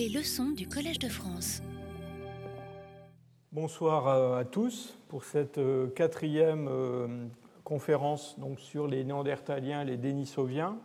Les 0.00 0.08
leçons 0.08 0.52
du 0.52 0.66
Collège 0.66 0.98
de 0.98 1.10
France. 1.10 1.60
Bonsoir 3.52 4.34
à 4.38 4.46
tous 4.46 4.96
pour 5.08 5.24
cette 5.24 5.58
euh, 5.58 5.88
quatrième 5.88 6.68
euh, 6.70 7.26
conférence 7.64 8.38
donc, 8.38 8.60
sur 8.60 8.86
les 8.86 9.04
Néandertaliens 9.04 9.82
et 9.82 9.84
les 9.84 9.98
Denisoviens. 9.98 10.78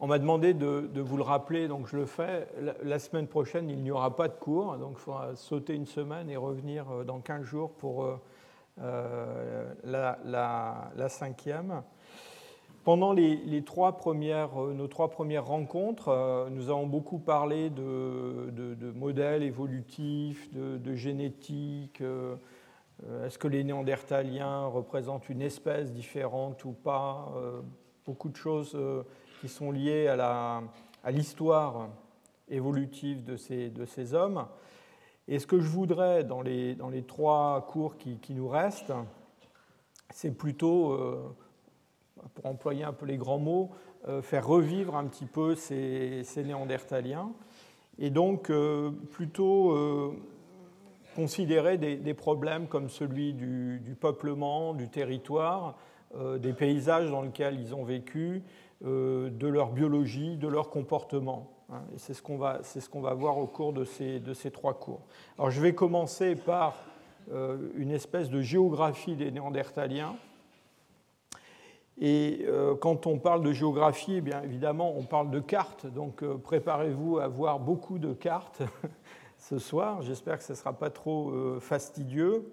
On 0.00 0.06
m'a 0.06 0.18
demandé 0.18 0.54
de, 0.54 0.88
vous 0.98 1.18
le 1.18 1.22
rappeler, 1.22 1.68
donc 1.68 1.88
je 1.88 1.98
le 1.98 2.06
fais. 2.06 2.48
La, 2.82 2.98
semaine 2.98 3.26
prochaine, 3.26 3.68
il 3.68 3.82
n'y 3.82 3.90
aura 3.90 4.16
pas 4.16 4.28
de 4.28 4.36
cours, 4.36 4.78
donc 4.78 4.92
il 4.94 5.00
faudra 5.00 5.36
sauter 5.36 5.74
une 5.74 5.84
semaine 5.84 6.30
et 6.30 6.38
revenir 6.38 6.90
euh, 6.90 7.04
dans 7.04 7.20
15 7.20 7.42
jours 7.42 7.72
pour 7.72 8.18
la, 9.84 11.08
cinquième. 11.10 11.82
Pendant 12.88 13.12
les, 13.12 13.62
trois 13.66 13.98
premières, 13.98 14.64
euh, 14.64 14.72
nos 14.72 14.88
trois 14.88 15.10
premières 15.10 15.44
rencontres, 15.44 16.08
euh, 16.08 16.48
nous 16.48 16.70
avons 16.70 16.86
beaucoup 16.86 17.18
parlé 17.18 17.68
de, 17.68 18.90
modèles 18.94 19.42
évolutifs, 19.42 20.48
de, 20.54 20.94
génétique. 20.94 22.00
Euh, 22.00 22.36
est-ce 23.26 23.36
que 23.36 23.46
les 23.46 23.62
Néandertaliens 23.62 24.64
représentent 24.68 25.28
une 25.28 25.42
espèce 25.42 25.92
différente 25.92 26.64
ou 26.64 26.72
pas 26.72 27.30
Beaucoup 28.06 28.30
de 28.30 28.36
choses 28.36 28.74
qui 29.42 29.48
sont 29.48 29.70
liées 29.70 30.08
à 30.08 30.62
l'histoire 31.10 31.90
évolutive 32.48 33.22
de 33.22 33.36
ces, 33.36 34.14
hommes. 34.14 34.46
Et 35.28 35.38
ce 35.38 35.46
que 35.46 35.60
je 35.60 35.68
voudrais 35.68 36.24
dans 36.24 36.40
les, 36.40 37.04
trois 37.06 37.66
cours 37.66 37.98
qui 37.98 38.32
nous 38.32 38.48
restent, 38.48 38.94
c'est 40.10 40.34
plutôt 40.34 41.36
pour 42.34 42.46
employer 42.46 42.84
un 42.84 42.92
peu 42.92 43.06
les 43.06 43.16
grands 43.16 43.38
mots, 43.38 43.70
euh, 44.06 44.22
faire 44.22 44.46
revivre 44.46 44.96
un 44.96 45.06
petit 45.06 45.26
peu 45.26 45.54
ces, 45.54 46.24
néandertaliens, 46.36 47.32
et 47.98 48.10
donc 48.10 48.48
euh, 48.48 48.90
plutôt 49.10 49.72
euh, 49.72 50.12
considérer 51.16 51.78
des, 51.78 52.14
problèmes 52.14 52.68
comme 52.68 52.88
celui 52.88 53.34
du, 53.34 53.96
peuplement, 54.00 54.72
du 54.72 54.88
territoire, 54.88 55.76
des 56.38 56.52
paysages 56.52 57.10
dans 57.10 57.22
lesquels 57.22 57.60
ils 57.60 57.74
ont 57.74 57.82
vécu, 57.82 58.44
de 58.82 59.46
leur 59.48 59.72
biologie, 59.72 60.36
de 60.36 60.46
leur 60.46 60.70
comportement. 60.70 61.50
Hein. 61.70 61.82
et 61.92 61.98
c'est 61.98 62.14
ce 62.14 62.22
qu'on 62.22 62.38
va, 62.38 62.62
ce 62.62 62.88
qu'on 62.88 63.00
va 63.00 63.14
voir 63.14 63.36
au 63.36 63.48
cours 63.48 63.72
de 63.72 63.84
ces, 63.84 64.20
de 64.20 64.32
ces 64.32 64.52
trois 64.52 64.74
cours. 64.74 65.00
Alors 65.36 65.50
je 65.50 65.60
vais 65.60 65.74
commencer 65.74 66.36
par 66.36 66.76
une 67.76 67.90
espèce 67.90 68.30
de 68.30 68.40
géographie 68.40 69.16
des 69.16 69.32
néandertaliens 69.32 70.14
et 72.00 72.44
euh, 72.46 72.76
quand 72.76 73.06
on 73.06 73.18
parle 73.18 73.42
de 73.42 73.52
géographie, 73.52 74.14
eh 74.16 74.20
bien 74.20 74.40
évidemment, 74.42 74.94
on 74.96 75.02
parle 75.02 75.30
de 75.30 75.40
cartes. 75.40 75.86
Donc 75.86 76.22
euh, 76.22 76.36
préparez-vous 76.36 77.18
à 77.18 77.26
voir 77.26 77.58
beaucoup 77.58 77.98
de 77.98 78.12
cartes 78.12 78.62
ce 79.38 79.58
soir. 79.58 80.02
J'espère 80.02 80.38
que 80.38 80.44
ce 80.44 80.52
ne 80.52 80.56
sera 80.56 80.72
pas 80.72 80.90
trop 80.90 81.30
euh, 81.30 81.58
fastidieux. 81.60 82.48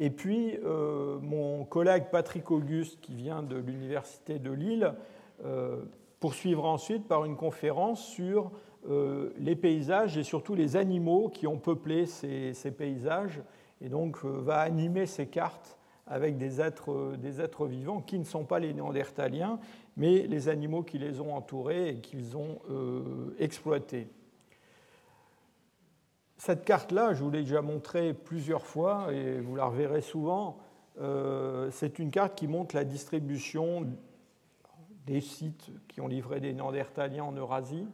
et 0.00 0.10
puis, 0.10 0.58
mon 0.64 1.64
collègue 1.64 2.04
Patrick 2.10 2.50
Auguste, 2.50 2.98
qui 3.00 3.14
vient 3.14 3.42
de 3.42 3.56
l'Université 3.56 4.38
de 4.38 4.50
Lille, 4.50 4.94
poursuivra 6.18 6.70
ensuite 6.70 7.06
par 7.06 7.26
une 7.26 7.36
conférence 7.36 8.02
sur 8.06 8.50
les 9.38 9.54
paysages 9.54 10.16
et 10.16 10.22
surtout 10.22 10.54
les 10.54 10.76
animaux 10.76 11.28
qui 11.28 11.46
ont 11.46 11.58
peuplé 11.58 12.06
ces, 12.06 12.54
ces 12.54 12.70
paysages. 12.70 13.42
Et 13.82 13.90
donc, 13.90 14.24
va 14.24 14.60
animer 14.60 15.04
ces 15.04 15.26
cartes 15.26 15.77
avec 16.08 16.38
des 16.38 16.60
êtres, 16.60 17.16
des 17.16 17.40
êtres 17.40 17.66
vivants 17.66 18.00
qui 18.00 18.18
ne 18.18 18.24
sont 18.24 18.44
pas 18.44 18.58
les 18.58 18.72
néandertaliens, 18.72 19.58
mais 19.96 20.26
les 20.26 20.48
animaux 20.48 20.82
qui 20.82 20.98
les 20.98 21.20
ont 21.20 21.34
entourés 21.34 21.90
et 21.90 21.96
qu'ils 21.96 22.36
ont 22.36 22.60
euh, 22.70 23.34
exploités. 23.38 24.08
Cette 26.38 26.64
carte-là, 26.64 27.14
je 27.14 27.22
vous 27.22 27.30
l'ai 27.30 27.42
déjà 27.42 27.62
montrée 27.62 28.14
plusieurs 28.14 28.64
fois 28.64 29.12
et 29.12 29.40
vous 29.40 29.56
la 29.56 29.66
reverrez 29.66 30.00
souvent. 30.00 30.58
Euh, 31.00 31.68
c'est 31.72 31.98
une 31.98 32.10
carte 32.10 32.36
qui 32.36 32.46
montre 32.46 32.74
la 32.76 32.84
distribution 32.84 33.86
des 35.06 35.20
sites 35.20 35.70
qui 35.88 36.00
ont 36.00 36.08
livré 36.08 36.40
des 36.40 36.52
néandertaliens 36.52 37.24
en 37.24 37.32
Eurasie. 37.32 37.86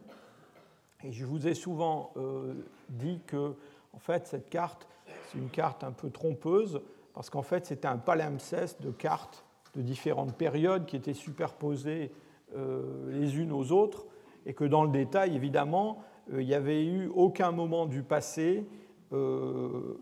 Et 1.03 1.11
je 1.11 1.25
vous 1.25 1.47
ai 1.47 1.53
souvent 1.53 2.11
euh, 2.17 2.53
dit 2.89 3.19
que, 3.25 3.55
en 3.93 3.99
fait, 3.99 4.27
cette 4.27 4.49
carte, 4.49 4.87
c'est 5.27 5.37
une 5.37 5.49
carte 5.49 5.83
un 5.83 5.91
peu 5.91 6.09
trompeuse 6.09 6.81
parce 7.15 7.29
qu'en 7.29 7.41
fait 7.41 7.65
c'était 7.65 7.87
un 7.87 7.97
palimpseste 7.97 8.81
de 8.81 8.91
cartes 8.91 9.45
de 9.75 9.81
différentes 9.81 10.35
périodes 10.35 10.85
qui 10.85 10.95
étaient 10.95 11.13
superposées 11.13 12.11
euh, 12.55 13.09
les 13.11 13.37
unes 13.37 13.51
aux 13.51 13.71
autres, 13.71 14.05
et 14.45 14.53
que 14.53 14.63
dans 14.63 14.83
le 14.83 14.91
détail, 14.91 15.35
évidemment, 15.35 16.03
euh, 16.31 16.41
il 16.41 16.47
n'y 16.47 16.53
avait 16.53 16.85
eu 16.85 17.07
aucun 17.07 17.51
moment 17.51 17.85
du 17.85 18.03
passé 18.03 18.65
euh, 19.11 19.99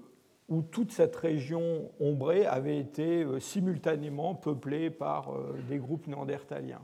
où 0.49 0.61
toute 0.61 0.91
cette 0.91 1.15
région 1.15 1.89
ombrée 1.99 2.45
avait 2.45 2.77
été 2.77 3.25
simultanément 3.39 4.35
peuplée 4.35 4.89
par 4.89 5.31
des 5.69 5.77
groupes 5.77 6.05
néandertaliens. 6.05 6.81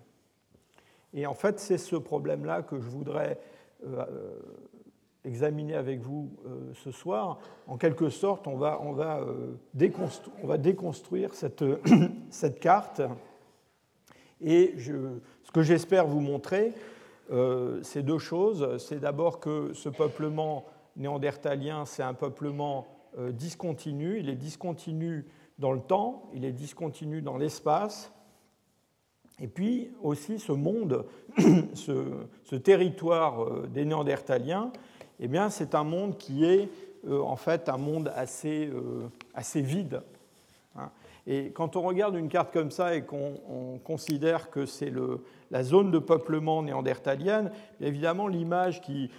Et 1.14 1.28
en 1.28 1.34
fait, 1.34 1.60
c'est 1.60 1.78
ce 1.78 1.98
problème-là 1.98 2.64
que 2.64 2.80
je 2.80 2.90
voudrais 2.90 3.38
examiner 5.26 5.76
avec 5.76 6.02
vous 6.02 6.32
euh, 6.46 6.72
ce 6.74 6.92
soir. 6.92 7.40
En 7.68 7.78
quelque 7.78 8.10
sorte, 8.10 8.48
on 8.48 8.58
va, 8.58 8.80
on 8.82 8.94
va, 8.94 9.20
euh, 9.20 9.56
on 10.44 10.48
va 10.48 10.58
déconstruire 10.58 11.34
cette, 11.34 11.64
cette, 12.30 12.60
carte. 12.60 13.02
Et 14.42 14.76
ce 14.78 15.52
que 15.52 15.62
j'espère 15.62 16.08
vous 16.08 16.22
montrer, 16.22 16.74
euh, 17.32 17.80
c'est 17.84 18.04
deux 18.04 18.18
choses. 18.18 18.78
C'est 18.78 19.00
d'abord 19.00 19.40
que 19.40 19.74
ce 19.74 19.90
peuplement 19.90 20.66
néandertalien, 20.96 21.86
c'est 21.86 22.04
un 22.04 22.14
peuplement 22.14 22.88
discontinu. 23.32 24.20
Il 24.20 24.30
est 24.30 24.36
discontinu 24.36 25.26
dans 25.58 25.72
le 25.72 25.82
temps, 25.82 26.30
il 26.34 26.46
est 26.46 26.52
discontinu 26.52 27.22
dans 27.22 27.38
l'espace. 27.38 28.14
Et 29.42 29.48
puis 29.48 29.92
aussi 30.02 30.40
ce 30.40 30.52
monde, 30.52 31.06
ce 31.74 32.56
territoire 32.56 33.68
des 33.68 33.86
néandertaliens, 33.86 34.72
eh 35.20 35.28
bien, 35.28 35.50
c'est 35.50 35.76
un 35.76 35.84
monde 35.84 36.18
qui 36.18 36.46
est 36.46 36.70
euh, 37.08 37.22
en 37.22 37.36
fait 37.36 37.70
un 37.70 37.78
monde 37.78 38.12
assez, 38.16 38.68
euh, 38.68 39.08
assez 39.34 39.62
vide. 39.62 40.02
Hein. 40.76 40.90
Et 41.28 41.52
quand 41.52 41.76
on 41.76 41.82
regarde 41.82 42.16
une 42.16 42.28
carte 42.28 42.52
comme 42.52 42.72
ça 42.72 42.96
et 42.96 43.04
qu'on 43.04 43.80
considère 43.84 44.50
que 44.50 44.66
c'est 44.66 44.92
la 45.52 45.64
zone 45.64 45.92
de 45.92 46.00
peuplement 46.00 46.64
néandertalienne, 46.64 47.52
évidemment, 47.80 48.28
l'image 48.28 48.82
qui, 48.82 49.12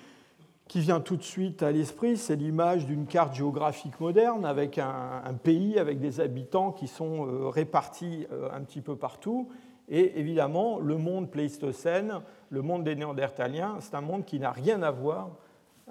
qui 0.66 0.80
vient 0.80 1.00
tout 1.00 1.16
de 1.16 1.22
suite 1.22 1.62
à 1.62 1.70
l'esprit, 1.70 2.16
c'est 2.16 2.36
l'image 2.36 2.84
d'une 2.86 3.06
carte 3.06 3.34
géographique 3.34 3.98
moderne 4.00 4.44
avec 4.44 4.78
un, 4.78 5.34
pays, 5.42 5.78
avec 5.78 6.00
des 6.00 6.20
habitants 6.20 6.72
qui 6.72 6.88
sont 6.88 7.26
euh, 7.26 7.48
répartis 7.48 8.26
un 8.52 8.60
petit 8.62 8.80
peu 8.80 8.96
partout. 8.96 9.48
Et 9.88 10.18
évidemment, 10.18 10.80
le 10.80 10.96
monde 10.96 11.30
pléistocène, 11.30 12.20
le 12.50 12.62
monde 12.62 12.84
des 12.84 12.94
Néandertaliens, 12.94 13.76
c'est 13.80 13.94
un 13.94 14.00
monde 14.00 14.24
qui 14.24 14.38
n'a 14.38 14.52
rien 14.52 14.82
à 14.82 14.90
voir 14.90 15.30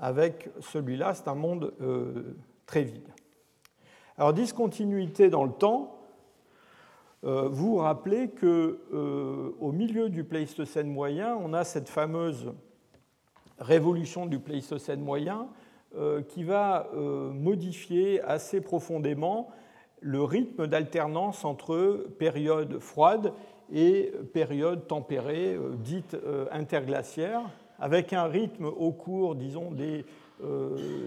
avec 0.02 0.50
celui-là, 0.62 1.14
c'est 1.14 1.28
un 1.28 1.36
monde 1.36 1.74
euh, 1.82 2.36
très 2.66 2.84
vide. 2.84 3.08
Alors, 4.18 4.34
discontinuité 4.34 5.30
dans 5.30 5.44
le 5.44 5.52
temps, 5.52 5.96
euh, 7.26 7.50
vous 7.50 7.78
rappelez 7.78 8.30
qu'au 8.30 8.46
euh, 8.48 9.72
milieu 9.74 10.10
du 10.10 10.24
Pléistocène 10.24 10.90
moyen, 10.90 11.36
on 11.36 11.54
a 11.54 11.64
cette 11.64 11.90
fameuse 11.90 12.54
révolution 13.60 14.26
du 14.26 14.40
Pléistocène 14.40 15.02
moyen 15.02 15.48
qui 16.28 16.44
va 16.44 16.88
modifier 16.94 18.22
assez 18.22 18.62
profondément 18.62 19.50
le 20.02 20.24
rythme 20.24 20.68
d'alternance 20.68 21.44
entre 21.44 22.06
période 22.20 22.78
froide 22.78 23.34
et 23.74 24.14
période 24.32 24.86
tempérée, 24.86 25.58
dite 25.80 26.16
interglaciaire 26.52 27.42
avec 27.80 28.14
un 28.14 28.26
rythme 28.26 28.66
au 28.66 28.92
cours, 28.92 29.36
disons, 29.36 29.72
des 29.72 30.06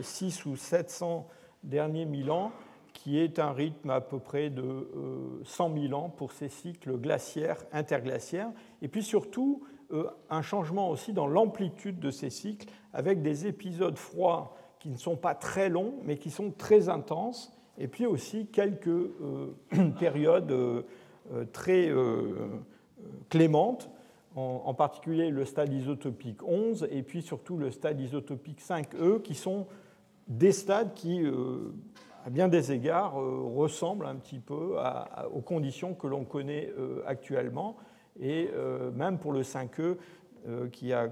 6 0.03 0.47
euh, 0.47 0.51
ou 0.51 0.57
700 0.57 1.29
derniers 1.63 2.05
mille 2.05 2.31
ans, 2.31 2.53
qui 2.93 3.19
est 3.19 3.39
un 3.39 3.53
rythme 3.53 3.91
à 3.91 4.01
peu 4.01 4.19
près 4.19 4.51
de 4.51 4.89
100 5.45 5.71
euh, 5.71 5.89
000 5.89 5.95
ans 5.95 6.09
pour 6.09 6.33
ces 6.33 6.49
cycles 6.49 6.97
glaciaires, 6.97 7.65
interglaciaires, 7.73 8.51
et 8.81 8.89
puis 8.89 9.03
surtout 9.03 9.63
euh, 9.93 10.09
un 10.31 10.43
changement 10.43 10.91
aussi 10.91 11.13
dans 11.13 11.27
l'amplitude 11.27 11.99
de 11.99 12.11
ces 12.11 12.31
cycles, 12.31 12.69
avec 12.93 13.23
des 13.23 13.47
épisodes 13.47 13.97
froids 13.97 14.57
qui 14.79 14.89
ne 14.89 14.97
sont 14.97 15.17
pas 15.17 15.35
très 15.35 15.69
longs, 15.69 15.95
mais 16.05 16.17
qui 16.17 16.31
sont 16.31 16.51
très 16.51 16.89
intenses, 16.89 17.57
et 17.79 17.89
puis 17.89 18.05
aussi 18.05 18.47
quelques 18.47 19.11
périodes 19.99 20.85
très 21.53 21.91
clémentes, 23.31 23.89
en, 24.35 24.75
particulier 24.75 25.31
le 25.31 25.45
stade 25.45 25.73
isotopique 25.73 26.43
11 26.43 26.89
et 26.91 27.03
puis 27.03 27.23
surtout 27.23 27.57
le 27.57 27.71
stade 27.71 28.01
isotopique 28.01 28.61
5e, 28.63 29.21
qui 29.21 29.35
sont 29.35 29.67
des 30.29 30.53
stades 30.53 30.95
qui, 30.95 31.23
euh, 31.23 31.73
à 32.25 32.31
bien 32.31 32.49
des 32.49 32.73
égards, 32.73 33.21
euh, 33.21 33.43
ressemblent 33.55 34.07
un 34.07 34.17
petit 34.17 34.39
peu 34.39 34.77
aux 35.33 35.41
conditions 35.41 35.95
que 35.95 36.07
l'on 36.07 36.25
connaît 36.25 36.73
euh, 36.79 37.03
actuellement. 37.07 37.77
Et 38.21 38.51
même 38.95 39.19
pour 39.19 39.33
le 39.33 39.41
5e, 39.41 39.97
qui 40.71 40.93
a 40.93 41.09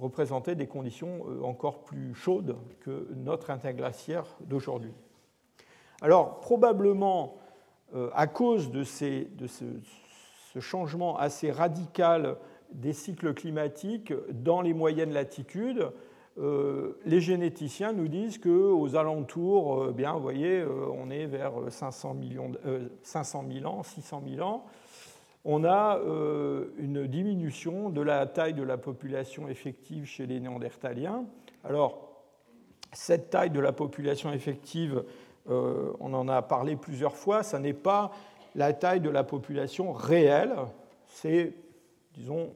représenter 0.00 0.56
des 0.56 0.66
conditions 0.66 1.20
encore 1.44 1.84
plus 1.84 2.12
chaudes 2.12 2.56
que 2.80 3.06
notre 3.14 3.50
interglaciaire 3.50 4.24
d'aujourd'hui. 4.40 4.90
Alors 6.00 6.40
probablement 6.40 7.36
à 8.14 8.26
cause 8.26 8.72
de, 8.72 8.82
ces, 8.82 9.28
de 9.36 9.46
ce, 10.52 10.60
changement 10.60 11.16
assez 11.16 11.50
radical 11.50 12.36
des 12.72 12.92
cycles 12.92 13.34
climatiques 13.34 14.12
dans 14.30 14.60
les 14.60 14.74
moyennes 14.74 15.12
latitudes, 15.12 15.90
euh, 16.38 16.98
les 17.04 17.20
généticiens 17.20 17.92
nous 17.92 18.08
disent 18.08 18.38
qu'aux 18.38 18.96
alentours, 18.96 19.82
euh, 19.82 19.92
bien, 19.92 20.14
vous 20.14 20.22
voyez, 20.22 20.60
euh, 20.60 20.86
on 20.90 21.10
est 21.10 21.26
vers 21.26 21.52
500, 21.68 22.14
millions, 22.14 22.52
500 23.02 23.44
000 23.52 23.66
ans, 23.66 23.82
600 23.82 24.22
000 24.26 24.46
ans, 24.46 24.64
on 25.44 25.64
a 25.64 25.98
une 26.78 27.08
diminution 27.08 27.90
de 27.90 28.00
la 28.00 28.26
taille 28.26 28.54
de 28.54 28.62
la 28.62 28.78
population 28.78 29.48
effective 29.48 30.04
chez 30.04 30.24
les 30.24 30.38
Néandertaliens. 30.38 31.24
Alors, 31.64 32.22
cette 32.92 33.30
taille 33.30 33.50
de 33.50 33.58
la 33.58 33.72
population 33.72 34.32
effective, 34.32 35.02
on 35.48 36.14
en 36.14 36.28
a 36.28 36.42
parlé 36.42 36.76
plusieurs 36.76 37.16
fois, 37.16 37.42
ça 37.42 37.58
n'est 37.58 37.72
pas 37.72 38.12
la 38.54 38.72
taille 38.72 39.00
de 39.00 39.10
la 39.10 39.24
population 39.24 39.92
réelle, 39.92 40.54
c'est, 41.06 41.54
disons, 42.14 42.54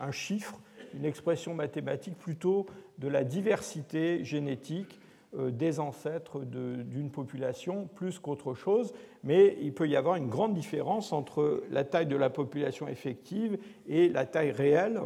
un 0.00 0.12
chiffre, 0.12 0.60
une 0.94 1.04
expression 1.04 1.54
mathématique 1.54 2.16
plutôt 2.16 2.66
de 2.98 3.08
la 3.08 3.24
diversité 3.24 4.24
génétique 4.24 5.00
euh, 5.36 5.50
des 5.50 5.80
ancêtres 5.80 6.40
d'une 6.44 7.10
population 7.10 7.88
plus 7.94 8.18
qu'autre 8.18 8.54
chose, 8.54 8.92
mais 9.24 9.56
il 9.60 9.74
peut 9.74 9.88
y 9.88 9.96
avoir 9.96 10.16
une 10.16 10.28
grande 10.28 10.54
différence 10.54 11.12
entre 11.12 11.64
la 11.70 11.84
taille 11.84 12.06
de 12.06 12.16
la 12.16 12.30
population 12.30 12.86
effective 12.86 13.58
et 13.88 14.08
la 14.08 14.26
taille 14.26 14.52
réelle 14.52 15.00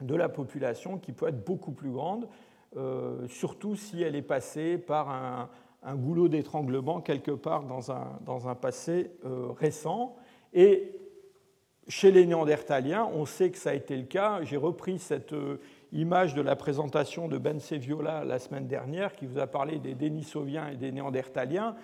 de 0.00 0.14
la 0.14 0.30
population 0.30 0.96
qui 0.98 1.12
peut 1.12 1.28
être 1.28 1.44
beaucoup 1.44 1.72
plus 1.72 1.90
grande, 1.90 2.28
euh, 2.76 3.28
surtout 3.28 3.76
si 3.76 4.02
elle 4.02 4.16
est 4.16 4.22
passée 4.22 4.78
par 4.78 5.10
un, 5.10 5.50
goulot 5.94 6.28
d'étranglement 6.28 7.00
quelque 7.00 7.30
part 7.30 7.64
dans 7.64 7.90
un, 7.92 8.18
dans 8.24 8.48
un 8.48 8.54
passé 8.54 9.10
euh, 9.24 9.48
récent. 9.58 10.16
Et 10.52 10.94
chez 11.88 12.10
les 12.10 12.26
Néandertaliens, 12.26 13.08
on 13.12 13.26
sait 13.26 13.50
que 13.50 13.58
ça 13.58 13.70
a 13.70 13.74
été 13.74 13.96
le 13.96 14.04
cas. 14.04 14.40
J'ai 14.42 14.56
repris 14.56 14.98
cette 14.98 15.34
image 15.92 16.34
de 16.34 16.40
la 16.42 16.54
présentation 16.54 17.26
de 17.26 17.38
Ben 17.38 17.58
Seviola 17.58 18.24
la 18.24 18.38
semaine 18.38 18.68
dernière, 18.68 19.14
qui 19.14 19.26
vous 19.26 19.38
a 19.38 19.46
parlé 19.46 19.78
des 19.78 19.94
Denisoviens 19.94 20.68
et 20.68 20.76
des 20.76 20.92
Néandertaliens. 20.92 21.74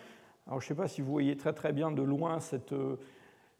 Alors, 0.46 0.60
je 0.60 0.66
ne 0.66 0.68
sais 0.68 0.74
pas 0.74 0.86
si 0.86 1.00
vous 1.00 1.10
voyez 1.10 1.36
très 1.36 1.52
très 1.52 1.72
bien 1.72 1.90
de 1.90 2.02
loin 2.02 2.38
cette, 2.38 2.72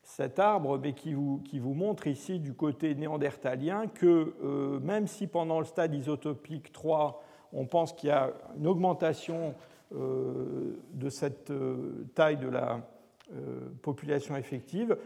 cet 0.06 0.38
arbre, 0.38 0.79
mais 0.79 0.93
qui 0.93 1.15
vous, 1.15 1.43
qui 1.44 1.59
vous, 1.59 1.75
montre 1.75 2.06
ici 2.06 2.38
du 2.38 2.55
côté 2.55 2.94
néandertalien 2.94 3.88
que 3.88 4.35
euh, 4.43 4.79
même 4.79 5.09
si 5.09 5.27
pendant 5.27 5.59
le 5.59 5.67
stade 5.67 5.93
isotopique 5.94 6.73
3, 6.73 7.21
on 7.53 7.67
pense 7.67 7.93
qu'il 7.93 8.11
y 8.11 8.12
a 8.12 8.33
une 8.56 8.69
augmentation 8.69 9.49
euh, 9.49 9.53
de 9.93 11.09
cette 11.09 11.50
euh, 11.50 12.06
taille 12.15 12.38
de 12.38 12.49
la 12.49 12.81
population 13.83 14.37
effective, 14.37 14.97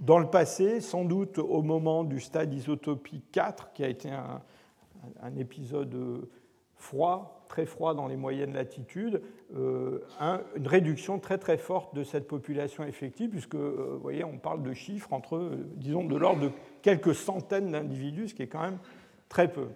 dans 0.00 0.18
le 0.18 0.30
passé, 0.30 0.80
sans 0.80 1.04
doute 1.04 1.38
au 1.38 1.62
moment 1.62 2.04
du 2.04 2.20
stade 2.20 2.54
isotopique 2.54 3.30
4, 3.32 3.72
qui 3.74 3.84
a 3.84 3.88
été 3.88 4.10
un, 4.10 4.40
épisode 5.36 5.94
euh, 5.94 6.30
froid, 6.76 7.44
très 7.48 7.66
froid 7.66 7.94
dans 7.94 8.06
les 8.06 8.16
moyennes 8.16 8.54
latitudes, 8.54 9.20
euh, 9.54 10.00
une 10.56 10.66
réduction 10.66 11.18
très 11.18 11.36
très 11.36 11.58
forte 11.58 11.94
de 11.94 12.02
cette 12.02 12.26
population 12.26 12.82
effective, 12.84 13.28
puisque 13.28 13.54
euh, 13.54 13.90
vous 13.92 14.00
voyez, 14.00 14.24
on 14.24 14.38
parle 14.38 14.62
de 14.62 14.72
chiffres 14.72 15.12
entre, 15.12 15.50
disons, 15.74 16.04
de 16.04 16.16
l'ordre 16.16 16.40
de 16.40 16.50
quelques 16.80 17.14
centaines 17.14 17.72
d'individus, 17.72 18.28
ce 18.28 18.34
qui 18.34 18.42
est 18.42 18.48
quand 18.48 18.62
même 18.62 18.78
très 19.28 19.52
peu. 19.52 19.68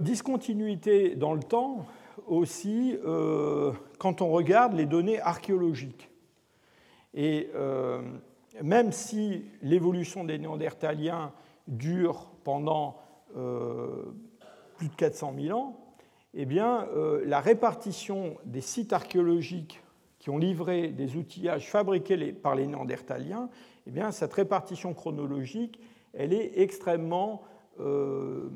discontinuité 0.00 1.16
dans 1.16 1.34
le 1.34 1.42
temps 1.42 1.86
aussi 2.26 2.96
quand 3.98 4.22
on 4.22 4.30
regarde 4.30 4.74
les 4.74 4.86
données 4.86 5.20
archéologiques. 5.20 6.10
Et 7.14 7.50
même 8.62 8.92
si 8.92 9.44
l'évolution 9.62 10.24
des 10.24 10.38
Néandertaliens 10.38 11.32
dure 11.68 12.30
pendant 12.44 12.96
euh, 13.36 14.04
plus 14.76 14.88
de 14.88 14.94
400 14.94 15.34
000 15.38 15.58
ans, 15.58 15.76
eh 16.34 16.44
bien, 16.44 16.86
euh, 16.94 17.22
la 17.24 17.40
répartition 17.40 18.36
des 18.44 18.60
sites 18.60 18.92
archéologiques 18.92 19.82
qui 20.18 20.30
ont 20.30 20.38
livré 20.38 20.88
des 20.88 21.16
outillages 21.16 21.70
fabriqués 21.70 22.32
par 22.32 22.54
les 22.54 22.66
Néandertaliens, 22.66 23.48
eh 23.86 23.90
bien, 23.90 24.10
cette 24.10 24.32
répartition 24.32 24.92
chronologique, 24.94 25.80
elle 26.12 26.32
est 26.32 26.60
extrêmement 26.60 27.42
euh, 27.80 28.50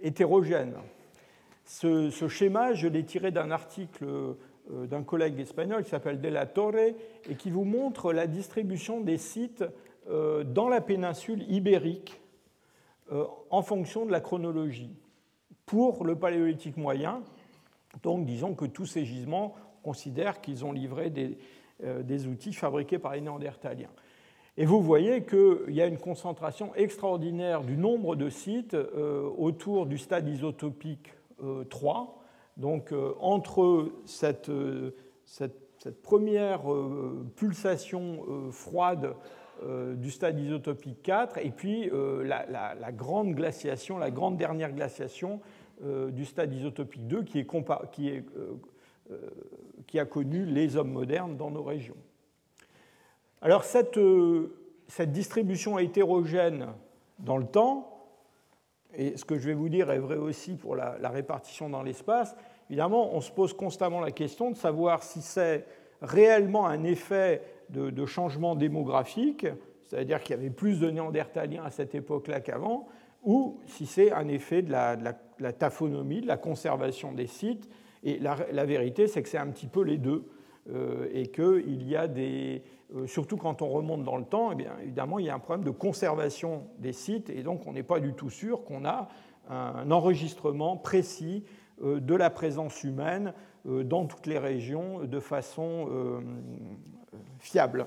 hétérogène. 0.00 0.74
Ce, 1.68 2.28
schéma, 2.28 2.72
je 2.72 2.88
l'ai 2.88 3.04
tiré 3.04 3.30
d'un 3.30 3.50
article 3.50 4.06
d'un 4.70 5.02
collègue 5.02 5.38
espagnol 5.38 5.82
qui 5.82 5.90
s'appelle 5.90 6.20
De 6.20 6.28
la 6.28 6.44
Torre 6.44 6.74
et 6.76 7.34
qui 7.36 7.50
vous 7.50 7.64
montre 7.64 8.12
la 8.12 8.26
distribution 8.26 9.00
des 9.00 9.16
sites 9.16 9.64
dans 10.08 10.68
la 10.68 10.80
péninsule 10.80 11.42
ibérique 11.50 12.20
euh, 13.10 13.24
en 13.48 13.62
fonction 13.62 14.04
de 14.04 14.12
la 14.12 14.20
chronologie. 14.20 14.94
Pour 15.64 16.04
le 16.04 16.16
paléolithique 16.16 16.76
moyen, 16.76 17.22
donc 18.02 18.26
disons 18.26 18.54
que 18.54 18.66
tous 18.66 18.84
ces 18.84 19.06
gisements 19.06 19.54
considèrent 19.82 20.42
qu'ils 20.42 20.66
ont 20.66 20.72
livré 20.72 21.08
des, 21.08 21.38
euh, 21.84 22.26
outils 22.30 22.52
fabriqués 22.52 22.98
par 22.98 23.14
les 23.14 23.22
Néandertaliens. 23.22 23.88
Et 24.58 24.66
vous 24.66 24.82
voyez 24.82 25.24
qu'il 25.24 25.74
y 25.74 25.80
a 25.80 25.86
une 25.86 25.96
concentration 25.96 26.74
extraordinaire 26.74 27.62
du 27.62 27.78
nombre 27.78 28.14
de 28.14 28.28
sites 28.28 28.74
euh, 28.74 29.22
autour 29.38 29.86
du 29.86 29.96
stade 29.96 30.28
isotopique 30.28 31.10
3. 31.70 32.22
Donc 32.56 32.92
entre 33.20 33.92
cette, 34.04 34.50
cette 35.24 36.02
première 36.02 36.62
pulsation 37.36 38.50
froide 38.50 39.14
euh, 39.64 39.96
du 39.96 40.12
stade 40.12 40.38
isotopique 40.38 41.02
4 41.02 41.38
et 41.38 41.50
puis 41.50 41.90
euh, 41.90 42.22
la, 42.22 42.92
grande 42.92 43.34
glaciation, 43.34 43.98
la 43.98 44.12
grande 44.12 44.36
dernière 44.36 44.72
glaciation 44.72 45.40
euh, 45.84 46.12
du 46.12 46.24
stade 46.26 46.54
isotopique 46.54 47.08
2 47.08 47.24
qui, 47.24 47.44
a 49.98 50.04
connu 50.04 50.44
les 50.44 50.76
hommes 50.76 50.92
modernes 50.92 51.36
dans 51.36 51.50
nos 51.50 51.64
régions. 51.64 51.96
Alors 53.42 53.64
cette 53.64 53.98
distribution 55.10 55.80
hétérogène 55.80 56.68
dans 57.18 57.36
le 57.36 57.46
temps, 57.46 57.97
et 58.94 59.16
ce 59.16 59.24
que 59.24 59.38
je 59.38 59.46
vais 59.46 59.54
vous 59.54 59.68
dire 59.68 59.90
est 59.90 59.98
vrai 59.98 60.16
aussi 60.16 60.54
pour 60.54 60.74
la, 60.76 60.96
répartition 61.08 61.68
dans 61.68 61.82
l'espace, 61.82 62.36
évidemment, 62.70 63.14
on 63.14 63.20
se 63.20 63.30
pose 63.30 63.52
constamment 63.52 64.00
la 64.00 64.10
question 64.10 64.50
de 64.50 64.56
savoir 64.56 65.02
si 65.02 65.20
c'est 65.20 65.66
réellement 66.00 66.66
un 66.66 66.84
effet 66.84 67.42
de, 67.70 68.06
changement 68.06 68.54
démographique, 68.54 69.46
c'est-à-dire 69.86 70.22
qu'il 70.22 70.36
y 70.36 70.38
avait 70.38 70.50
plus 70.50 70.80
de 70.80 70.90
néandertaliens 70.90 71.64
à 71.64 71.70
cette 71.70 71.94
époque-là 71.94 72.40
qu'avant, 72.40 72.88
ou 73.24 73.58
si 73.66 73.86
c'est 73.86 74.12
un 74.12 74.28
effet 74.28 74.62
de 74.62 74.72
la, 74.72 75.52
taphonomie, 75.52 76.20
de 76.20 76.26
la 76.26 76.36
conservation 76.36 77.12
des 77.12 77.26
sites. 77.26 77.68
Et 78.04 78.18
la, 78.18 78.64
vérité, 78.64 79.06
c'est 79.06 79.22
que 79.22 79.28
c'est 79.28 79.38
un 79.38 79.48
petit 79.48 79.66
peu 79.66 79.82
les 79.82 79.98
deux. 79.98 80.24
Euh, 80.70 81.08
et 81.14 81.28
qu'il 81.28 81.82
y 81.88 81.96
a 81.96 82.06
des. 82.06 82.62
Euh, 82.94 83.06
surtout 83.06 83.36
quand 83.36 83.62
on 83.62 83.68
remonte 83.68 84.04
dans 84.04 84.16
le 84.16 84.24
temps, 84.24 84.52
eh 84.58 84.66
évidemment, 84.82 85.18
il 85.18 85.26
y 85.26 85.30
a 85.30 85.34
un 85.34 85.38
problème 85.38 85.64
de 85.64 85.70
conservation 85.70 86.64
des 86.78 86.92
sites, 86.92 87.30
et 87.30 87.42
donc 87.42 87.66
on 87.66 87.72
n'est 87.72 87.82
pas 87.82 88.00
du 88.00 88.14
tout 88.14 88.30
sûr 88.30 88.64
qu'on 88.64 88.84
a 88.84 89.08
un 89.50 89.90
enregistrement 89.90 90.76
précis 90.76 91.44
euh, 91.82 92.00
de 92.00 92.14
la 92.14 92.30
présence 92.30 92.82
humaine 92.84 93.32
dans 93.64 94.06
toutes 94.06 94.26
les 94.26 94.38
régions 94.38 95.04
de 95.04 95.20
façon 95.20 96.22
fiable. 97.38 97.86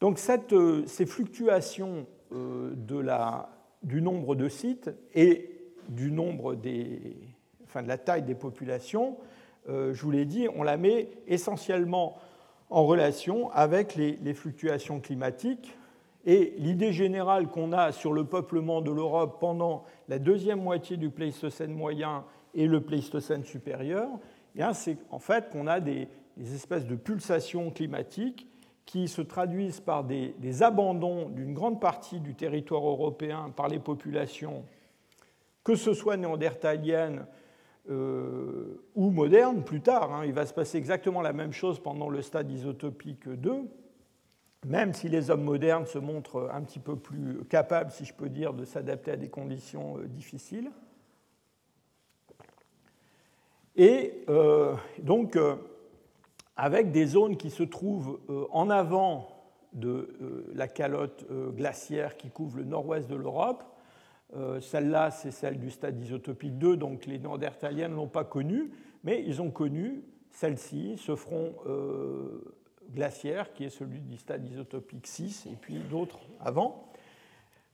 Donc 0.00 0.20
euh, 0.52 0.82
ces 0.86 1.06
fluctuations 1.06 2.06
euh, 2.32 2.74
du 3.82 4.02
nombre 4.02 4.34
de 4.34 4.48
sites 4.48 4.90
et 5.14 5.50
du 5.88 6.10
nombre 6.10 6.54
des, 6.54 7.16
enfin 7.64 7.82
de 7.82 7.88
la 7.88 7.98
taille 7.98 8.22
des 8.22 8.34
populations, 8.34 9.16
euh, 9.68 9.94
je 9.94 10.02
vous 10.02 10.10
l'ai 10.10 10.26
dit, 10.26 10.48
on 10.54 10.62
la 10.62 10.76
met 10.76 11.08
essentiellement 11.26 12.18
en 12.70 12.84
relation 12.84 13.50
avec 13.52 13.94
les, 13.94 14.34
fluctuations 14.34 15.00
climatiques. 15.00 15.76
Et 16.24 16.54
l'idée 16.58 16.92
générale 16.92 17.48
qu'on 17.48 17.72
a 17.72 17.92
sur 17.92 18.12
le 18.12 18.24
peuplement 18.24 18.80
de 18.80 18.90
l'Europe 18.90 19.38
pendant 19.40 19.84
la 20.08 20.18
deuxième 20.18 20.60
moitié 20.60 20.96
du 20.96 21.10
Pléistocène 21.10 21.72
moyen 21.72 22.24
et 22.54 22.66
le 22.66 22.80
Pléistocène 22.80 23.44
supérieur, 23.44 24.08
eh 24.56 24.62
c'est 24.72 24.98
en 25.10 25.18
fait 25.18 25.50
qu'on 25.50 25.66
a 25.66 25.78
des, 25.78 26.08
des 26.36 26.54
espèces 26.54 26.86
de 26.86 26.96
pulsations 26.96 27.70
climatiques 27.70 28.46
qui 28.86 29.08
se 29.08 29.20
traduisent 29.20 29.80
par 29.80 30.04
des, 30.04 30.62
abandons 30.62 31.28
d'une 31.28 31.52
grande 31.52 31.80
partie 31.80 32.20
du 32.20 32.34
territoire 32.34 32.86
européen 32.86 33.52
par 33.54 33.68
les 33.68 33.80
populations, 33.80 34.64
que 35.64 35.74
ce 35.74 35.92
soit 35.92 36.16
néandertaliennes 36.16 37.26
euh, 37.88 38.82
ou 38.94 39.10
modernes 39.10 39.62
plus 39.62 39.80
tard. 39.80 40.12
Hein. 40.12 40.24
il 40.24 40.32
va 40.32 40.46
se 40.46 40.54
passer 40.54 40.78
exactement 40.78 41.22
la 41.22 41.32
même 41.32 41.52
chose 41.52 41.80
pendant 41.80 42.08
le 42.08 42.22
stade 42.22 42.50
isotopique 42.50 43.28
2. 43.28 43.62
même 44.66 44.92
si 44.92 45.08
les 45.08 45.30
hommes 45.30 45.44
modernes 45.44 45.86
se 45.86 45.98
montrent 45.98 46.50
un 46.52 46.62
petit 46.62 46.78
peu 46.78 46.96
plus 46.96 47.44
capables, 47.44 47.90
si 47.90 48.04
je 48.04 48.12
peux 48.12 48.28
dire, 48.28 48.54
de 48.54 48.64
s'adapter 48.64 49.12
à 49.12 49.16
des 49.16 49.28
conditions 49.28 49.98
difficiles. 50.06 50.70
Et 53.76 54.24
donc, 54.98 55.38
avec 56.56 56.90
des 56.90 57.06
zones 57.06 57.36
qui 57.36 57.50
se 57.50 57.62
trouvent 57.62 58.18
en 58.50 58.70
avant 58.70 59.28
de 59.74 60.48
la 60.54 60.66
calotte 60.66 61.26
glaciaire 61.54 62.16
qui 62.16 62.30
couvre 62.30 62.56
le 62.56 62.64
nord-ouest 62.64 63.06
de 63.06 63.16
l'Europe, 63.16 63.62
euh, 64.34 64.60
celle-là, 64.60 65.10
c'est 65.10 65.30
celle 65.30 65.58
du 65.58 65.70
stade 65.70 66.00
isotopique 66.00 66.58
2, 66.58 66.76
donc 66.76 67.06
les 67.06 67.18
Néandertaliens 67.18 67.88
ne 67.88 67.94
l'ont 67.94 68.08
pas 68.08 68.24
connue, 68.24 68.70
mais 69.04 69.22
ils 69.24 69.40
ont 69.40 69.50
connu 69.50 70.02
celle-ci, 70.30 70.96
ce 70.98 71.14
front 71.14 71.54
euh, 71.66 72.42
glaciaire 72.92 73.52
qui 73.52 73.64
est 73.64 73.70
celui 73.70 74.00
du 74.00 74.16
stade 74.18 74.44
isotopique 74.44 75.06
6, 75.06 75.46
et 75.46 75.56
puis 75.60 75.78
d'autres 75.90 76.18
avant. 76.40 76.90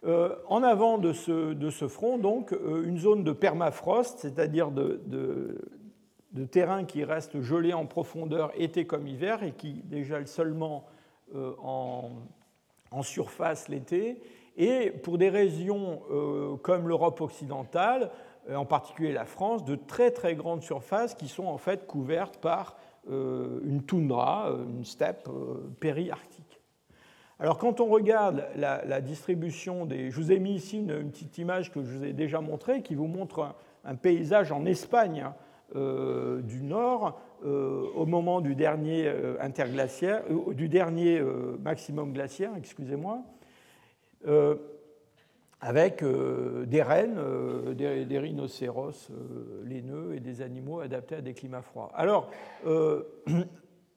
Euh, 0.05 0.37
en 0.49 0.63
avant 0.63 0.99
de 0.99 1.13
ce, 1.13 1.55
de 1.55 1.71
ce, 1.71 1.89
front, 1.89 2.19
donc, 2.19 2.53
une 2.53 2.99
zone 2.99 3.25
de 3.25 3.33
permafrost, 3.33 4.19
c'est-à-dire 4.19 4.71
de, 4.71 5.01
de, 5.07 6.45
terrain 6.45 6.85
qui 6.85 7.05
reste 7.05 7.41
gelé 7.41 7.73
en 7.73 7.87
profondeur 7.87 8.51
été 8.57 8.85
comme 8.85 9.07
hiver 9.07 9.43
et 9.43 9.53
qui 9.53 9.75
dégèle 9.85 10.27
seulement 10.27 10.87
en, 11.35 12.11
en 12.91 13.03
surface 13.03 13.69
l'été 13.69 14.19
et 14.57 14.91
pour 14.91 15.19
des 15.19 15.29
régions 15.29 16.03
euh, 16.11 16.57
comme 16.57 16.89
l'Europe 16.89 17.21
occidentale, 17.21 18.11
euh, 18.51 18.57
en 18.57 18.65
particulier 18.65 19.13
la 19.13 19.25
France, 19.25 19.65
de 19.65 19.77
très 19.77 20.11
très 20.11 20.35
grandes 20.35 20.63
surfaces 20.63 21.15
qui 21.15 21.29
sont 21.29 21.47
en 21.47 21.59
fait 21.59 21.87
couvertes 21.87 22.39
par 22.39 22.77
euh, 23.11 23.61
une 23.65 23.83
toundra, 23.83 24.51
une 24.69 24.85
steppe 24.85 25.29
périarctique. 25.81 26.61
Alors 27.39 27.59
quand 27.59 27.81
on 27.81 27.87
regarde 27.87 28.47
la, 28.55 29.01
distribution 29.01 29.85
des... 29.85 30.11
Je 30.11 30.17
vous 30.21 30.31
ai 30.31 30.39
mis 30.39 30.55
ici 30.55 30.79
une, 30.79 31.11
petite 31.11 31.39
image 31.39 31.73
que 31.73 31.83
je 31.83 31.99
vous 31.99 32.05
ai 32.05 32.13
déjà 32.13 32.41
montrée 32.41 32.83
qui 32.83 32.95
vous 32.95 33.09
montre 33.09 33.57
un, 33.85 33.97
paysage 33.97 34.53
en 34.53 34.65
Espagne 34.65 35.29
du 35.75 36.63
Nord 36.63 37.19
au 37.43 38.07
moment 38.07 38.41
du 38.41 38.55
dernier 38.55 39.13
interglaciaire, 39.41 40.23
du 40.53 40.69
dernier 40.69 41.21
maximum 41.59 42.13
glaciaire, 42.13 42.53
excusez-moi. 42.57 43.25
Euh, 44.27 44.57
avec 45.65 46.03
euh, 46.03 46.67
des 46.67 46.83
rennes, 46.83 47.19
euh, 47.19 47.73
des, 47.73 48.19
rhinocéros 48.19 49.11
laineux 49.65 50.17
et 50.17 50.19
des 50.19 50.43
animaux 50.43 50.81
adaptés 50.81 51.15
à 51.15 51.21
des 51.21 51.35
climats 51.35 51.63
froids. 51.63 51.93
Alors, 51.95 52.29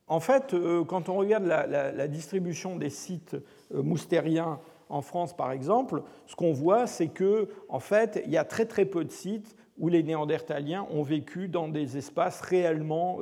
en 0.08 0.20
fait, 0.20 0.56
quand 0.88 1.10
on 1.10 1.16
regarde 1.16 1.46
la, 1.46 2.08
distribution 2.08 2.76
des 2.76 2.92
sites 2.92 3.36
moustériens 3.74 4.60
en 4.90 5.02
France, 5.02 5.36
par 5.36 5.52
exemple, 5.52 6.04
ce 6.28 6.36
qu'on 6.36 6.54
voit, 6.54 6.86
c'est 6.86 7.08
que, 7.08 7.50
en 7.68 7.80
fait, 7.80 8.22
il 8.26 8.32
y 8.32 8.38
a 8.38 8.44
très 8.44 8.66
très 8.66 8.86
peu 8.86 9.04
de 9.04 9.12
sites 9.12 9.56
où 9.80 9.90
les 9.90 10.04
Néandertaliens 10.04 10.86
ont 10.92 11.02
vécu 11.02 11.48
dans 11.48 11.68
des 11.68 11.98
espaces 11.98 12.42
réellement 12.42 13.18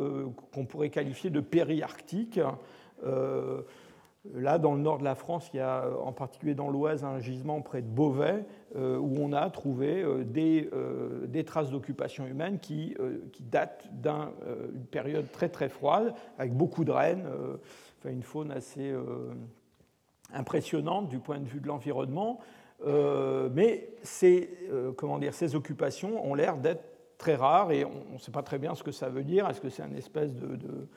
qu'on 0.52 0.66
pourrait 0.66 0.90
qualifier 0.90 1.30
de 1.30 1.40
périarctiques. 1.40 2.42
Là, 4.32 4.58
dans 4.58 4.74
le 4.74 4.80
nord 4.80 5.00
de 5.00 5.03
la 5.03 5.15
France, 5.15 5.50
il 5.53 5.58
y 5.58 5.60
a 5.60 5.86
en 6.01 6.13
particulier 6.13 6.56
dans 6.56 6.70
l'Oise 6.70 7.03
un 7.03 7.20
gisement 7.20 7.62
près 7.62 7.82
de 7.82 7.88
Beauvais 7.88 8.46
euh, 8.77 8.98
où 8.98 9.18
on 9.20 9.34
a 9.34 9.50
trouvé 9.50 10.01
euh, 10.01 10.24
euh, 10.38 11.27
des, 11.27 11.44
traces 11.44 11.70
d'occupation 11.72 12.25
humaine 12.25 12.60
qui, 12.60 12.96
datent 13.42 13.86
d'une 13.92 14.86
période 14.92 15.30
très 15.34 15.50
très 15.50 15.68
froide, 15.68 16.13
avec 16.38 16.53
beaucoup 16.53 16.86
de 16.86 16.92
rennes, 16.92 17.27
enfin, 18.00 18.12
une 18.12 18.24
faune 18.24 18.51
assez 18.51 18.94
impressionnante 20.34 21.10
du 21.10 21.20
point 21.20 21.39
de 21.39 21.46
vue 21.46 21.60
de 21.60 21.68
l'environnement. 21.68 22.39
mais 22.86 23.89
ces, 24.03 24.50
occupations 25.53 26.25
ont 26.25 26.34
l'air 26.34 26.56
d'être 26.56 26.86
très 27.18 27.36
rares 27.36 27.74
et 27.74 27.84
on 27.84 28.13
ne 28.13 28.20
sait 28.20 28.32
pas 28.32 28.44
très 28.44 28.58
bien 28.58 28.74
ce 28.74 28.84
que 28.84 28.92
ça 28.94 29.10
veut 29.10 29.24
dire. 29.24 29.50
Est-ce 29.50 29.60
que 29.60 29.70
c'est 29.70 29.84
une 29.84 29.98
espèce 29.98 30.34
de, 30.34 30.88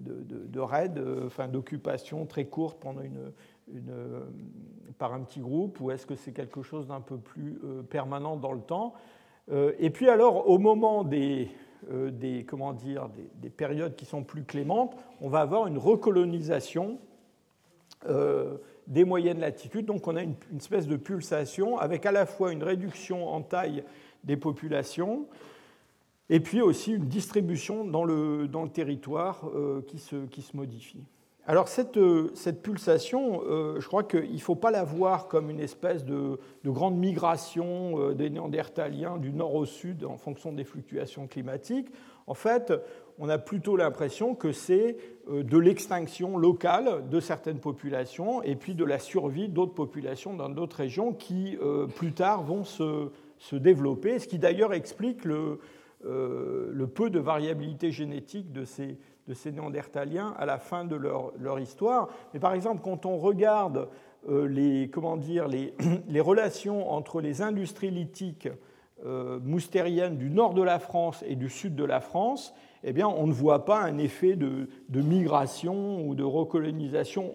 de, 0.00 0.60
raids, 0.60 0.94
euh, 0.96 1.26
enfin, 1.26 1.48
d'occupation 1.48 2.26
très 2.26 2.46
courte 2.46 2.78
pendant 2.80 3.02
une, 3.02 3.32
euh, 3.90 4.20
par 4.98 5.12
un 5.12 5.20
petit 5.20 5.40
groupe, 5.40 5.80
ou 5.80 5.90
est-ce 5.90 6.06
que 6.06 6.14
c'est 6.14 6.32
quelque 6.32 6.62
chose 6.62 6.86
d'un 6.86 7.00
peu 7.00 7.18
plus 7.18 7.58
euh, 7.64 7.82
permanent 7.82 8.36
dans 8.36 8.52
le 8.52 8.60
temps? 8.60 8.94
Et 9.78 9.90
puis 9.90 10.08
alors, 10.08 10.48
au 10.48 10.56
moment 10.56 11.04
des, 11.04 11.50
des, 11.92 12.46
comment 12.46 12.72
dire, 12.72 13.10
des, 13.42 13.50
périodes 13.50 13.94
qui 13.94 14.06
sont 14.06 14.22
plus 14.22 14.44
clémentes, 14.44 14.96
on 15.20 15.28
va 15.28 15.40
avoir 15.40 15.66
une 15.66 15.76
recolonisation 15.76 16.98
des 18.86 19.04
moyennes 19.04 19.40
latitudes. 19.40 19.84
Donc 19.84 20.08
on 20.08 20.16
a 20.16 20.22
une, 20.22 20.36
espèce 20.56 20.86
de 20.86 20.96
pulsation 20.96 21.76
avec 21.76 22.06
à 22.06 22.12
la 22.12 22.24
fois 22.24 22.54
une 22.54 22.62
réduction 22.62 23.28
en 23.28 23.42
taille 23.42 23.84
des 24.24 24.38
populations, 24.38 25.26
et 26.30 26.40
puis 26.40 26.62
aussi 26.62 26.92
une 26.92 27.06
distribution 27.06 27.84
dans 27.84 28.04
le, 28.04 28.48
dans 28.48 28.62
le 28.62 28.70
territoire 28.70 29.48
euh, 29.54 29.82
qui, 29.86 29.98
se, 29.98 30.26
qui, 30.26 30.42
se, 30.42 30.56
modifie. 30.56 31.04
Alors 31.46 31.68
cette, 31.68 31.98
euh, 31.98 32.30
cette 32.34 32.62
pulsation, 32.62 33.42
euh, 33.46 33.78
je 33.78 33.86
crois 33.86 34.04
qu'il 34.04 34.32
ne 34.32 34.38
faut 34.38 34.54
pas 34.54 34.70
la 34.70 34.84
voir 34.84 35.28
comme 35.28 35.50
une 35.50 35.60
espèce 35.60 36.04
de, 36.04 36.38
de 36.64 36.70
grande 36.70 36.96
migration 36.96 38.12
des 38.12 38.30
Néandertaliens 38.30 39.18
du 39.18 39.32
nord 39.32 39.54
au 39.54 39.66
sud 39.66 40.04
en 40.04 40.16
fonction 40.16 40.52
des 40.52 40.64
fluctuations 40.64 41.26
climatiques. 41.26 41.88
En 42.26 42.32
fait, 42.32 42.72
on 43.18 43.28
a 43.28 43.36
plutôt 43.36 43.76
l'impression 43.76 44.34
que 44.34 44.50
c'est 44.50 44.96
de 45.30 45.58
l'extinction 45.58 46.38
locale 46.38 47.06
de 47.10 47.20
certaines 47.20 47.60
populations 47.60 48.42
et 48.42 48.56
puis 48.56 48.74
de 48.74 48.84
la 48.84 48.98
survie 48.98 49.50
d'autres 49.50 49.74
populations 49.74 50.32
dans 50.32 50.48
d'autres 50.48 50.78
régions 50.78 51.12
qui, 51.12 51.58
plus 51.94 52.14
tard, 52.14 52.42
vont 52.42 52.64
se, 52.64 53.10
se 53.36 53.56
développer, 53.56 54.18
ce 54.18 54.26
qui 54.26 54.38
d'ailleurs 54.38 54.72
explique 54.72 55.26
le, 55.26 55.58
euh, 56.06 56.70
le 56.70 56.86
peu 56.86 57.08
de 57.08 57.18
variabilité 57.18 57.90
génétique 57.90 58.52
de 58.52 58.64
ces, 58.64 58.98
de 59.26 59.34
ces 59.34 59.52
néandertaliens 59.52 60.34
à 60.38 60.44
la 60.44 60.58
fin 60.58 60.84
de 60.84 60.96
leur, 60.96 61.32
leur, 61.38 61.58
histoire. 61.58 62.08
Mais 62.34 62.40
par 62.40 62.52
exemple, 62.52 62.82
quand 62.84 63.06
on 63.06 63.16
regarde 63.16 63.88
euh, 64.28 64.46
les, 64.46 64.90
comment 64.90 65.16
dire, 65.16 65.48
les, 65.48 65.72
les, 66.08 66.20
relations 66.20 66.90
entre 66.90 67.22
les 67.22 67.40
industries 67.40 67.90
lithiques 67.90 68.48
euh, 69.06 69.38
moustériennes 69.42 70.18
du 70.18 70.28
nord 70.28 70.52
de 70.52 70.62
la 70.62 70.78
France 70.78 71.24
et 71.26 71.36
du 71.36 71.48
sud 71.48 71.74
de 71.74 71.84
la 71.84 72.00
France, 72.00 72.54
eh 72.82 72.92
bien, 72.92 73.08
on 73.08 73.26
ne 73.26 73.32
voit 73.32 73.64
pas 73.64 73.80
un 73.80 73.96
effet 73.96 74.36
de, 74.36 74.68
de 74.90 75.00
migration 75.00 76.06
ou 76.06 76.14
de 76.14 76.22
recolonisation 76.24 77.34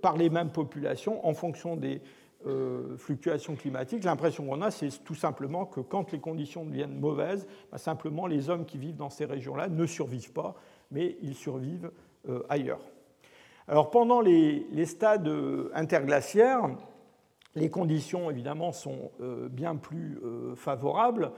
par 0.00 0.16
les 0.16 0.30
mêmes 0.30 0.50
populations 0.50 1.26
en 1.26 1.34
fonction 1.34 1.74
des, 1.74 2.02
euh, 2.44 2.96
fluctuations 2.96 3.56
climatiques, 3.56 4.04
l'impression 4.04 4.46
qu'on 4.46 4.60
a, 4.62 4.70
c'est 4.70 4.90
tout 5.04 5.14
simplement 5.14 5.64
que 5.64 5.80
quand 5.80 6.12
les 6.12 6.20
conditions 6.20 6.64
deviennent 6.64 7.00
mauvaises, 7.00 7.46
bah, 7.72 7.78
simplement 7.78 8.26
les 8.26 8.50
hommes 8.50 8.66
qui 8.66 8.78
vivent 8.78 8.96
dans 8.96 9.10
ces 9.10 9.24
régions-là 9.24 9.68
ne 9.68 9.86
survivent 9.86 10.32
pas, 10.32 10.54
mais 10.90 11.16
ils 11.22 11.34
survivent 11.34 11.90
euh, 12.28 12.42
ailleurs. 12.48 12.80
Alors 13.66 13.90
pendant 13.90 14.20
les, 14.20 14.84
stades 14.84 15.26
euh, 15.26 15.70
interglaciaires, 15.74 16.68
les 17.56 17.70
conditions 17.70 18.30
évidemment 18.30 18.70
sont 18.70 19.10
bien 19.50 19.76
plus 19.76 20.20
favorables. 20.56 21.32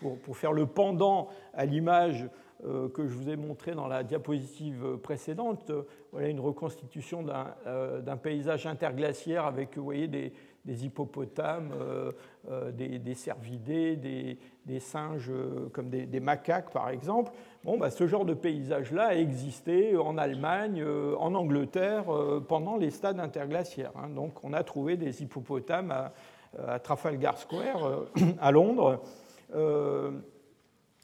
Pour, 0.00 0.36
faire 0.36 0.52
le 0.52 0.66
pendant 0.66 1.28
à 1.52 1.66
l'image 1.66 2.26
que 2.62 3.06
je 3.06 3.14
vous 3.14 3.28
ai 3.28 3.36
montré 3.36 3.74
dans 3.74 3.86
la 3.86 4.02
diapositive 4.02 4.96
précédente. 5.02 5.70
Voilà 6.12 6.28
une 6.28 6.40
reconstitution 6.40 7.22
d'un 7.22 7.54
euh, 7.66 8.16
paysage 8.16 8.66
interglaciaire 8.66 9.44
avec 9.44 9.76
vous 9.76 9.84
voyez, 9.84 10.08
des, 10.08 10.32
hippopotames, 10.66 11.72
euh, 11.78 12.72
des, 12.72 13.14
cervidés, 13.14 13.96
des, 14.64 14.80
singes 14.80 15.30
comme 15.72 15.90
des, 15.90 16.20
macaques 16.20 16.70
par 16.70 16.88
exemple. 16.88 17.32
Bon, 17.64 17.76
bah, 17.76 17.90
ce 17.90 18.06
genre 18.06 18.24
de 18.24 18.34
paysage-là 18.34 19.08
a 19.08 19.14
existé 19.14 19.96
en 19.96 20.16
Allemagne, 20.16 20.82
en 21.18 21.34
Angleterre 21.34 22.06
pendant 22.48 22.76
les 22.76 22.90
stades 22.90 23.20
interglaciaires. 23.20 23.92
Hein. 23.96 24.08
Donc 24.08 24.42
on 24.42 24.52
a 24.54 24.62
trouvé 24.64 24.96
des 24.96 25.22
hippopotames 25.22 25.92
à 26.66 26.78
Trafalgar 26.78 27.36
Square 27.36 28.06
à 28.40 28.50
Londres. 28.50 29.02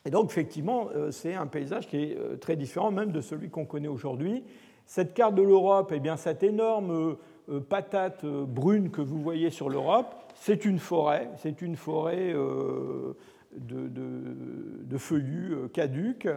Et 0.04 0.10
donc, 0.10 0.30
effectivement, 0.30 0.88
euh, 0.94 1.10
c'est 1.10 1.34
un 1.34 1.46
paysage 1.46 1.86
qui 1.86 1.96
est 1.98 2.16
euh, 2.18 2.36
très 2.36 2.56
différent 2.56 2.90
même 2.90 3.12
de 3.12 3.20
celui 3.20 3.50
qu'on 3.50 3.66
connaît 3.66 3.88
aujourd'hui. 3.88 4.42
Cette 4.86 5.14
carte 5.14 5.34
de 5.34 5.42
l'Europe, 5.42 5.92
eh 5.94 6.00
bien, 6.00 6.16
cette 6.16 6.42
énorme 6.42 7.16
euh, 7.48 7.60
patate 7.60 8.24
brune 8.24 8.90
que 8.90 9.00
vous 9.00 9.20
voyez 9.20 9.50
sur 9.50 9.68
l'Europe, 9.68 10.14
c'est 10.34 10.64
une 10.64 10.80
forêt, 10.80 11.30
c'est 11.36 11.62
une 11.62 11.76
forêt 11.76 12.34
de, 13.56 14.98
feuillus 14.98 15.68
caducs. 15.72 16.28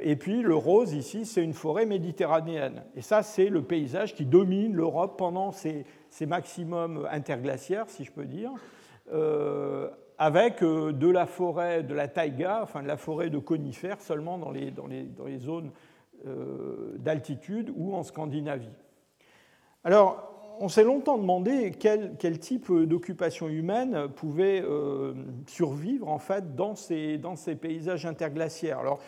Et 0.00 0.16
puis 0.16 0.40
le 0.40 0.54
rose 0.54 0.94
ici, 0.94 1.26
c'est 1.26 1.42
une 1.42 1.52
forêt 1.52 1.84
méditerranéenne. 1.84 2.84
Et 2.96 3.02
ça, 3.02 3.22
c'est 3.22 3.48
le 3.48 3.62
paysage 3.62 4.14
qui 4.14 4.24
domine 4.24 4.74
l'Europe 4.74 5.18
pendant 5.18 5.52
ces 5.52 5.84
maximums 6.26 7.06
interglaciaires, 7.10 7.90
si 7.90 8.04
je 8.04 8.12
peux 8.12 8.24
dire, 8.24 8.52
avec 10.24 10.62
euh, 10.62 10.92
de 10.92 11.08
la 11.08 11.26
forêt, 11.26 11.82
de 11.82 11.94
la 11.94 12.08
taïga, 12.08 12.60
enfin 12.62 12.82
de 12.82 12.88
la 12.88 12.96
forêt 12.96 13.28
de 13.28 13.38
conifères 13.38 14.00
seulement 14.00 14.38
dans 14.38 14.50
les, 14.50 14.70
dans 14.70 14.86
les, 14.86 15.02
dans 15.02 15.26
les 15.26 15.38
zones 15.38 15.70
d'altitude 17.00 17.70
ou 17.76 17.94
en 17.94 18.02
Scandinavie. 18.02 18.72
Alors, 19.82 20.56
on 20.58 20.68
s'est 20.68 20.84
longtemps 20.84 21.18
demandé 21.18 21.70
quel, 21.78 22.38
type 22.38 22.72
d'occupation 22.72 23.50
humaine 23.50 24.08
pouvait 24.16 24.64
survivre 25.46 26.08
en 26.08 26.18
fait 26.18 26.56
dans 26.56 26.76
ces, 26.76 27.18
dans 27.18 27.36
ces 27.36 27.56
paysages 27.56 28.06
interglaciaires. 28.06 28.78
Alors, 28.78 29.00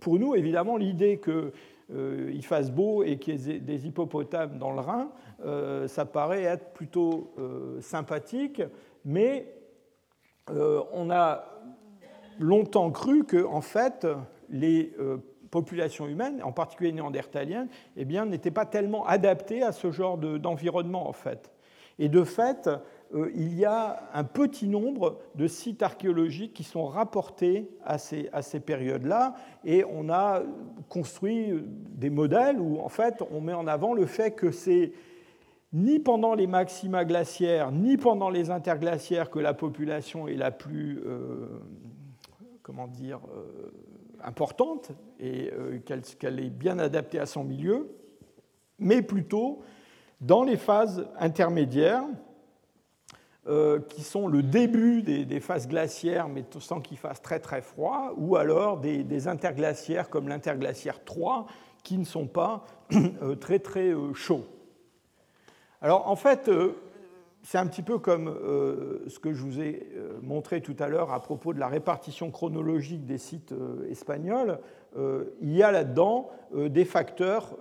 pour 0.00 0.18
nous, 0.18 0.34
évidemment, 0.34 0.76
l'idée 0.76 1.18
qu'il 1.18 1.52
euh, 1.92 2.40
fasse 2.42 2.70
beau 2.70 3.02
et 3.02 3.18
qu'il 3.18 3.40
y 3.40 3.50
ait 3.50 3.58
des 3.58 3.86
hippopotames 3.86 4.58
dans 4.58 4.72
le 4.72 4.80
Rhin, 4.80 5.10
euh, 5.44 5.88
ça 5.88 6.04
paraît 6.04 6.42
être 6.42 6.72
plutôt 6.72 7.32
euh, 7.38 7.80
sympathique, 7.80 8.62
mais 9.04 9.46
on 10.48 11.10
a 11.10 11.44
longtemps 12.38 12.90
cru 12.90 13.24
que, 13.24 13.44
en 13.44 13.60
fait, 13.60 14.06
les 14.50 14.92
populations 15.50 16.08
humaines, 16.08 16.42
en 16.42 16.50
particulier 16.50 16.92
néandertaliennes, 16.92 17.68
eh 17.96 18.04
n'étaient 18.04 18.50
pas 18.50 18.66
tellement 18.66 19.06
adaptées 19.06 19.62
à 19.62 19.70
ce 19.70 19.92
genre 19.92 20.18
d'environnement, 20.18 21.08
en 21.08 21.12
fait. 21.12 21.52
Et 22.00 22.08
de 22.08 22.24
fait, 22.24 22.68
euh, 23.14 23.30
il 23.34 23.54
y 23.54 23.64
a 23.64 24.02
un 24.12 24.24
petit 24.24 24.66
nombre 24.66 25.20
de 25.36 25.46
sites 25.46 25.82
archéologiques 25.82 26.54
qui 26.54 26.64
sont 26.64 26.86
rapportés 26.86 27.68
à 27.84 27.98
ces, 27.98 28.28
ces 28.42 28.60
périodes-là, 28.60 29.34
et 29.64 29.84
on 29.84 30.10
a 30.10 30.42
construit 30.88 31.52
des 31.62 32.10
modèles 32.10 32.58
où 32.58 32.80
en 32.80 32.88
fait 32.88 33.22
on 33.30 33.40
met 33.40 33.52
en 33.52 33.68
avant 33.68 33.94
le 33.94 34.06
fait 34.06 34.32
que 34.32 34.50
c'est 34.50 34.92
ni 35.74 35.98
pendant 35.98 36.34
les 36.34 36.46
maxima 36.46 37.04
glaciaires, 37.04 37.70
ni 37.70 37.98
pendant 37.98 38.30
les 38.30 38.50
interglaciaires 38.50 39.28
que 39.28 39.38
la 39.38 39.52
population 39.52 40.26
est 40.26 40.36
la 40.36 40.50
plus, 40.50 41.02
euh, 41.04 41.46
comment 42.62 42.86
dire, 42.86 43.20
euh, 43.36 43.70
importante 44.22 44.92
et 45.20 45.50
qu'elle 46.18 46.40
est 46.40 46.48
bien 46.48 46.78
adaptée 46.78 47.18
à 47.18 47.26
son 47.26 47.44
milieu, 47.44 47.90
mais 48.78 49.02
plutôt 49.02 49.60
dans 50.22 50.42
les 50.42 50.56
phases 50.56 51.06
intermédiaires, 51.18 52.04
euh, 53.46 53.78
qui 53.78 54.02
sont 54.02 54.26
le 54.26 54.42
début 54.42 55.02
des, 55.02 55.40
phases 55.40 55.68
glaciaires, 55.68 56.28
mais 56.30 56.46
sans 56.60 56.80
qu'il 56.80 56.96
fasse 56.96 57.20
très 57.20 57.40
très 57.40 57.60
froid, 57.60 58.14
ou 58.16 58.36
alors 58.36 58.80
des, 58.80 59.28
interglaciaires 59.28 60.08
comme 60.08 60.28
l'interglaciaire 60.28 61.04
3, 61.04 61.44
qui 61.82 61.98
ne 61.98 62.06
sont 62.06 62.26
pas 62.26 62.64
euh, 62.94 63.34
très 63.34 63.58
très 63.58 63.90
euh, 63.90 64.14
chauds. 64.14 64.46
Alors 65.84 66.08
en 66.08 66.16
fait, 66.16 66.50
c'est 67.44 67.58
un 67.58 67.66
petit 67.66 67.82
peu 67.82 67.98
comme 67.98 68.34
ce 69.06 69.18
que 69.20 69.32
je 69.32 69.42
vous 69.42 69.60
ai 69.60 69.86
montré 70.22 70.60
tout 70.62 70.74
à 70.80 70.88
l'heure 70.88 71.12
à 71.12 71.20
propos 71.20 71.52
de 71.52 71.60
la 71.60 71.68
répartition 71.68 72.30
chronologique 72.30 73.04
des 73.04 73.18
sites 73.18 73.54
espagnols. 73.90 74.58
il 74.96 75.52
y 75.52 75.62
a 75.62 75.70
là-dedans 75.70 76.30
des 76.54 76.86
facteurs 76.86 77.56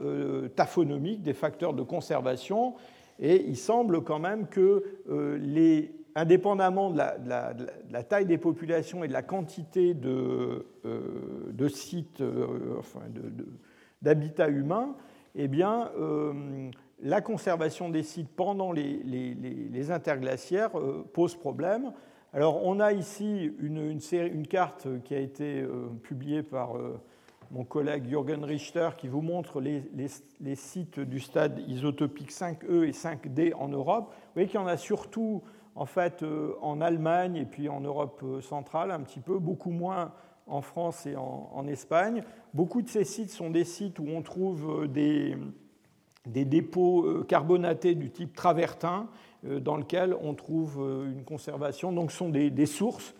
taphonomiques, 0.55 1.21
des 1.21 1.33
facteurs 1.33 1.73
de 1.73 1.83
conservation 1.83 2.75
et 3.19 3.45
il 3.47 3.57
semble 3.57 4.03
quand 4.03 4.19
même 4.19 4.47
que, 4.47 4.83
euh, 5.09 5.81
indépendamment 6.15 6.91
de 6.91 6.97
la, 6.97 8.03
taille 8.03 8.25
des 8.25 8.37
populations 8.37 9.03
et 9.03 9.07
de 9.07 9.13
la 9.13 9.23
quantité 9.23 9.93
de, 9.93 10.65
euh, 10.85 11.69
sites, 11.69 12.21
euh, 12.21 12.75
enfin 12.77 13.01
d'habitats 14.01 14.49
humains, 14.49 14.95
eh 15.35 15.47
bien, 15.47 15.89
la 17.03 17.21
conservation 17.21 17.89
des 17.89 18.01
sites 18.01 18.29
pendant 18.35 18.71
les, 18.71 19.91
interglaciaires 19.91 20.71
pose 21.13 21.35
problème. 21.35 21.93
Alors, 22.33 22.65
on 22.65 22.79
a 22.79 22.93
ici 22.93 23.51
une, 23.59 24.47
carte 24.47 24.87
qui 25.03 25.13
a 25.13 25.19
été 25.19 25.63
publiée 26.01 26.41
par 26.41 26.77
mon 27.53 27.63
collègue 27.63 28.09
Jürgen 28.09 28.43
Richter 28.43 28.89
qui 28.97 29.07
vous 29.07 29.21
montre 29.21 29.61
les, 29.61 30.55
sites 30.55 30.99
du 30.99 31.19
stade 31.19 31.59
isotopique 31.67 32.31
5E 32.31 32.83
et 32.83 32.91
5D 32.91 33.53
en 33.53 33.67
Europe. 33.67 34.07
Vous 34.09 34.33
voyez 34.33 34.47
qu'il 34.47 34.59
y 34.59 34.63
en 34.63 34.67
a 34.67 34.77
surtout 34.77 35.43
en 35.75 35.85
fait 35.85 36.23
euh, 36.23 36.55
en 36.61 36.81
Allemagne 36.81 37.35
et 37.35 37.45
puis 37.45 37.69
en 37.69 37.79
Europe 37.79 38.21
euh, 38.23 38.41
centrale 38.41 38.91
un 38.91 39.01
petit 39.01 39.19
peu, 39.19 39.37
beaucoup 39.37 39.71
moins 39.71 40.13
en 40.47 40.61
France 40.61 41.05
et 41.05 41.15
en, 41.15 41.67
Espagne. 41.67 42.23
Beaucoup 42.53 42.81
de 42.81 42.89
ces 42.89 43.05
sites 43.05 43.31
sont 43.31 43.49
des 43.49 43.63
sites 43.63 43.99
où 43.99 44.05
on 44.07 44.21
trouve 44.21 44.83
euh, 44.83 44.87
des, 44.87 45.37
des 46.27 46.45
dépôts 46.45 47.23
carbonatés 47.27 47.95
du 47.95 48.09
type 48.09 48.33
travertin 48.33 49.09
dans 49.43 49.75
lesquels 49.75 50.15
on 50.21 50.33
trouve 50.33 50.79
une 51.05 51.25
conservation. 51.25 51.91
Donc 51.91 52.11
ce 52.11 52.17
sont 52.17 52.29
des, 52.29 52.65
sources 52.65 53.13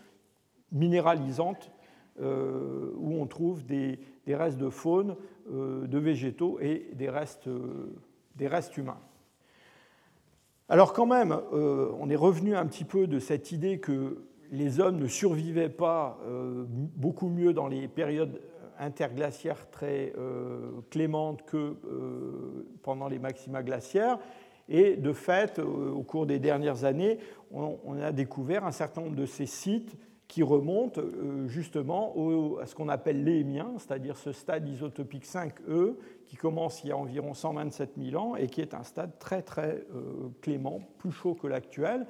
minéralisantes 0.71 1.71
où 2.19 3.21
on 3.21 3.25
trouve 3.27 3.65
des, 3.65 3.99
restes 4.27 4.57
de 4.57 4.69
faune, 4.69 5.15
euh, 5.51 5.87
de 5.87 5.97
végétaux 5.97 6.57
et 6.61 6.89
des 6.93 7.09
restes, 7.09 7.47
euh, 7.47 7.93
des 8.37 8.47
restes 8.47 8.77
humains. 8.77 8.99
Alors 10.69 10.93
quand 10.93 11.05
même, 11.05 11.37
euh, 11.51 11.91
on 11.99 12.09
est 12.09 12.15
revenu 12.15 12.55
un 12.55 12.65
petit 12.65 12.85
peu 12.85 13.07
de 13.07 13.19
cette 13.19 13.51
idée 13.51 13.79
que 13.79 14.23
les 14.51 14.79
hommes 14.79 14.95
ne 14.95 15.07
survivaient 15.07 15.67
pas 15.67 16.19
beaucoup 16.95 17.27
mieux 17.27 17.53
dans 17.53 17.67
les 17.67 17.87
périodes 17.87 18.39
interglaciaires 18.83 19.69
très 19.71 20.13
clémentes 20.89 21.43
que 21.43 21.75
pendant 22.81 23.07
les 23.07 23.19
maxima 23.19 23.63
glaciaires. 23.63 24.19
Et 24.69 24.95
de 24.95 25.13
fait, 25.13 25.59
au 25.59 26.03
cours 26.03 26.25
des 26.25 26.39
dernières 26.39 26.83
années, 26.83 27.19
on 27.51 28.01
a 28.01 28.11
découvert 28.11 28.65
un 28.65 28.71
certain 28.71 29.01
nombre 29.01 29.15
de 29.15 29.25
ces 29.25 29.45
sites 29.45 29.97
qui 30.33 30.41
remonte 30.41 30.97
euh, 30.97 31.47
justement 31.47 32.15
à 32.59 32.65
ce 32.65 32.73
qu'on 32.73 32.89
appelle 32.89 33.23
l'émien, 33.23 33.73
c'est-à-dire 33.77 34.17
ce 34.17 34.31
stade 34.31 34.67
isotopique 34.67 35.27
5e 35.27 35.93
qui 36.25 36.37
commence 36.37 36.83
il 36.83 36.87
y 36.87 36.91
a 36.91 36.97
environ 36.97 37.35
127 37.35 37.91
000 38.03 38.19
ans 38.19 38.35
et 38.35 38.47
qui 38.47 38.59
est 38.59 38.73
un 38.73 38.81
stade 38.81 39.19
très 39.19 39.43
très 39.43 39.85
euh, 39.93 40.31
clément, 40.41 40.81
plus 40.97 41.11
chaud 41.11 41.35
que 41.35 41.45
l'actuel. 41.45 42.07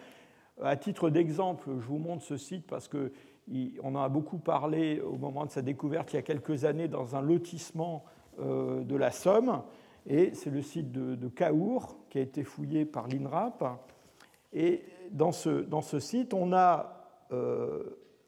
À 0.62 0.78
titre 0.78 1.10
d'exemple, 1.10 1.70
je 1.80 1.86
vous 1.86 1.98
montre 1.98 2.24
ce 2.24 2.38
site 2.38 2.66
parce 2.66 2.88
que 2.88 3.12
on 3.50 3.96
en 3.96 4.02
a 4.02 4.10
beaucoup 4.10 4.38
parlé 4.38 5.02
au 5.02 5.18
moment 5.18 5.46
de 5.46 5.52
sa 5.52 5.62
découverte 5.62 6.14
il 6.14 6.18
y 6.18 6.20
a 6.20 6.24
quelques 6.24 6.66
années 6.66 6.88
dans 6.88 7.16
un 7.16 7.22
lotissement 7.22 8.06
euh, 8.40 8.84
de 8.84 8.96
la 8.96 9.12
Somme, 9.12 9.64
et 10.08 10.34
c'est 10.34 10.50
le 10.50 10.62
site 10.62 10.92
de, 10.92 11.28
Caour 11.30 11.98
qui 12.10 12.18
a 12.18 12.22
été 12.22 12.44
fouillé 12.44 12.86
par 12.86 13.08
l'INRAP. 13.08 13.64
Et 14.52 14.84
dans 15.12 15.32
ce, 15.32 15.50
dans 15.50 15.82
ce 15.82 16.00
site, 16.00 16.34
on 16.34 16.52
a 16.54 17.00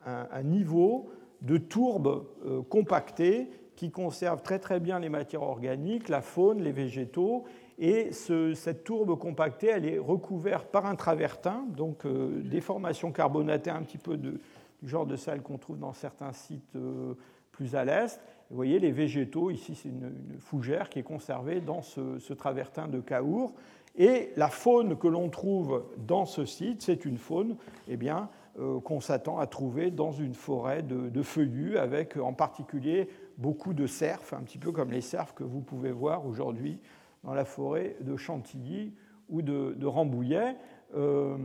un, 0.05 0.43
niveau 0.43 1.09
de 1.41 1.57
tourbe 1.57 2.25
euh, 2.45 2.61
compactée 2.63 3.49
qui 3.75 3.91
conserve 3.91 4.41
très 4.41 4.59
très 4.59 4.79
bien 4.79 4.99
les 4.99 5.09
matières 5.09 5.43
organiques, 5.43 6.09
la 6.09 6.21
faune, 6.21 6.61
les 6.61 6.71
végétaux. 6.71 7.43
Et 7.77 8.11
cette 8.13 8.85
tourbe 8.85 9.17
compactée, 9.19 9.67
elle 9.67 9.85
est 9.85 9.99
recouverte 9.99 10.67
par 10.69 10.85
un 10.85 10.95
travertin, 10.95 11.65
donc 11.75 12.05
euh, 12.05 12.41
des 12.41 12.61
formations 12.61 13.11
carbonatées 13.11 13.69
un 13.69 13.81
petit 13.81 13.97
peu 13.97 14.15
de, 14.15 14.39
genre 14.87 15.05
de 15.05 15.15
sel 15.15 15.41
qu'on 15.41 15.57
trouve 15.57 15.79
dans 15.79 15.93
certains 15.93 16.33
sites 16.33 16.75
euh, 16.75 17.15
plus 17.51 17.75
à 17.75 17.85
l'est. 17.85 18.19
Vous 18.49 18.55
voyez 18.55 18.79
les 18.79 18.91
végétaux, 18.91 19.49
ici 19.49 19.75
c'est 19.75 19.89
une, 19.89 20.11
fougère 20.39 20.89
qui 20.89 20.99
est 20.99 21.03
conservée 21.03 21.61
dans 21.61 21.81
ce, 21.81 22.33
travertin 22.33 22.87
de 22.87 22.99
Caour. 22.99 23.53
Et 23.97 24.31
la 24.35 24.49
faune 24.49 24.97
que 24.97 25.07
l'on 25.07 25.29
trouve 25.29 25.85
dans 25.97 26.25
ce 26.25 26.45
site, 26.45 26.81
c'est 26.81 27.05
une 27.05 27.17
faune 27.17 27.55
eh 27.87 27.95
bien, 27.95 28.29
euh, 28.59 28.79
qu'on 28.81 28.99
s'attend 28.99 29.39
à 29.39 29.47
trouver 29.47 29.89
dans 29.89 30.11
une 30.11 30.33
forêt 30.33 30.83
de, 30.83 31.21
feuillus, 31.21 31.77
avec 31.77 32.17
en 32.17 32.33
particulier 32.33 33.09
beaucoup 33.37 33.73
de 33.73 33.87
cerfs, 33.87 34.33
un 34.33 34.43
petit 34.43 34.57
peu 34.57 34.71
comme 34.71 34.91
les 34.91 35.01
cerfs 35.01 35.33
que 35.33 35.43
vous 35.43 35.61
pouvez 35.61 35.91
voir 35.91 36.25
aujourd'hui 36.25 36.79
dans 37.23 37.33
la 37.33 37.45
forêt 37.45 37.95
de 38.01 38.15
Chantilly 38.15 38.93
ou 39.29 39.41
de, 39.41 39.85
Rambouillet, 39.85 40.55
euh, 40.95 41.37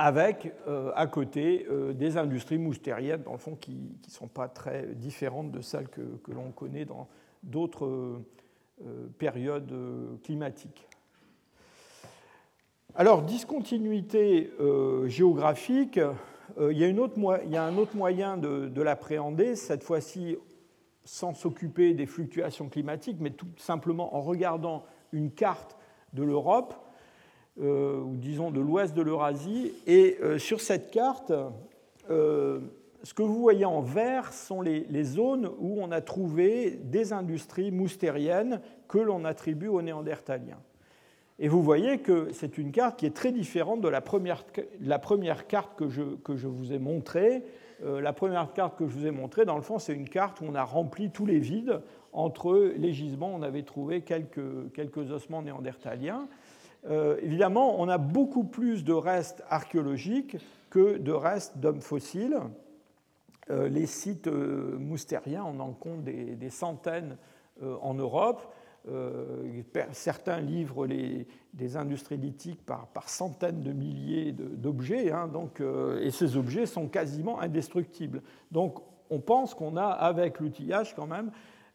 avec 0.00 0.52
euh, 0.66 0.90
à 0.96 1.06
côté 1.06 1.66
des 1.94 2.16
industries 2.16 2.58
moustériennes, 2.58 3.22
dans 3.22 3.32
le 3.32 3.38
fond, 3.38 3.54
qui 3.54 3.72
ne 3.72 4.10
sont 4.10 4.28
pas 4.28 4.48
très 4.48 4.86
différentes 4.94 5.50
de 5.50 5.60
celles 5.60 5.88
que 5.88 6.32
l'on 6.32 6.50
connaît 6.52 6.84
dans 6.84 7.08
d'autres 7.42 8.22
périodes 9.18 9.72
climatiques. 10.22 10.88
Alors, 12.96 13.22
discontinuité 13.22 14.52
euh, 14.60 15.06
géographique, 15.06 15.98
euh, 16.58 16.72
il, 16.72 16.78
y 16.78 16.84
a 16.84 16.88
un 17.64 17.76
autre 17.76 17.96
moyen 17.96 18.36
de, 18.36 18.82
l'appréhender, 18.82 19.54
cette 19.54 19.84
fois-ci 19.84 20.36
sans 21.04 21.32
s'occuper 21.32 21.94
des 21.94 22.06
fluctuations 22.06 22.68
climatiques, 22.68 23.18
mais 23.20 23.30
tout 23.30 23.46
simplement 23.56 24.14
en 24.16 24.20
regardant 24.20 24.84
une 25.12 25.30
carte 25.30 25.76
de 26.12 26.22
l'Europe, 26.24 26.74
euh, 26.74 26.89
ou 27.58 28.16
disons 28.16 28.50
de 28.50 28.60
l'ouest 28.60 28.94
de 28.94 29.02
l'Eurasie. 29.02 29.72
Et 29.86 30.18
sur 30.38 30.60
cette 30.60 30.90
carte, 30.90 31.32
ce 33.02 33.14
que 33.14 33.22
vous 33.22 33.40
voyez 33.40 33.64
en 33.64 33.80
vert 33.80 34.32
sont 34.32 34.60
les, 34.60 35.04
zones 35.04 35.50
où 35.58 35.80
on 35.80 35.90
a 35.90 36.00
trouvé 36.00 36.78
des 36.84 37.12
industries 37.12 37.70
moustériennes 37.70 38.60
que 38.88 38.98
l'on 38.98 39.24
attribue 39.24 39.68
aux 39.68 39.82
Néandertaliens. 39.82 40.60
Et 41.38 41.48
vous 41.48 41.62
voyez 41.62 41.98
que 41.98 42.28
c'est 42.32 42.58
une 42.58 42.70
carte 42.70 42.98
qui 42.98 43.06
est 43.06 43.16
très 43.16 43.32
différente 43.32 43.80
de 43.80 43.88
la 43.88 44.02
première, 44.02 44.44
la 44.82 44.98
première 44.98 45.46
carte 45.46 45.78
que 45.78 45.88
je, 45.88 46.02
que 46.02 46.36
je, 46.36 46.46
vous 46.46 46.74
ai 46.74 46.78
montrée, 46.78 47.42
la 47.82 48.12
première 48.12 48.52
carte 48.52 48.76
que 48.76 48.86
je 48.86 48.92
vous 48.92 49.06
ai 49.06 49.10
montrée, 49.10 49.46
dans 49.46 49.56
le 49.56 49.62
fond, 49.62 49.78
c'est 49.78 49.94
une 49.94 50.08
carte 50.08 50.42
où 50.42 50.44
on 50.44 50.54
a 50.54 50.64
rempli 50.64 51.10
tous 51.10 51.24
les 51.24 51.38
vides. 51.38 51.80
Entre 52.12 52.72
les 52.76 52.92
gisements, 52.92 53.32
on 53.34 53.40
avait 53.40 53.62
trouvé 53.62 54.02
quelques, 54.02 54.72
quelques 54.74 55.10
ossements 55.10 55.40
néandertaliens. 55.40 56.28
Évidemment, 56.88 57.80
on 57.80 57.88
a 57.88 57.98
beaucoup 57.98 58.44
plus 58.44 58.84
de 58.84 58.92
restes 58.92 59.42
archéologiques 59.48 60.36
que 60.70 60.96
de 60.96 61.12
restes 61.12 61.58
d'hommes 61.58 61.82
fossiles. 61.82 62.38
les 63.48 63.86
sites 63.86 64.28
moustériens, 64.28 65.44
on 65.46 65.60
en 65.60 65.72
compte 65.72 66.04
des, 66.04 66.50
centaines 66.50 67.16
en 67.60 67.94
Europe. 67.94 68.50
Euh, 68.88 69.62
certains 69.92 70.40
livrent 70.40 70.86
les, 70.86 71.26
des 71.52 71.76
industries 71.76 72.16
lithiques 72.16 72.64
par, 72.64 72.86
par, 72.88 73.10
centaines 73.10 73.62
de 73.62 73.72
milliers 73.72 74.32
d'objets, 74.32 75.12
hein, 75.12 75.30
euh, 75.60 76.00
et 76.00 76.10
ces 76.10 76.36
objets 76.38 76.64
sont 76.64 76.88
quasiment 76.88 77.40
indestructibles. 77.40 78.22
Donc 78.50 78.80
on 79.10 79.20
pense 79.20 79.54
qu'on 79.54 79.76
a, 79.76 79.84
avec 79.84 80.40
l'outillage, 80.40 80.94
quand 80.94 81.06
même, 81.06 81.30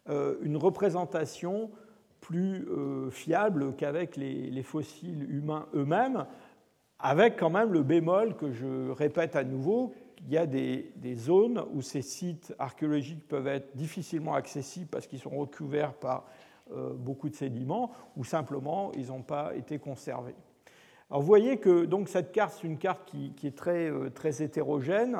euh, 0.10 0.36
une 0.42 0.58
représentation 0.58 1.70
plus 2.26 2.68
fiable 3.12 3.76
qu'avec 3.76 4.18
les, 4.18 4.64
fossiles 4.64 5.30
humains 5.30 5.68
eux-mêmes, 5.76 6.26
avec 6.98 7.38
quand 7.38 7.52
même 7.52 7.72
le 7.72 7.84
bémol 7.84 8.36
que 8.36 8.52
je 8.52 8.90
répète 8.90 9.36
à 9.36 9.44
nouveau, 9.44 9.94
il 10.26 10.34
y 10.34 10.38
a 10.38 10.46
des, 10.46 11.16
zones 11.16 11.64
où 11.74 11.82
ces 11.82 12.02
sites 12.02 12.54
archéologiques 12.58 13.28
peuvent 13.28 13.48
être 13.48 13.76
difficilement 13.76 14.34
accessibles 14.34 14.88
parce 14.88 15.08
qu'ils 15.08 15.20
sont 15.20 15.30
recouverts 15.30 15.94
par 15.94 16.26
euh, 16.72 16.94
beaucoup 16.94 17.30
de 17.30 17.36
sédiments, 17.36 17.92
ou 18.18 18.24
simplement 18.24 18.92
ils 18.98 19.08
n'ont 19.08 19.22
pas 19.22 19.56
été 19.56 19.78
conservés. 19.78 20.36
Alors 21.12 21.22
vous 21.22 21.28
voyez 21.28 21.58
que 21.58 21.86
donc, 21.86 22.10
cette 22.10 22.32
carte, 22.32 22.58
c'est 22.60 22.68
une 22.68 22.80
carte 22.80 23.06
qui, 23.06 23.34
est 23.44 23.56
très, 23.56 23.92
euh, 23.92 24.10
très 24.10 24.42
hétérogène. 24.42 25.16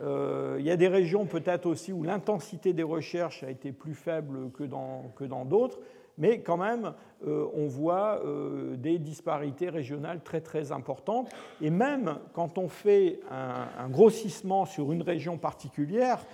Euh, 0.00 0.56
il 0.58 0.66
y 0.66 0.70
a 0.72 0.76
des 0.76 0.88
régions 0.88 1.26
peut-être 1.26 1.66
aussi 1.66 1.92
où 1.92 2.02
l'intensité 2.02 2.72
des 2.72 2.82
recherches 2.82 3.44
a 3.44 3.50
été 3.50 3.70
plus 3.70 3.94
faible 3.94 4.50
que 4.50 4.64
dans 4.64 5.12
que 5.16 5.24
dans 5.24 5.44
d'autres, 5.44 5.78
mais 6.18 6.40
quand 6.40 6.56
même, 6.56 6.92
on 7.26 7.66
voit 7.66 8.22
des 8.76 8.98
disparités 8.98 9.68
régionales 9.70 10.20
très 10.22 10.40
très 10.40 10.70
importantes. 10.72 11.30
Et 11.60 11.70
même 11.70 12.18
quand 12.32 12.58
on 12.58 12.68
fait 12.68 13.20
un, 13.30 13.88
grossissement 13.88 14.66
sur 14.66 14.92
une 14.92 15.02
région 15.02 15.38
particulière, 15.38 16.24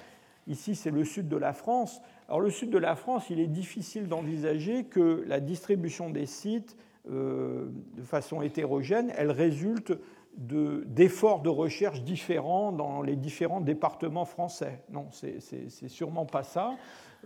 ici 0.47 0.75
c'est 0.75 0.91
le 0.91 1.05
sud 1.05 1.29
de 1.29 1.37
la 1.37 1.53
France, 1.53 2.01
alors 2.29 2.41
le 2.41 2.51
sud 2.51 2.71
de 2.71 2.79
la 2.79 2.97
France, 2.97 3.29
il 3.29 3.39
est 3.39 3.47
difficile 3.47 4.09
d'envisager 4.09 4.85
que 4.85 5.25
la 5.27 5.41
distribution 5.41 6.09
des 6.09 6.27
sites 6.27 6.77
euh, 7.11 7.67
de 7.97 8.03
façon 8.03 8.41
hétérogène, 8.41 9.13
elle 9.17 9.31
résulte 9.31 9.93
d'efforts 10.37 11.43
de, 11.43 11.51
recherche 11.51 12.03
différents 12.03 12.73
dans 12.73 13.03
les 13.03 13.15
différents 13.15 13.61
départements 13.61 14.25
français. 14.25 14.83
Non, 14.91 15.07
c'est 15.11 15.89
sûrement 15.89 16.25
pas 16.25 16.43
ça. 16.43 16.73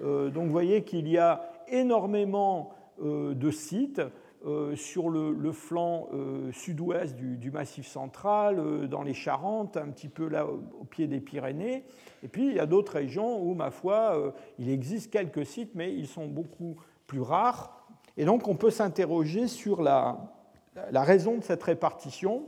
Euh, 0.02 0.30
donc 0.30 0.46
vous 0.46 0.52
voyez 0.52 0.82
qu'il 0.82 1.08
y 1.08 1.16
a 1.16 1.48
énormément 1.70 2.72
euh, 3.00 3.32
de 3.34 3.50
sites 3.52 4.02
euh, 4.44 4.74
sur 4.74 5.08
le, 5.08 5.52
flanc 5.52 6.08
euh, 6.12 6.50
sud-ouest 6.52 7.14
du, 7.14 7.50
Massif 7.52 7.86
central, 7.86 8.88
dans 8.88 9.02
les 9.02 9.14
Charentes, 9.14 9.76
un 9.76 9.88
petit 9.88 10.08
peu 10.08 10.26
là 10.28 10.46
au, 10.46 10.84
pied 10.84 11.06
des 11.06 11.20
Pyrénées. 11.20 11.84
Et 12.24 12.28
puis 12.28 12.48
il 12.48 12.54
y 12.54 12.60
a 12.60 12.66
d'autres 12.66 12.94
régions 12.94 13.40
où, 13.40 13.54
ma 13.54 13.70
foi, 13.70 14.34
il 14.58 14.68
existe 14.68 15.12
quelques 15.12 15.46
sites, 15.46 15.74
mais 15.74 15.94
ils 15.94 16.08
sont 16.08 16.26
beaucoup 16.26 16.76
plus 17.06 17.20
rares. 17.20 17.86
Et 18.16 18.24
donc 18.24 18.48
on 18.48 18.56
peut 18.56 18.70
s'interroger 18.70 19.46
sur 19.46 19.80
la, 19.80 20.18
la, 20.90 21.02
raison 21.04 21.36
de 21.36 21.44
cette 21.44 21.62
répartition. 21.62 22.46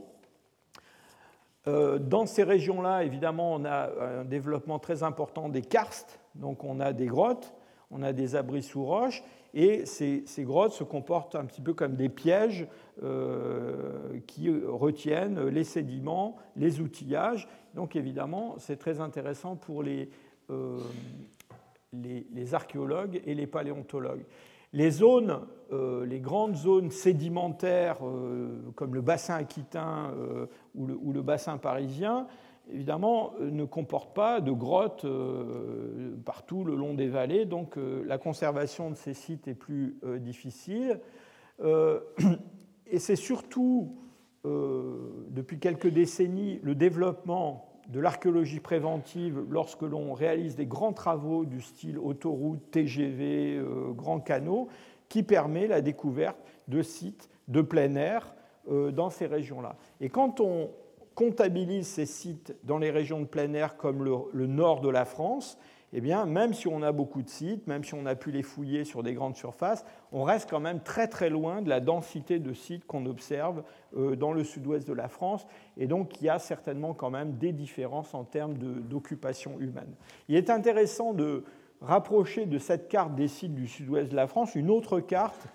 dans 1.65 2.25
ces 2.25 2.43
régions-là, 2.43 3.05
évidemment, 3.05 3.53
on 3.53 3.63
a 3.63 3.89
un 4.19 4.25
développement 4.25 4.79
très 4.79 5.03
important 5.03 5.47
des 5.47 5.61
karstes, 5.61 6.19
donc 6.35 6.65
on 6.65 6.81
a 6.81 6.91
des 6.91 7.07
grottes, 7.07 7.53
on 7.91 8.01
a 8.03 8.13
des 8.13 8.35
abris 8.35 8.63
sous 8.63 8.83
roches, 8.83 9.23
et 9.53 9.85
ces, 9.85 10.23
grottes 10.39 10.71
se 10.71 10.83
comportent 10.83 11.35
un 11.35 11.45
petit 11.45 11.61
peu 11.61 11.73
comme 11.73 11.95
des 11.95 12.09
pièges 12.09 12.67
euh, 13.03 14.19
qui 14.27 14.49
retiennent 14.49 15.47
les 15.47 15.65
sédiments, 15.65 16.37
les 16.55 16.79
outillages. 16.79 17.47
Donc 17.75 17.95
évidemment, 17.95 18.55
c'est 18.59 18.77
très 18.77 19.01
intéressant 19.01 19.55
pour 19.57 19.83
les, 19.83 20.09
euh, 20.49 20.77
archéologues 22.53 23.21
et 23.25 23.35
les 23.35 23.47
paléontologues. 23.47 24.25
Les 24.73 24.89
zones, 24.89 25.41
euh, 25.73 26.05
les 26.05 26.21
grandes 26.21 26.55
zones 26.55 26.91
sédimentaires 26.91 27.97
comme 28.75 28.95
le 28.95 29.01
bassin 29.01 29.35
aquitain 29.35 30.13
ou 30.75 31.11
le, 31.11 31.21
bassin 31.21 31.57
parisien, 31.57 32.25
évidemment, 32.69 33.33
euh, 33.39 33.49
ne 33.51 33.65
comporte 33.65 34.13
pas 34.13 34.41
de 34.41 34.51
grottes 34.51 35.05
euh, 35.05 36.15
partout 36.25 36.63
le 36.63 36.75
long 36.75 36.93
des 36.93 37.07
vallées, 37.07 37.45
donc 37.45 37.77
euh, 37.77 38.03
la 38.05 38.17
conservation 38.17 38.89
de 38.89 38.95
ces 38.95 39.13
sites 39.13 39.47
est 39.47 39.55
plus 39.55 39.97
difficile. 40.19 40.99
Et 42.87 42.97
c'est 42.97 43.15
surtout, 43.15 43.95
depuis 44.43 45.59
quelques 45.59 45.87
décennies, 45.87 46.59
le 46.63 46.73
développement 46.73 47.69
de 47.87 47.99
l'archéologie 47.99 48.59
préventive 48.59 49.45
lorsque 49.47 49.83
l'on 49.83 50.13
réalise 50.13 50.55
des 50.55 50.65
grands 50.65 50.91
travaux 50.91 51.45
du 51.45 51.61
style 51.61 51.99
autoroute, 51.99 52.59
TGV, 52.71 53.61
grands 53.95 54.19
canaux, 54.19 54.69
qui 55.07 55.21
permet 55.21 55.67
la 55.67 55.81
découverte 55.81 56.37
de 56.67 56.81
sites 56.81 57.29
de 57.47 57.61
plein 57.61 57.95
air 57.95 58.33
dans 58.67 59.11
ces 59.11 59.27
régions-là. 59.27 59.75
Et 59.99 60.09
quand 60.09 60.39
on 60.39 60.71
comptabilise 61.15 61.87
ces 61.87 62.05
sites 62.05 62.55
dans 62.63 62.77
les 62.77 62.91
régions 62.91 63.19
de 63.19 63.25
plein 63.25 63.53
air 63.53 63.77
comme 63.77 64.03
le, 64.03 64.47
nord 64.47 64.81
de 64.81 64.89
la 64.89 65.05
France, 65.05 65.57
eh 65.93 65.99
bien, 65.99 66.25
même 66.25 66.53
si 66.53 66.67
on 66.67 66.81
a 66.83 66.93
beaucoup 66.93 67.21
de 67.21 67.29
sites, 67.29 67.67
même 67.67 67.83
si 67.83 67.93
on 67.93 68.05
a 68.05 68.15
pu 68.15 68.31
les 68.31 68.43
fouiller 68.43 68.85
sur 68.85 69.03
des 69.03 69.13
grandes 69.13 69.35
surfaces, 69.35 69.85
on 70.13 70.23
reste 70.23 70.49
quand 70.49 70.61
même 70.61 70.79
très 70.79 71.07
très 71.07 71.29
loin 71.29 71.61
de 71.61 71.67
la 71.67 71.81
densité 71.81 72.39
de 72.39 72.53
sites 72.53 72.85
qu'on 72.85 73.05
observe 73.05 73.63
euh, 73.97 74.15
dans 74.15 74.31
le 74.31 74.45
sud-ouest 74.45 74.87
de 74.87 74.93
la 74.93 75.09
France. 75.09 75.45
Et 75.75 75.87
donc, 75.87 76.21
il 76.21 76.25
y 76.25 76.29
a 76.29 76.39
certainement 76.39 76.93
quand 76.93 77.09
même 77.09 77.33
des 77.33 77.51
différences 77.51 78.13
en 78.13 78.23
termes 78.23 78.53
d'occupation 78.57 79.59
humaine. 79.59 79.93
Il 80.29 80.35
est 80.37 80.49
intéressant 80.49 81.13
de 81.13 81.43
rapprocher 81.81 82.45
de 82.45 82.57
cette 82.57 82.87
carte 82.87 83.15
des 83.15 83.27
sites 83.27 83.55
du 83.55 83.67
sud-ouest 83.67 84.11
de 84.11 84.15
la 84.15 84.27
France 84.27 84.55
une 84.55 84.69
autre 84.69 84.99
carte 84.99 85.47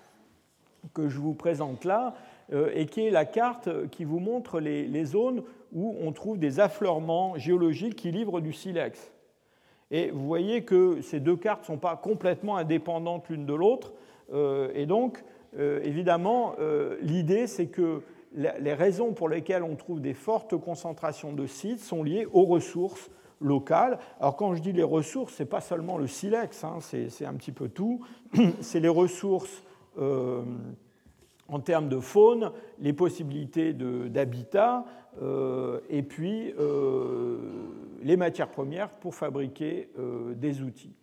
que 0.93 1.09
je 1.09 1.19
vous 1.19 1.33
présente 1.33 1.85
là, 1.85 2.13
et 2.51 2.85
qui 2.85 3.05
est 3.05 3.11
la 3.11 3.25
carte 3.25 3.89
qui 3.89 4.05
vous 4.05 4.19
montre 4.19 4.59
les, 4.59 5.05
zones 5.05 5.43
où 5.73 5.95
on 6.01 6.11
trouve 6.13 6.39
des 6.39 6.59
affleurements 6.59 7.37
géologiques 7.37 7.95
qui 7.95 8.11
livrent 8.11 8.39
du 8.39 8.53
silex. 8.53 9.11
Et 9.91 10.11
vous 10.11 10.25
voyez 10.25 10.63
que 10.63 11.01
ces 11.01 11.19
deux 11.19 11.35
cartes 11.35 11.61
ne 11.61 11.65
sont 11.65 11.77
pas 11.77 11.97
complètement 11.97 12.57
indépendantes 12.57 13.29
l'une 13.29 13.45
de 13.45 13.53
l'autre. 13.53 13.93
Euh, 14.33 14.69
et 14.75 14.85
donc, 14.85 15.23
euh, 15.57 15.81
évidemment, 15.83 16.55
l'idée, 17.01 17.47
c'est 17.47 17.67
que 17.67 18.01
les 18.33 18.73
raisons 18.73 19.13
pour 19.13 19.29
lesquelles 19.29 19.63
on 19.63 19.75
trouve 19.75 20.01
des 20.01 20.13
fortes 20.13 20.57
concentrations 20.57 21.33
de 21.33 21.47
sites 21.47 21.79
sont 21.79 22.03
liées 22.03 22.27
aux 22.31 22.45
ressources 22.45 23.09
locales. 23.39 23.99
Alors 24.19 24.35
quand 24.35 24.55
je 24.55 24.61
dis 24.61 24.73
les 24.73 24.83
ressources, 24.83 25.35
ce 25.35 25.43
n'est 25.43 25.49
pas 25.49 25.61
seulement 25.61 25.97
le 25.97 26.07
silex, 26.07 26.63
hein, 26.63 26.77
c'est 26.81 27.25
un 27.25 27.33
petit 27.33 27.51
peu 27.51 27.69
tout. 27.69 28.01
C'est 28.61 28.79
les 28.79 28.89
ressources 28.89 29.63
en 31.47 31.59
termes 31.59 31.89
de 31.89 31.99
faune, 31.99 32.51
les 32.79 32.93
possibilités 32.93 33.73
d'habitat 33.73 34.85
euh, 35.21 35.79
et 35.89 36.03
puis 36.03 36.53
euh, 36.59 37.37
les 38.01 38.17
matières 38.17 38.49
premières 38.49 38.89
pour 38.89 39.15
fabriquer 39.15 39.89
euh, 39.97 40.33
des 40.35 40.61
outils. 40.61 40.95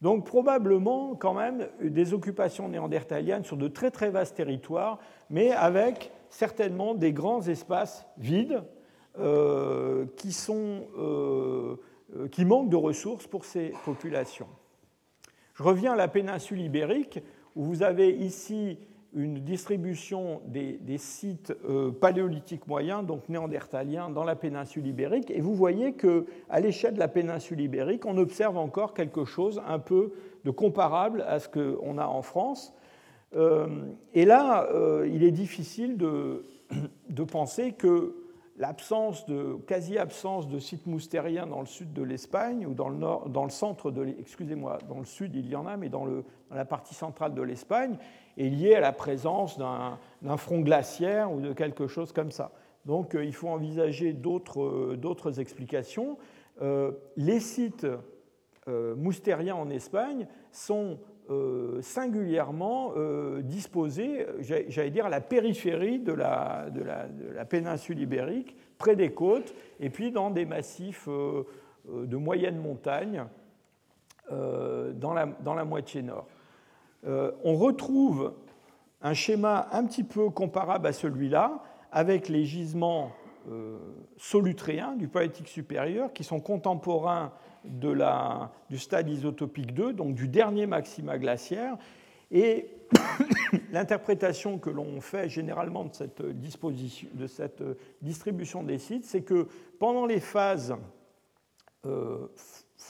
Donc 0.00 0.24
probablement 0.24 1.16
quand 1.16 1.34
même 1.34 1.66
des 1.82 2.14
occupations 2.14 2.68
néandertaliennes 2.68 3.44
sur 3.44 3.56
de 3.56 3.66
très 3.66 3.90
très 3.90 4.10
vastes 4.10 4.36
territoires, 4.36 5.00
mais 5.28 5.50
avec 5.50 6.12
certainement 6.30 6.94
des 6.94 7.12
grands 7.12 7.42
espaces 7.42 8.06
vides 8.16 8.62
qui, 10.16 10.32
sont, 10.32 10.86
qui 12.30 12.44
manquent 12.44 12.68
de 12.68 12.76
ressources 12.76 13.26
pour 13.26 13.44
ces 13.44 13.72
populations. 13.84 14.46
Je 15.54 15.64
reviens 15.64 15.94
à 15.94 15.96
la 15.96 16.06
péninsule 16.06 16.60
ibérique, 16.60 17.18
où 17.56 17.64
vous 17.64 17.82
avez 17.82 18.10
ici 18.10 18.78
une 19.18 19.40
distribution 19.40 20.40
des, 20.46 20.78
sites 20.96 21.52
euh, 21.68 21.90
paléolithiques 21.90 22.68
moyens, 22.68 23.04
donc 23.04 23.28
néandertaliens, 23.28 24.10
dans 24.10 24.22
la 24.22 24.36
péninsule 24.36 24.86
ibérique. 24.86 25.30
Et 25.32 25.40
vous 25.40 25.56
voyez 25.56 25.94
qu'à 25.94 26.60
l'échelle 26.60 26.94
de 26.94 27.00
la 27.00 27.08
péninsule 27.08 27.60
ibérique, 27.60 28.06
on 28.06 28.16
observe 28.16 28.56
encore 28.56 28.94
quelque 28.94 29.24
chose 29.24 29.60
un 29.66 29.80
peu 29.80 30.12
de 30.44 30.50
comparable 30.52 31.24
à 31.26 31.40
ce 31.40 31.48
qu'on 31.48 31.98
a 31.98 32.06
en 32.06 32.22
France. 32.22 32.72
Euh, 33.34 33.66
et 34.14 34.24
là, 34.24 34.68
euh, 34.72 35.10
il 35.12 35.24
est 35.24 35.32
difficile 35.32 35.96
de, 35.96 36.44
de 37.10 37.24
penser 37.24 37.72
que 37.72 38.14
l'absence 38.56 39.26
de 39.26 39.54
quasi-absence 39.66 40.48
de 40.48 40.58
sites 40.58 40.86
moustériens 40.86 41.48
dans 41.48 41.60
le 41.60 41.66
sud 41.66 41.92
de 41.92 42.02
l'Espagne 42.02 42.66
ou 42.66 42.74
dans 42.74 42.88
le 42.88 42.96
nord, 42.96 43.28
dans 43.28 43.44
le 43.44 43.50
centre 43.50 43.90
de, 43.90 44.06
excusez-moi, 44.18 44.78
dans 44.88 44.98
le 44.98 45.04
sud 45.04 45.34
il 45.34 45.48
y 45.48 45.56
en 45.56 45.66
a, 45.66 45.76
mais 45.76 45.88
dans, 45.88 46.04
le, 46.04 46.24
dans 46.50 46.56
la 46.56 46.64
partie 46.64 46.94
centrale 46.94 47.34
de 47.34 47.42
l'Espagne 47.42 47.96
est 48.38 48.48
liée 48.48 48.74
à 48.74 48.80
la 48.80 48.92
présence 48.92 49.58
d'un 49.58 50.36
front 50.36 50.60
glaciaire 50.60 51.32
ou 51.32 51.40
de 51.40 51.52
quelque 51.52 51.86
chose 51.86 52.12
comme 52.12 52.30
ça. 52.30 52.52
Donc 52.86 53.14
euh, 53.14 53.24
il 53.24 53.34
faut 53.34 53.48
envisager 53.48 54.12
d'autres 54.12 55.40
explications. 55.40 56.16
les 57.16 57.40
sites 57.40 57.86
moustériens 58.66 59.56
en 59.56 59.70
Espagne 59.70 60.26
sont 60.52 60.98
singulièrement 61.80 62.92
disposés, 63.42 64.26
j'allais 64.40 64.90
dire, 64.90 65.06
à 65.06 65.10
la 65.10 65.20
périphérie 65.20 66.00
de 66.00 66.12
la, 66.12 66.68
de, 66.70 66.82
la, 66.82 67.06
de 67.06 67.28
la, 67.30 67.44
péninsule 67.44 68.00
ibérique, 68.00 68.56
près 68.78 68.96
des 68.96 69.12
côtes, 69.12 69.54
et 69.78 69.90
puis 69.90 70.10
dans 70.10 70.30
des 70.30 70.46
massifs 70.46 71.06
de 71.06 72.16
moyenne 72.16 72.58
montagne 72.58 73.24
dans 74.30 75.14
la, 75.14 75.26
dans, 75.26 75.54
la, 75.54 75.64
moitié 75.64 76.02
nord. 76.02 76.26
On 77.04 77.54
retrouve 77.56 78.34
un 79.00 79.14
schéma 79.14 79.68
un 79.72 79.84
petit 79.84 80.04
peu 80.04 80.30
comparable 80.30 80.86
à 80.86 80.92
celui-là, 80.92 81.62
avec 81.92 82.28
les 82.28 82.44
gisements 82.44 83.12
euh, 83.50 83.78
solutréens 84.16 84.94
du 84.96 85.08
Paléolithique 85.08 85.48
supérieur, 85.48 86.12
qui 86.12 86.24
sont 86.24 86.40
contemporains 86.40 87.32
de 87.64 87.88
la, 87.88 88.52
du 88.68 88.78
stade 88.78 89.08
isotopique 89.08 89.72
2, 89.72 89.92
donc 89.92 90.14
du 90.14 90.28
dernier 90.28 90.66
maxima 90.66 91.18
glaciaire. 91.18 91.76
Et 92.30 92.70
l'interprétation 93.72 94.58
que 94.58 94.70
l'on 94.70 95.00
fait 95.00 95.28
généralement 95.28 95.84
de 95.84 95.94
cette, 95.94 96.22
disposition, 96.22 97.08
de 97.14 97.26
cette 97.26 97.62
distribution 98.02 98.62
des 98.62 98.78
sites, 98.78 99.06
c'est 99.06 99.22
que 99.22 99.48
pendant 99.78 100.04
les 100.04 100.20
phases 100.20 100.74
euh, 101.86 102.26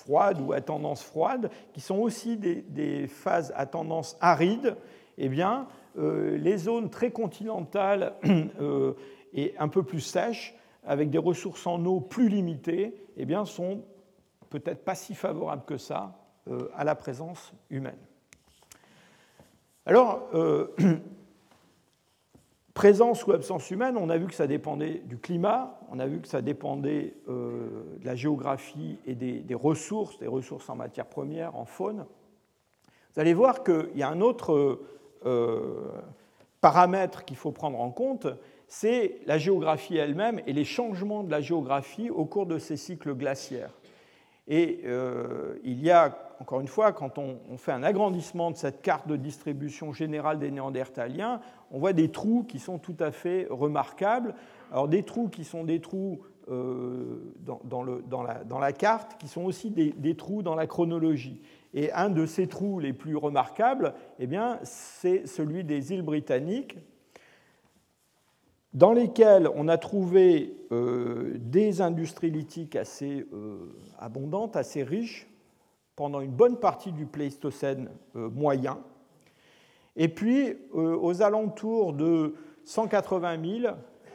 ou 0.09 0.53
à 0.53 0.61
tendance 0.61 1.03
froide, 1.03 1.51
qui 1.73 1.81
sont 1.81 1.99
aussi 1.99 2.37
des, 2.37 2.62
des 2.62 3.07
phases 3.07 3.53
à 3.57 3.66
tendance 3.66 4.16
aride, 4.21 4.77
eh 5.18 5.29
bien, 5.29 5.66
euh, 5.99 6.37
les 6.38 6.57
zones 6.57 6.90
très 6.90 7.11
continentales 7.11 8.14
euh, 8.61 8.94
et 9.33 9.55
un 9.59 9.68
peu 9.68 9.83
plus 9.83 10.01
sèches, 10.01 10.55
avec 10.85 11.11
des 11.11 11.18
ressources 11.18 11.66
en 11.66 11.85
eau 11.85 12.01
plus 12.01 12.29
limitées, 12.29 12.94
eh 13.16 13.25
bien, 13.25 13.44
sont 13.44 13.85
peut-être 14.49 14.85
pas 14.85 14.94
si 14.94 15.14
favorables 15.14 15.64
que 15.66 15.77
ça 15.77 16.18
euh, 16.49 16.71
à 16.75 16.85
la 16.85 16.94
présence 16.94 17.53
humaine. 17.68 17.99
Alors, 19.85 20.29
présence 22.79 23.27
ou 23.27 23.33
absence 23.33 23.73
humaine, 23.73 23.97
on 23.97 24.09
a 24.09 24.17
vu 24.17 24.29
que 24.29 24.35
ça 24.35 24.47
dépendait 24.47 25.03
du 25.05 25.19
climat, 25.19 25.81
on 25.91 25.99
a 25.99 26.07
vu 26.07 26.21
que 26.21 26.29
ça 26.29 26.43
dépendait 26.43 27.14
de 27.27 28.05
la 28.05 28.14
géographie 28.14 29.01
et 29.05 29.17
des, 29.17 29.41
des, 29.41 29.55
ressources, 29.57 30.17
des 30.21 30.29
ressources 30.29 30.71
en 30.71 30.77
matière 30.77 31.07
première, 31.07 31.57
en 31.57 31.64
faune. 31.64 32.07
Vous 33.12 33.21
allez 33.21 33.35
voir 33.35 33.64
qu'il 33.64 33.97
y 33.97 34.05
a 34.05 34.09
un 34.09 34.21
autre 34.21 34.79
euh, 35.27 35.91
paramètre 36.61 37.25
qu'il 37.25 37.37
faut 37.37 37.51
prendre 37.51 37.81
en 37.81 37.91
compte, 37.91 38.29
c'est 38.69 39.23
la 39.27 39.38
géographie 39.38 39.97
elle-même 39.97 40.41
et 40.47 40.53
les 40.53 40.64
changements 40.64 41.25
de 41.25 41.33
la 41.33 41.41
géographie 41.41 42.11
au 42.11 42.27
cours 42.27 42.47
de 42.47 42.59
ces 42.59 42.77
cycles 42.77 43.12
glaciaires. 43.14 43.75
Et 44.47 44.83
euh, 44.85 45.57
il 45.64 45.83
y 45.83 45.91
a, 45.91 46.28
encore 46.40 46.61
une 46.61 46.68
fois, 46.68 46.92
quand 46.92 47.18
on, 47.18 47.57
fait 47.57 47.72
un 47.72 47.83
agrandissement 47.83 48.51
de 48.51 48.57
cette 48.57 48.81
carte 48.81 49.09
de 49.09 49.16
distribution 49.16 49.92
générale 49.92 50.38
des 50.38 50.51
Néandertaliens, 50.51 51.40
on 51.70 51.79
voit 51.79 51.92
des 51.92 52.11
trous 52.11 52.44
qui 52.48 52.59
sont 52.59 52.79
tout 52.79 52.96
à 53.01 53.11
fait 53.11 53.46
remarquables. 53.51 54.35
Alors 54.70 54.88
des 54.88 55.03
trous 55.03 55.29
qui 55.29 55.44
sont 55.44 55.64
des 55.64 55.81
trous 55.81 56.20
euh, 56.51 57.35
dans, 57.40 57.83
la, 58.61 58.72
carte, 58.72 59.18
qui 59.18 59.29
sont 59.29 59.44
aussi 59.44 59.70
des, 59.70 59.92
des 59.92 60.14
trous 60.14 60.42
dans 60.42 60.55
la 60.55 60.66
chronologie. 60.66 61.42
Et 61.74 61.92
un 61.92 62.09
de 62.09 62.24
ces 62.24 62.46
trous 62.46 62.79
les 62.79 62.92
plus 62.92 63.16
remarquables, 63.16 63.94
eh 64.18 64.27
bien, 64.27 64.59
c'est 64.62 65.27
celui 65.27 65.64
des 65.64 65.92
îles 65.92 66.03
britanniques, 66.03 66.79
dans 68.74 68.92
lesquelles 68.92 69.48
on 69.55 69.68
a 69.68 69.77
trouvé 69.77 70.55
euh, 70.72 71.35
des 71.38 71.81
industries 71.81 72.31
lithiques 72.31 72.77
assez 72.77 73.27
euh, 73.33 73.74
abondantes, 73.98 74.57
assez 74.57 74.83
riches, 74.83 75.27
pendant 75.98 76.20
une 76.20 76.30
bonne 76.30 76.56
partie 76.56 76.92
du 76.92 77.04
Pléistocène 77.04 77.90
euh, 78.16 78.30
moyen. 78.30 78.78
Et 79.96 80.08
puis, 80.08 80.54
aux 80.72 81.22
alentours 81.22 81.92
de 81.92 82.37
180 82.64 83.61
000, 83.62 83.74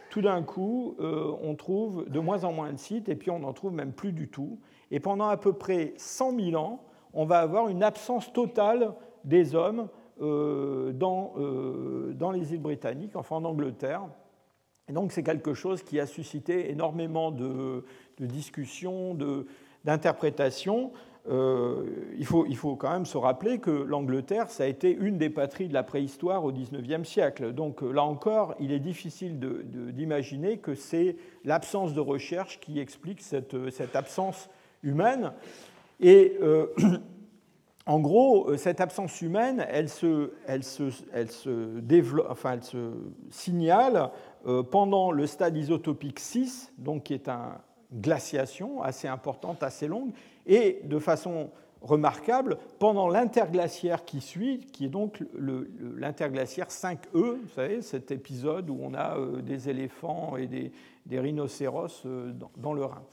tout 0.10 0.22
d'un 0.22 0.42
coup, 0.42 0.96
on 1.00 1.56
trouve 1.56 2.10
de 2.10 2.22
moins 2.22 2.46
en 2.46 2.54
moins 2.54 2.72
de 2.72 2.78
sites, 2.78 3.10
et 3.10 3.16
puis 3.18 3.30
on 3.32 3.40
n'en 3.40 3.52
trouve 3.52 3.74
même 3.74 3.92
plus 3.92 4.14
du 4.14 4.30
tout. 4.30 4.60
Et 4.92 5.02
pendant 5.02 5.28
à 5.28 5.36
peu 5.36 5.52
près 5.52 5.94
100 5.98 6.40
000 6.40 6.56
ans, 6.56 6.86
on 7.14 7.26
va 7.26 7.40
avoir 7.40 7.68
une 7.68 7.84
absence 7.84 8.32
totale 8.32 8.94
des 9.26 9.56
hommes 9.56 9.90
euh, 10.22 10.92
dans, 10.94 11.34
euh, 11.38 12.14
les 12.34 12.54
îles 12.54 12.62
britanniques, 12.62 13.16
enfin 13.16 13.38
en 13.38 13.46
Angleterre. 13.46 14.04
Et 14.88 14.94
donc 14.94 15.12
c'est 15.12 15.24
quelque 15.24 15.54
chose 15.54 15.82
qui 15.82 16.00
a 16.00 16.06
suscité 16.06 16.70
énormément 16.70 17.32
de, 17.32 17.84
discussions, 18.20 19.18
d'interprétations. 19.84 20.92
Euh, 20.94 20.98
il, 21.30 22.26
faut, 22.26 22.46
il, 22.48 22.58
faut, 22.58 22.76
quand 22.76 22.92
même 22.92 23.06
se 23.06 23.18
rappeler 23.18 23.60
que 23.60 23.72
l'Angleterre, 23.72 24.50
ça 24.50 24.64
a 24.64 24.68
été 24.68 24.92
une 24.92 25.18
des 25.18 25.30
patries 25.30 25.70
de 25.70 25.74
la 25.74 25.84
préhistoire 25.84 26.44
au 26.44 26.52
XIXe 26.52 27.08
siècle. 27.08 27.54
Donc 27.54 27.82
là 27.82 28.04
encore, 28.04 28.56
il 28.60 28.72
est 28.72 28.80
difficile 28.80 29.40
d'imaginer 29.40 30.58
que 30.58 30.76
c'est 30.76 31.16
l'absence 31.46 31.94
de 31.94 32.02
recherche 32.02 32.60
qui 32.60 32.80
explique 32.80 33.22
cette, 33.22 33.70
cette 33.72 33.96
absence 33.96 34.50
humaine. 34.84 35.32
Et 36.00 36.38
euh, 36.42 36.68
en 37.86 38.00
gros, 38.00 38.50
euh, 38.50 38.58
cette 38.58 38.82
absence 38.82 39.22
humaine, 39.22 39.66
elle 39.70 39.90
se, 39.90 40.34
elle 40.48 40.64
se, 40.64 40.84
elle 41.14 41.32
se, 41.32 41.80
développe, 41.80 42.28
enfin, 42.30 42.54
elle 42.54 42.64
se 42.64 42.92
signale 43.30 44.12
euh, 44.46 44.64
pendant 44.64 45.12
le 45.12 45.26
stade 45.26 45.58
isotopique 45.58 46.20
6, 46.20 46.74
donc 46.78 47.04
qui 47.04 47.14
est 47.14 47.30
une 47.30 47.52
glaciation 47.94 48.82
assez 48.82 49.08
importante, 49.08 49.64
assez 49.64 49.88
longue, 49.88 50.12
et 50.46 50.82
de 50.84 51.00
façon 51.00 51.50
remarquable 51.82 52.58
pendant 52.80 53.10
l'interglaciaire 53.10 54.06
qui 54.06 54.22
suit, 54.22 54.60
qui 54.72 54.86
est 54.86 54.90
donc 54.90 55.24
l'interglaciaire 55.98 56.68
5E, 56.68 56.98
vous 57.14 57.50
savez, 57.56 57.82
cet 57.82 58.12
épisode 58.12 58.70
où 58.70 58.78
on 58.82 58.94
a 58.94 59.18
des 59.42 59.70
éléphants 59.70 60.38
et 60.38 60.48
des, 60.48 60.72
rhinocéros 61.20 62.08
dans 62.58 62.74
le 62.74 62.86
Rhin. 62.86 63.04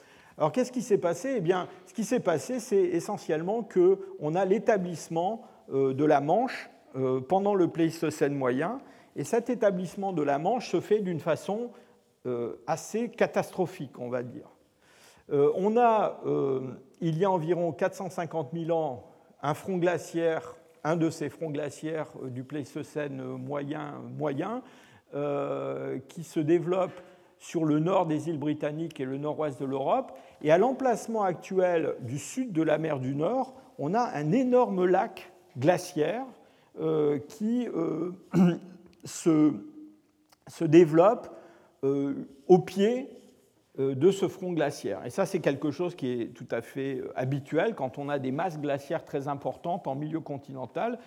Alors 0.41 0.53
qu'est-ce 0.53 0.73
qui 0.73 0.81
s'est 0.81 0.99
passé? 0.99 1.35
Eh 1.37 1.41
bien, 1.41 1.69
ce 1.85 1.93
qui 1.93 2.03
s'est 2.03 2.21
passé, 2.21 2.61
c'est 2.61 2.83
essentiellement 2.83 3.63
qu'on 3.63 4.35
a 4.35 4.45
l'établissement 4.47 5.43
euh, 5.71 5.93
de 5.93 6.05
la 6.05 6.23
Manche 6.23 6.71
euh, 6.97 7.21
pendant 7.21 7.55
le 7.55 7.69
Pléistocène 7.69 8.35
moyen, 8.35 8.81
et 9.17 9.25
cet 9.25 9.51
établissement 9.51 10.15
de 10.15 10.23
la 10.23 10.39
Manche 10.39 10.71
se 10.71 10.81
fait 10.81 11.01
d'une 11.01 11.21
façon 11.21 11.71
euh, 12.27 12.57
assez 12.67 13.11
catastrophique, 13.11 13.99
on 13.99 14.09
va 14.09 14.23
dire. 14.23 14.49
On 15.33 15.77
a, 15.77 16.21
il 17.01 17.19
y 17.19 17.25
a 17.25 17.31
environ 17.31 17.73
450 17.73 18.51
000 18.53 18.77
ans, 18.77 19.05
un 19.43 19.55
front 19.55 19.79
glaciaire, 19.79 20.57
un 20.83 20.97
de 20.97 21.09
ces 21.11 21.29
fronts 21.29 21.51
glaciaires 21.51 22.09
du 22.25 22.43
Pléistocène 22.43 23.23
moyen, 23.23 23.95
moyen 24.17 24.63
qui 26.09 26.25
se 26.25 26.41
développe 26.41 26.93
sur 27.41 27.65
le 27.65 27.79
nord 27.79 28.07
des 28.07 28.29
îles 28.29 28.39
britanniques 28.39 29.01
et 29.01 29.05
le 29.05 29.17
nord-ouest 29.17 29.59
de 29.61 29.65
l'Europe. 29.65 30.13
Et 30.43 30.53
à 30.53 30.59
l'emplacement 30.59 31.23
actuel 31.23 31.97
du 32.01 32.19
sud 32.19 32.53
de 32.53 32.63
la 32.63 32.79
mer 32.79 33.01
du 33.01 33.15
Nord, 33.15 33.55
on 33.79 33.95
a 33.95 34.03
un 34.03 34.31
énorme 34.31 34.85
lac 34.85 35.33
glaciaire 35.59 36.25
euh, 36.79 37.19
qui 37.19 37.67
euh, 37.69 38.13
se, 39.05 39.55
développe 40.61 41.35
euh, 41.83 42.29
au 42.47 42.59
pied 42.59 43.09
de 43.81 44.11
ce 44.11 44.29
front 44.29 44.53
glaciaire. 44.53 45.05
Et 45.07 45.11
ça, 45.11 45.27
c'est 45.27 45.41
quelque 45.41 45.71
chose 45.71 45.95
qui 45.95 46.13
est 46.13 46.27
tout 46.35 46.49
à 46.51 46.61
fait 46.61 47.03
habituel 47.17 47.75
quand 47.75 47.99
on 47.99 48.09
a 48.09 48.19
des 48.19 48.33
masses 48.33 48.61
glaciaires 48.61 49.05
très 49.05 49.29
importantes 49.29 49.87
en 49.87 49.95
milieu 49.95 50.21
continental. 50.21 50.99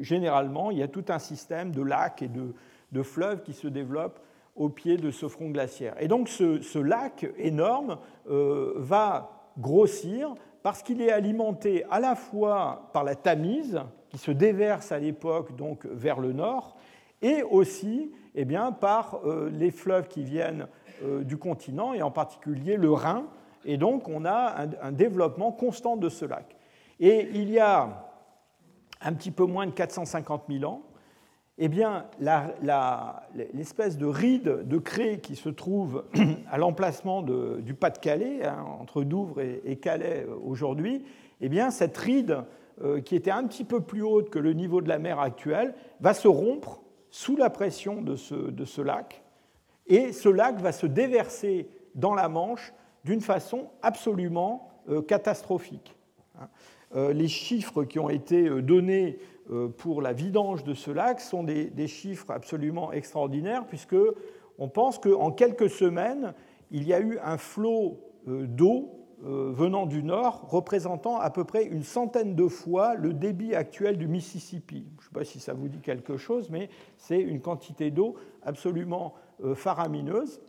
généralement, 0.00 0.70
il 0.70 0.78
y 0.78 0.82
a 0.82 0.88
tout 0.88 1.04
un 1.08 1.18
système 1.18 1.72
de 1.72 1.82
lacs 1.82 2.22
et 2.22 2.28
de, 2.28 3.02
fleuves 3.02 3.42
qui 3.42 3.52
se 3.52 3.68
développent 3.68 4.20
au 4.56 4.68
pied 4.68 4.96
de 4.96 5.10
ce 5.10 5.28
front 5.28 5.50
glaciaire. 5.50 5.94
Et 6.00 6.08
donc 6.08 6.28
ce, 6.28 6.78
lac 6.78 7.26
énorme 7.38 7.98
euh, 8.28 8.74
va 8.76 9.52
grossir 9.58 10.34
parce 10.62 10.82
qu'il 10.82 11.00
est 11.00 11.12
alimenté 11.12 11.84
à 11.90 12.00
la 12.00 12.14
fois 12.14 12.90
par 12.92 13.04
la 13.04 13.14
Tamise, 13.14 13.80
qui 14.10 14.18
se 14.18 14.30
déverse 14.30 14.92
à 14.92 14.98
l'époque 14.98 15.56
donc 15.56 15.86
vers 15.86 16.20
le 16.20 16.32
nord, 16.32 16.76
et 17.22 17.42
aussi 17.42 18.12
eh 18.34 18.44
bien, 18.44 18.72
par 18.72 19.20
euh, 19.24 19.50
les 19.50 19.70
fleuves 19.70 20.08
qui 20.08 20.22
viennent 20.22 20.62
euh, 20.62 20.66
du 21.22 21.36
continent, 21.36 21.92
et 21.92 22.02
en 22.02 22.10
particulier 22.10 22.76
le 22.76 22.92
Rhin. 22.92 23.24
Et 23.64 23.76
donc 23.76 24.08
on 24.08 24.24
a 24.24 24.66
un, 24.82 24.92
développement 24.92 25.52
constant 25.52 25.96
de 25.96 26.08
ce 26.08 26.24
lac. 26.24 26.56
Et 26.98 27.28
il 27.34 27.50
y 27.50 27.58
a 27.58 28.10
un 29.00 29.12
petit 29.14 29.30
peu 29.30 29.44
moins 29.44 29.66
de 29.66 29.72
450 29.72 30.44
000 30.48 30.70
ans, 30.70 30.82
eh 31.62 31.68
bien, 31.68 32.06
l'espèce 33.52 33.98
de 33.98 34.06
ride 34.06 34.66
de 34.66 34.78
craie 34.78 35.20
qui 35.20 35.36
se 35.36 35.50
trouve 35.50 36.04
à 36.50 36.56
l'emplacement 36.56 37.22
du 37.22 37.74
Pas-de-Calais, 37.74 38.46
hein, 38.46 38.64
entre 38.80 39.02
Douvres 39.02 39.40
et, 39.40 39.76
Calais 39.76 40.24
euh, 40.26 40.34
aujourd'hui, 40.42 41.04
eh 41.42 41.50
bien, 41.50 41.70
cette 41.70 41.98
ride 41.98 42.44
euh, 42.82 43.02
qui 43.02 43.14
était 43.14 43.30
un 43.30 43.44
petit 43.44 43.64
peu 43.64 43.82
plus 43.82 44.02
haute 44.02 44.30
que 44.30 44.38
le 44.38 44.54
niveau 44.54 44.80
de 44.80 44.88
la 44.88 44.98
mer 44.98 45.20
actuel 45.20 45.74
va 46.00 46.14
se 46.14 46.28
rompre 46.28 46.80
sous 47.10 47.36
la 47.36 47.50
pression 47.50 48.00
de 48.00 48.16
ce, 48.16 48.34
de 48.34 48.64
ce 48.64 48.80
lac, 48.80 49.22
et 49.90 50.12
ce 50.12 50.28
lac 50.28 50.58
va 50.60 50.72
se 50.72 50.86
déverser 50.86 51.68
dans 51.94 52.14
la 52.14 52.28
Manche 52.28 52.72
d'une 53.04 53.20
façon 53.20 53.68
absolument 53.82 54.68
catastrophique. 55.06 55.94
Hein. 56.38 56.48
Les 57.12 57.28
chiffres 57.28 57.84
qui 57.84 57.98
ont 57.98 58.10
été 58.10 58.48
donnés 58.62 59.18
pour 59.78 60.02
la 60.02 60.12
vidange 60.12 60.64
de 60.64 60.74
ce 60.74 60.90
lac 60.90 61.20
sont 61.20 61.44
des, 61.44 61.86
chiffres 61.86 62.30
absolument 62.30 62.92
extraordinaires, 62.92 63.66
puisque 63.66 63.96
on 64.58 64.68
pense 64.68 64.98
qu'en 64.98 65.30
quelques 65.30 65.70
semaines, 65.70 66.34
il 66.70 66.86
y 66.86 66.92
a 66.92 67.00
eu 67.00 67.18
un 67.22 67.38
flot 67.38 68.00
d'eau 68.26 69.00
euh, 69.22 69.52
venant 69.52 69.84
du 69.84 70.02
nord, 70.02 70.46
représentant 70.48 71.18
à 71.18 71.28
peu 71.28 71.44
près 71.44 71.66
une 71.66 71.82
centaine 71.82 72.34
de 72.34 72.48
fois 72.48 72.94
le 72.94 73.12
débit 73.12 73.54
actuel 73.54 73.98
du 73.98 74.08
Mississippi. 74.08 74.86
Je 74.98 75.02
ne 75.02 75.08
sais 75.08 75.12
pas 75.12 75.24
si 75.24 75.40
ça 75.40 75.52
vous 75.52 75.68
dit 75.68 75.80
quelque 75.80 76.16
chose, 76.16 76.48
mais 76.48 76.70
c'est 76.96 77.20
une 77.20 77.42
quantité 77.42 77.90
d'eau 77.90 78.14
absolument 78.42 79.12
euh, 79.12 79.29
faramineuse. 79.54 80.40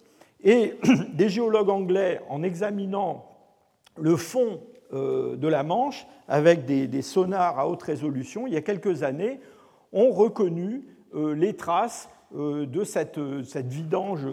Et 0.44 0.76
des 1.14 1.30
géologues 1.30 1.70
anglais, 1.70 2.22
en 2.30 2.44
examinant 2.44 3.26
le 3.98 4.16
fond 4.16 4.62
euh, 4.94 5.36
de 5.36 5.48
la 5.48 5.64
Manche 5.64 6.08
avec 6.28 6.66
des, 6.66 7.02
sonars 7.02 7.60
à 7.60 7.68
haute 7.68 7.84
résolution, 7.84 8.48
il 8.48 8.54
y 8.54 8.58
a 8.58 8.62
quelques 8.62 9.04
années, 9.04 9.40
ont 9.94 10.12
reconnu 10.12 10.86
les 11.14 11.58
traces 11.58 12.10
de 12.34 12.84
cette, 12.86 13.20
vidange 13.20 14.26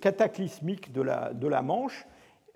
cataclysmique 0.00 0.92
de 0.92 1.00
la 1.46 1.62
Manche 1.62 2.04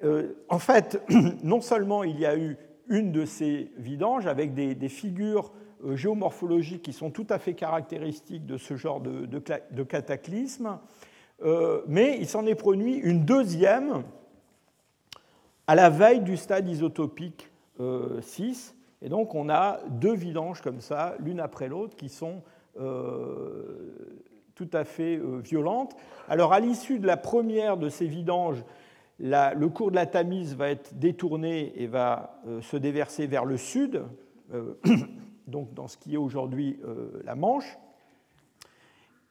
euh, 0.02 0.34
en 0.48 0.58
fait, 0.58 1.02
non 1.44 1.60
seulement 1.60 2.04
il 2.04 2.18
y 2.18 2.26
a 2.26 2.36
eu 2.36 2.56
une 2.88 3.12
de 3.12 3.24
ces 3.24 3.70
vidanges 3.76 4.26
avec 4.26 4.54
des, 4.54 4.88
figures 4.88 5.52
euh, 5.84 5.94
géomorphologiques 5.94 6.82
qui 6.82 6.92
sont 6.92 7.10
tout 7.10 7.26
à 7.28 7.38
fait 7.38 7.54
caractéristiques 7.54 8.46
de 8.46 8.56
ce 8.56 8.76
genre 8.76 9.00
de, 9.00 9.84
cataclysme, 9.84 10.78
euh, 11.42 11.82
mais 11.86 12.18
il 12.18 12.28
s'en 12.28 12.46
est 12.46 12.54
produit 12.54 12.94
une 12.94 13.24
deuxième 13.24 14.02
à 15.66 15.74
la 15.74 15.90
veille 15.90 16.20
du 16.20 16.36
stade 16.36 16.68
isotopique 16.68 17.48
6. 18.20 18.74
Et 19.02 19.08
donc 19.08 19.34
on 19.34 19.48
a 19.48 19.80
deux 19.88 20.14
vidanges 20.14 20.60
comme 20.60 20.80
ça, 20.80 21.14
l'une 21.20 21.40
après 21.40 21.68
l'autre, 21.68 21.96
qui 21.96 22.08
sont 22.08 22.42
tout 24.54 24.68
à 24.72 24.84
fait 24.84 25.18
violentes. 25.42 25.96
Alors 26.28 26.52
à 26.52 26.60
l'issue 26.60 26.98
de 26.98 27.06
la 27.06 27.16
première 27.16 27.78
de 27.78 27.88
ces 27.88 28.06
vidanges, 28.06 28.62
le 29.20 29.66
cours 29.68 29.90
de 29.90 29.96
la 29.96 30.06
Tamise 30.06 30.54
va 30.56 30.70
être 30.70 30.94
détourné 30.98 31.72
et 31.76 31.86
va 31.86 32.40
euh, 32.46 32.60
se 32.62 32.76
déverser 32.76 33.26
vers 33.26 33.44
le 33.44 33.56
sud, 33.56 34.02
euh, 34.54 34.74
donc 35.46 35.74
dans 35.74 35.88
ce 35.88 35.96
qui 35.96 36.14
est 36.14 36.18
aujourd'hui 36.18 36.78
euh, 36.84 37.20
la 37.24 37.34
Manche. 37.34 37.78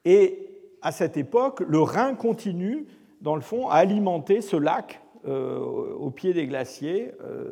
Et 0.05 0.48
à 0.81 0.91
cette 0.91 1.17
époque, 1.17 1.61
le 1.67 1.79
Rhin 1.81 2.15
continue, 2.15 2.87
dans 3.21 3.35
le 3.35 3.41
fond, 3.41 3.69
à 3.69 3.75
alimenter 3.75 4.41
ce 4.41 4.55
lac 4.55 5.01
au 5.25 6.09
pied 6.11 6.33
des 6.33 6.47
glaciers 6.47 7.11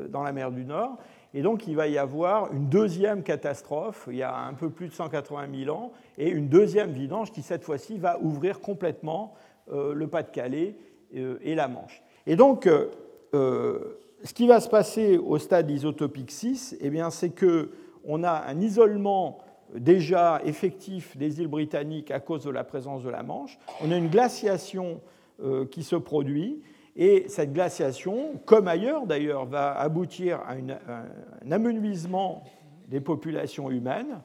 dans 0.09 0.23
la 0.23 0.31
mer 0.31 0.51
du 0.51 0.63
Nord. 0.63 0.97
Et 1.33 1.41
donc 1.41 1.67
il 1.67 1.75
va 1.75 1.89
y 1.89 1.97
avoir 1.97 2.53
une 2.53 2.69
deuxième 2.69 3.23
catastrophe, 3.23 4.07
il 4.09 4.15
y 4.15 4.23
a 4.23 4.33
un 4.33 4.53
peu 4.53 4.69
plus 4.69 4.87
de 4.87 4.93
180 4.93 5.47
000 5.65 5.77
ans, 5.77 5.91
et 6.17 6.29
une 6.29 6.47
deuxième 6.47 6.91
vidange 6.91 7.33
qui, 7.33 7.41
cette 7.41 7.65
fois-ci, 7.65 7.97
va 7.97 8.19
ouvrir 8.21 8.61
complètement 8.61 9.33
le 9.69 10.07
Pas-de-Calais 10.07 10.77
et 11.11 11.55
la 11.55 11.67
Manche. 11.67 12.01
Et 12.27 12.35
donc, 12.35 12.67
euh, 12.67 12.87
euh, 13.33 13.97
ce 14.23 14.33
qui 14.33 14.47
va 14.47 14.59
se 14.59 14.69
passer 14.69 15.17
au 15.17 15.37
stade 15.37 15.71
isotopique 15.71 16.31
6, 16.31 16.77
eh 16.81 16.91
c'est 17.09 17.29
qu'on 17.29 18.23
a 18.23 18.43
un 18.47 18.59
isolement 18.59 19.39
déjà 19.75 20.41
effectif 20.45 21.17
des 21.17 21.41
îles 21.41 21.47
britanniques 21.47 22.11
à 22.11 22.19
cause 22.19 22.43
de 22.43 22.49
la 22.49 22.63
présence 22.63 23.03
de 23.03 23.09
la 23.09 23.23
Manche. 23.23 23.57
On 23.81 23.91
a 23.91 23.97
une 23.97 24.09
glaciation 24.09 25.01
euh, 25.41 25.65
qui 25.65 25.83
se 25.83 25.95
produit. 25.95 26.61
Et 26.95 27.25
cette 27.27 27.53
glaciation, 27.53 28.39
comme 28.45 28.67
ailleurs 28.67 29.05
d'ailleurs, 29.05 29.45
va 29.45 29.71
aboutir 29.73 30.39
à, 30.47 30.53
un 30.53 31.51
amenuisement 31.51 32.43
des 32.87 33.01
populations 33.01 33.69
humaines 33.69 34.21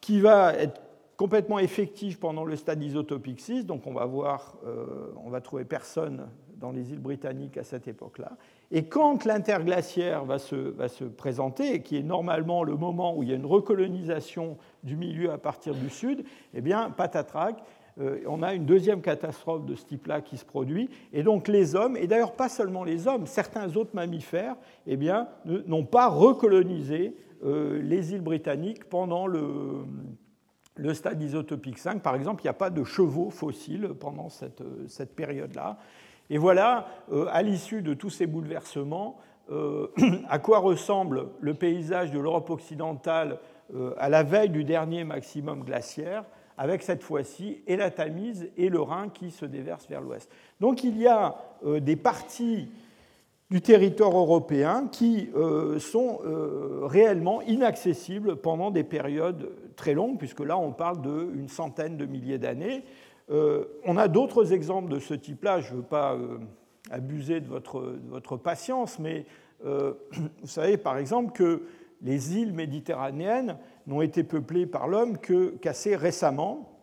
qui 0.00 0.20
va 0.20 0.54
être 0.54 0.80
complètement 1.16 1.58
effectif 1.58 2.20
pendant 2.20 2.44
le 2.44 2.54
stade 2.54 2.82
isotopique 2.82 3.40
6. 3.40 3.66
Donc 3.66 3.86
on 3.86 3.94
va 3.94 4.04
voir, 4.06 4.56
on 5.24 5.30
va 5.30 5.40
trouver 5.40 5.64
personne 5.64 6.28
dans 6.62 6.70
les 6.70 6.92
îles 6.92 7.00
britanniques 7.00 7.58
à 7.58 7.64
cette 7.64 7.88
époque-là. 7.88 8.32
Et 8.70 8.84
quand 8.84 9.24
l'interglaciaire 9.24 10.24
va 10.24 10.38
se, 10.38 10.54
va 10.54 10.88
se 10.88 11.04
présenter, 11.04 11.82
qui 11.82 11.98
est 11.98 12.02
normalement 12.02 12.62
le 12.62 12.76
moment 12.76 13.16
où 13.16 13.22
il 13.22 13.28
y 13.28 13.32
a 13.32 13.36
une 13.36 13.46
recolonisation 13.46 14.56
du 14.84 14.96
milieu 14.96 15.32
à 15.32 15.38
partir 15.38 15.74
du 15.74 15.90
sud, 15.90 16.24
eh 16.54 16.60
bien, 16.60 16.90
patatrac, 16.90 17.62
euh, 18.00 18.20
on 18.26 18.42
a 18.42 18.54
une 18.54 18.64
deuxième 18.64 19.02
catastrophe 19.02 19.66
de 19.66 19.74
ce 19.74 19.84
type-là 19.84 20.20
qui 20.20 20.38
se 20.38 20.44
produit. 20.44 20.88
Et 21.12 21.22
donc 21.22 21.48
les 21.48 21.74
hommes, 21.74 21.96
et 21.96 22.06
d'ailleurs 22.06 22.32
pas 22.32 22.48
seulement 22.48 22.84
les 22.84 23.08
hommes, 23.08 23.26
certains 23.26 23.76
autres 23.76 23.94
mammifères, 23.94 24.56
eh 24.86 24.96
bien, 24.96 25.28
n'ont 25.44 25.84
pas 25.84 26.08
recolonisé 26.08 27.16
euh, 27.44 27.82
les 27.82 28.14
îles 28.14 28.22
britanniques 28.22 28.84
pendant 28.84 29.26
le, 29.26 29.84
le 30.76 30.94
stade 30.94 31.20
isotopique 31.20 31.78
5. 31.78 32.02
Par 32.02 32.14
exemple, 32.14 32.42
il 32.42 32.46
n'y 32.46 32.50
a 32.50 32.54
pas 32.54 32.70
de 32.70 32.84
chevaux 32.84 33.30
fossiles 33.30 33.90
pendant 33.98 34.28
cette, 34.28 34.62
cette 34.86 35.14
période-là. 35.14 35.76
Et 36.30 36.38
voilà, 36.38 36.86
euh, 37.12 37.26
à 37.30 37.42
l'issue 37.42 37.82
de 37.82 37.94
tous 37.94 38.10
ces 38.10 38.26
bouleversements, 38.26 39.18
euh, 39.50 39.88
à 40.28 40.38
quoi 40.38 40.58
ressemble 40.58 41.28
le 41.40 41.54
paysage 41.54 42.10
de 42.10 42.18
l'Europe 42.18 42.50
occidentale 42.50 43.38
euh, 43.74 43.94
à 43.98 44.08
la 44.08 44.22
veille 44.22 44.50
du 44.50 44.64
dernier 44.64 45.04
maximum 45.04 45.64
glaciaire, 45.64 46.24
avec 46.58 46.82
cette 46.82 47.02
fois-ci 47.02 47.62
et 47.66 47.76
la 47.76 47.90
Tamise 47.90 48.50
et 48.56 48.68
le 48.68 48.80
Rhin 48.80 49.08
qui 49.08 49.30
se 49.30 49.44
déversent 49.44 49.88
vers 49.88 50.00
l'ouest. 50.00 50.30
Donc 50.60 50.84
il 50.84 50.98
y 50.98 51.06
a 51.06 51.34
des 51.80 51.96
parties 51.96 52.68
du 53.50 53.62
territoire 53.62 54.16
européen 54.16 54.86
qui 54.92 55.30
sont 55.78 56.20
réellement 56.82 57.40
inaccessibles 57.40 58.36
pendant 58.36 58.70
des 58.70 58.84
périodes 58.84 59.48
très 59.76 59.94
longues, 59.94 60.18
puisque 60.18 60.40
là 60.40 60.58
on 60.58 60.72
parle 60.72 61.00
d'une 61.00 61.48
centaine 61.48 61.96
de 61.96 62.04
milliers 62.04 62.38
d'années. 62.38 62.84
Euh, 63.32 63.64
on 63.84 63.96
a 63.96 64.08
d'autres 64.08 64.52
exemples 64.52 64.92
de 64.92 64.98
ce 64.98 65.14
type-là. 65.14 65.60
Je 65.60 65.72
ne 65.72 65.78
veux 65.78 65.84
pas 65.84 66.14
euh, 66.14 66.38
abuser 66.90 67.40
de 67.40 67.48
votre, 67.48 68.36
patience, 68.36 68.98
mais 68.98 69.24
euh, 69.64 69.94
vous 70.42 70.48
savez 70.48 70.76
par 70.76 70.98
exemple 70.98 71.32
que 71.32 71.62
les 72.02 72.36
îles 72.36 72.52
méditerranéennes 72.52 73.56
n'ont 73.86 74.02
été 74.02 74.22
peuplées 74.24 74.66
par 74.66 74.88
l'homme 74.88 75.18
qu'assez 75.60 75.96
récemment. 75.96 76.80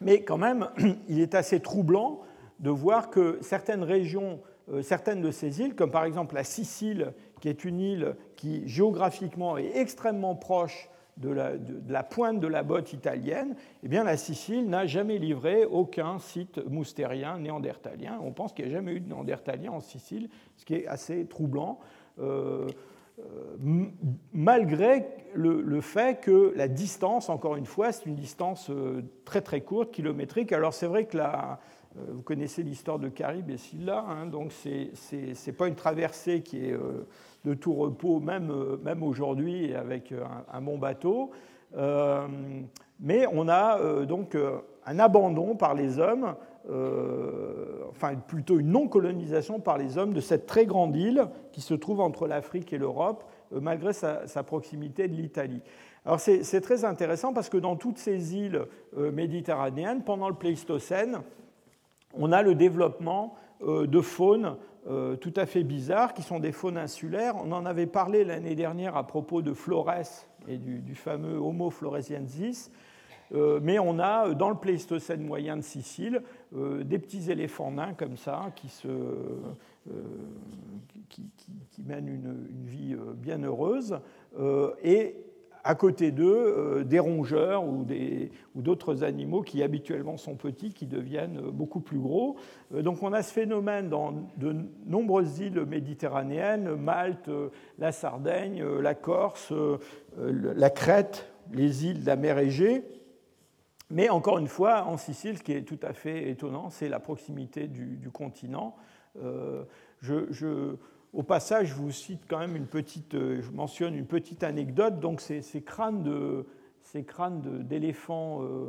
Mais 0.00 0.22
quand 0.22 0.38
même, 0.38 0.68
il 1.08 1.20
est 1.20 1.34
assez 1.34 1.60
troublant 1.60 2.20
de 2.60 2.70
voir 2.70 3.08
que 3.08 3.38
certaines 3.40 3.84
régions, 3.84 4.40
certaines 4.82 5.22
de 5.22 5.30
ces 5.30 5.60
îles, 5.60 5.76
comme 5.76 5.92
par 5.92 6.04
exemple 6.04 6.34
la 6.34 6.42
Sicile, 6.42 7.12
qui 7.40 7.48
est 7.48 7.64
une 7.64 7.78
île 7.78 8.16
qui 8.34 8.66
géographiquement 8.68 9.56
est 9.56 9.76
extrêmement 9.76 10.34
proche 10.34 10.90
de 11.18 11.30
la, 11.88 12.02
pointe 12.02 12.40
de 12.40 12.46
la 12.46 12.62
botte 12.62 12.92
italienne, 12.92 13.56
eh 13.82 13.88
bien, 13.88 14.04
la 14.04 14.16
Sicile 14.16 14.68
n'a 14.68 14.86
jamais 14.86 15.18
livré 15.18 15.64
aucun 15.64 16.18
site 16.18 16.58
moustérien 16.68 17.38
néandertalien. 17.38 18.18
On 18.22 18.32
pense 18.32 18.52
qu'il 18.52 18.66
n'y 18.66 18.72
a 18.72 18.74
jamais 18.74 18.92
eu 18.92 19.00
de 19.00 19.08
néandertalien 19.08 19.72
en 19.72 19.80
Sicile, 19.80 20.28
ce 20.56 20.64
qui 20.64 20.74
est 20.74 20.86
assez 20.86 21.26
troublant. 21.26 21.80
Euh, 22.20 22.68
euh, 23.18 23.84
malgré 24.32 25.06
le, 25.34 25.80
fait 25.80 26.20
que 26.20 26.52
la 26.54 26.68
distance, 26.68 27.28
encore 27.28 27.56
une 27.56 27.66
fois, 27.66 27.90
c'est 27.90 28.06
une 28.06 28.14
distance 28.14 28.70
euh, 28.70 29.02
très 29.24 29.40
très 29.40 29.60
courte, 29.60 29.90
kilométrique. 29.90 30.52
Alors 30.52 30.72
c'est 30.72 30.86
vrai 30.86 31.06
que 31.06 31.16
la, 31.16 31.58
vous 32.08 32.22
connaissez 32.22 32.62
l'histoire 32.62 32.98
de 32.98 33.08
Caribe 33.08 33.50
et 33.50 33.56
Silla, 33.56 34.04
hein, 34.08 34.26
donc 34.26 34.52
ce 34.52 35.46
n'est 35.46 35.56
pas 35.56 35.68
une 35.68 35.74
traversée 35.74 36.42
qui 36.42 36.64
est 36.66 36.76
de 37.44 37.54
tout 37.54 37.74
repos, 37.74 38.20
même, 38.20 38.50
euh, 38.50 38.76
même 38.82 39.02
aujourd'hui, 39.02 39.74
avec 39.74 40.12
un, 40.52 40.60
bon 40.60 40.78
bateau. 40.78 41.30
Euh, 41.76 42.26
mais 43.00 43.26
on 43.32 43.48
a 43.48 43.78
euh, 43.78 44.06
donc 44.06 44.36
un 44.86 44.98
abandon 44.98 45.54
par 45.54 45.74
les 45.74 45.98
hommes, 45.98 46.34
enfin 47.90 48.14
plutôt 48.14 48.58
une 48.58 48.72
non-colonisation 48.72 49.58
par 49.58 49.78
les 49.78 49.96
hommes 49.96 50.12
de 50.12 50.20
cette 50.20 50.44
très 50.44 50.66
grande 50.66 50.94
île 50.96 51.26
qui 51.50 51.62
se 51.62 51.72
trouve 51.72 52.00
entre 52.00 52.26
l'Afrique 52.26 52.74
et 52.74 52.78
l'Europe, 52.78 53.24
malgré 53.52 53.94
sa, 53.94 54.26
sa, 54.26 54.42
proximité 54.42 55.08
de 55.08 55.14
l'Italie. 55.14 55.62
Alors 56.04 56.20
c'est 56.20 56.60
très 56.60 56.84
intéressant 56.84 57.32
parce 57.32 57.48
que 57.48 57.56
dans 57.56 57.76
toutes 57.76 57.96
ces 57.96 58.36
îles 58.36 58.66
méditerranéennes, 58.96 60.02
pendant 60.02 60.28
le 60.28 60.34
Pléistocène, 60.34 61.22
on 62.14 62.32
a 62.32 62.42
le 62.42 62.54
développement 62.54 63.36
de 63.60 64.00
faune 64.00 64.56
euh, 64.88 65.16
tout 65.16 65.34
à 65.36 65.44
fait 65.44 65.64
bizarres, 65.64 66.14
qui 66.14 66.22
sont 66.22 66.38
des 66.40 66.52
faunes 66.52 66.78
insulaires. 66.78 67.34
On 67.36 67.52
en 67.52 67.66
avait 67.66 67.86
parlé 67.86 68.24
l'année 68.24 68.54
dernière 68.54 68.96
à 68.96 69.06
propos 69.06 69.42
de 69.42 69.52
Flores 69.52 69.92
et 70.46 70.56
du, 70.56 70.94
fameux 70.94 71.36
Homo 71.36 71.68
floresiensis. 71.68 72.70
Euh, 73.34 73.60
mais 73.62 73.78
on 73.78 73.98
a 73.98 74.32
dans 74.32 74.48
le 74.48 74.56
Pléistocène 74.56 75.22
moyen 75.22 75.58
de 75.58 75.62
Sicile 75.62 76.22
euh, 76.56 76.84
des 76.84 76.98
petits 76.98 77.30
éléphants 77.30 77.70
nains 77.70 77.92
comme 77.92 78.16
ça 78.16 78.46
qui, 78.56 78.70
se, 78.70 78.88
qui, 81.10 81.82
mènent 81.84 82.08
une, 82.08 82.46
vie 82.64 82.96
bien 83.16 83.42
heureuse. 83.42 84.00
et 84.82 85.16
à 85.68 85.74
côté 85.74 86.12
d'eux 86.12 86.82
des 86.86 86.98
rongeurs 86.98 87.62
ou 87.62 87.84
d'autres 88.54 89.04
animaux 89.04 89.42
qui 89.42 89.62
habituellement 89.62 90.16
sont 90.16 90.34
petits, 90.34 90.72
qui 90.72 90.86
deviennent 90.86 91.42
beaucoup 91.50 91.80
plus 91.80 91.98
gros. 91.98 92.36
donc 92.72 93.02
on 93.02 93.12
a 93.12 93.22
ce 93.22 93.34
phénomène 93.34 93.90
dans 93.90 94.14
de 94.38 94.56
nombreuses 94.86 95.40
îles 95.40 95.66
méditerranéennes, 95.66 96.74
Malte, 96.74 97.28
la 97.78 97.92
Sardaigne, 97.92 98.64
la 98.64 98.94
Corse, 98.94 99.52
la 100.16 100.70
Crète, 100.70 101.30
les 101.52 101.84
îles 101.84 102.00
de 102.00 102.06
la 102.06 102.16
mer 102.16 102.38
Égée. 102.38 102.82
Mais 103.90 104.08
encore 104.08 104.38
une 104.38 104.48
fois, 104.48 104.84
en 104.84 104.96
Sicile, 104.96 105.36
ce 105.38 105.42
qui 105.42 105.52
est 105.52 105.62
tout 105.62 105.78
à 105.82 105.92
fait 105.92 106.30
étonnant, 106.30 106.70
c'est 106.70 106.88
la 106.88 107.00
proximité 107.00 107.68
du, 107.68 108.10
continent. 108.10 108.74
Euh, 109.22 109.64
je, 110.00 110.76
au 111.12 111.22
passage, 111.22 111.68
je 111.68 111.74
vous 111.74 111.90
cite 111.90 112.22
quand 112.28 112.38
même 112.38 112.56
une 112.56 112.66
petite, 112.66 113.14
euh, 113.14 113.40
je 113.40 113.50
mentionne 113.50 113.94
une 113.94 114.06
petite 114.06 114.42
anecdote. 114.42 115.00
Donc, 115.00 115.20
ces, 115.20 115.42
crânes 115.62 116.02
de, 116.02 116.46
ces 116.82 117.04
crânes 117.04 117.64
d'éléphants 117.64 118.42
euh, 118.42 118.66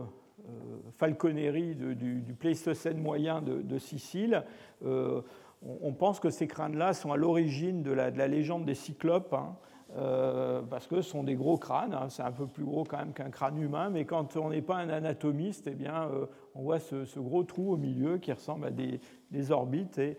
falconerie 0.97 1.75
du, 1.75 2.35
Pléistocène 2.39 2.97
moyen 2.97 3.41
de, 3.41 3.77
Sicile. 3.77 4.43
on, 4.81 5.93
pense 5.93 6.19
que 6.19 6.29
ces 6.29 6.47
crânes-là 6.47 6.93
sont 6.93 7.11
à 7.11 7.17
l'origine 7.17 7.83
de 7.83 7.91
la, 7.91 8.09
légende 8.27 8.65
des 8.65 8.75
cyclopes. 8.75 9.33
Hein. 9.33 9.55
Euh, 9.97 10.61
parce 10.61 10.85
que 10.85 11.01
ce 11.01 11.09
sont 11.09 11.23
des 11.23 11.33
gros 11.33 11.57
crânes, 11.57 11.95
hein. 11.95 12.09
c'est 12.09 12.21
un 12.21 12.31
peu 12.31 12.45
plus 12.45 12.63
gros 12.63 12.83
quand 12.83 12.97
même 12.97 13.11
qu'un 13.11 13.31
crâne 13.31 13.59
humain, 13.59 13.89
mais 13.89 14.05
quand 14.05 14.37
on 14.37 14.51
n'est 14.51 14.61
pas 14.61 14.75
un 14.75 14.89
anatomiste, 14.89 15.65
eh 15.65 15.73
bien, 15.73 16.03
euh, 16.03 16.27
on 16.53 16.61
voit 16.61 16.79
ce, 16.79 17.17
gros 17.17 17.43
trou 17.43 17.73
au 17.73 17.77
milieu 17.77 18.19
qui 18.19 18.31
ressemble 18.31 18.67
à 18.67 18.71
des, 18.71 19.51
orbites, 19.51 19.97
et 19.97 20.15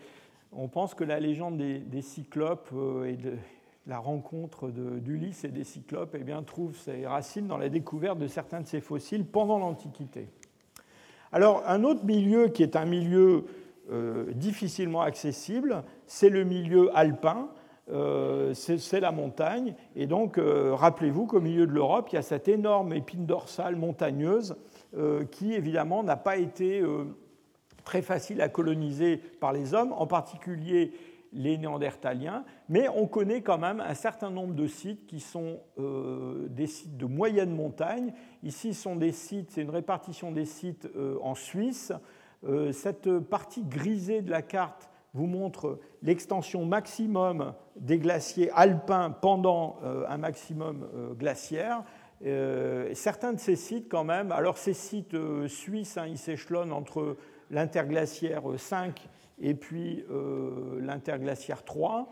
on 0.53 0.69
pense 0.69 0.95
que 0.95 1.05
la 1.05 1.21
légende 1.21 1.57
des, 1.59 2.03
cyclopes 2.03 2.71
euh, 2.75 3.05
et 3.05 3.17
de 3.17 3.35
la 3.87 3.99
rencontre 3.99 4.69
d'Ulysse 4.69 5.45
et 5.45 5.49
des 5.49 5.65
cyclopes 5.65 6.15
eh 6.15 6.45
trouve 6.45 6.77
ses 6.77 7.07
racines 7.07 7.47
dans 7.47 7.59
la 7.59 7.69
découverte 7.69 8.19
de 8.19 8.27
certains 8.27 8.61
de 8.61 8.67
ces 8.67 8.81
fossiles 8.81 9.25
pendant 9.25 9.59
l'Antiquité. 9.59 10.29
Alors, 11.33 11.63
un 11.67 11.85
autre 11.85 12.05
milieu 12.05 12.49
qui 12.49 12.63
est 12.63 12.77
un 12.77 12.85
milieu 12.85 13.47
difficilement 14.35 15.01
accessible, 15.01 15.83
c'est 16.07 16.29
le 16.29 16.45
milieu 16.45 16.97
alpin. 16.97 17.51
Euh, 17.93 18.55
c'est 18.55 19.01
la 19.01 19.11
montagne. 19.11 19.75
Et 19.97 20.07
donc, 20.07 20.39
euh, 20.39 20.75
rappelez-vous 20.75 21.27
qu'au 21.27 21.41
milieu 21.41 21.67
de 21.67 21.73
l'Europe, 21.73 22.09
il 22.13 22.17
y 22.17 22.19
a 22.19 22.23
cette 22.23 22.49
énorme 22.49 22.93
épine 22.93 23.27
dorsale 23.27 23.77
montagneuse 23.77 24.57
euh, 24.97 25.25
qui, 25.25 25.55
évidemment, 25.55 26.03
n'a 26.03 26.17
pas 26.17 26.37
été 26.37 26.83
très 27.91 28.03
facile 28.03 28.41
à 28.41 28.49
coloniser 28.49 29.17
par 29.17 29.53
les 29.53 29.75
hommes, 29.75 29.93
en 29.93 30.07
particulier 30.07 30.93
les 31.33 31.59
Néandertaliens, 31.59 32.45
mais 32.69 32.89
on 32.89 33.09
connaît 33.09 33.43
quand 33.43 33.59
même 33.59 33.81
un 33.81 33.95
certain 33.95 34.31
nombre 34.31 34.55
de 34.55 34.69
sites 34.69 35.09
qui 35.09 35.19
sont 35.19 35.59
des 35.77 36.69
sites 36.69 36.97
de 36.97 37.07
moyenne 37.07 37.53
montagne. 37.53 38.13
Ici, 38.45 38.75
sont 38.75 38.95
des 38.95 39.11
sites, 39.11 39.51
c'est 39.51 39.63
une 39.63 39.71
répartition 39.71 40.31
des 40.31 40.45
sites 40.45 40.89
en 41.21 41.35
Suisse. 41.35 41.93
cette 42.73 43.19
partie 43.19 43.65
grisée 43.65 44.23
de 44.23 44.31
la 44.31 44.43
carte 44.43 44.91
vous 45.15 45.27
montre 45.27 45.81
l'extension 46.03 46.65
maximum 46.65 47.55
des 47.77 47.99
glaciers 47.99 48.51
alpins 48.53 49.11
pendant 49.11 49.79
euh, 49.83 50.05
un 50.09 50.19
maximum 50.19 50.89
euh, 50.95 51.15
glaciaire. 51.15 51.83
Euh, 52.25 52.91
certains 52.95 53.33
de 53.33 53.41
ces 53.41 53.57
sites, 53.57 53.89
quand 53.89 54.05
même, 54.05 54.31
alors 54.31 54.59
ces 54.59 54.75
sites 54.75 55.17
suisses, 55.49 55.97
hein, 55.97 56.07
ils 56.07 56.19
s'échelonnent 56.19 56.73
entre 56.73 57.17
l'interglaciaire 57.51 58.43
5 58.57 59.09
et 59.43 59.55
puis 59.55 60.05
l'interglaciaire 60.81 61.65
3. 61.65 62.09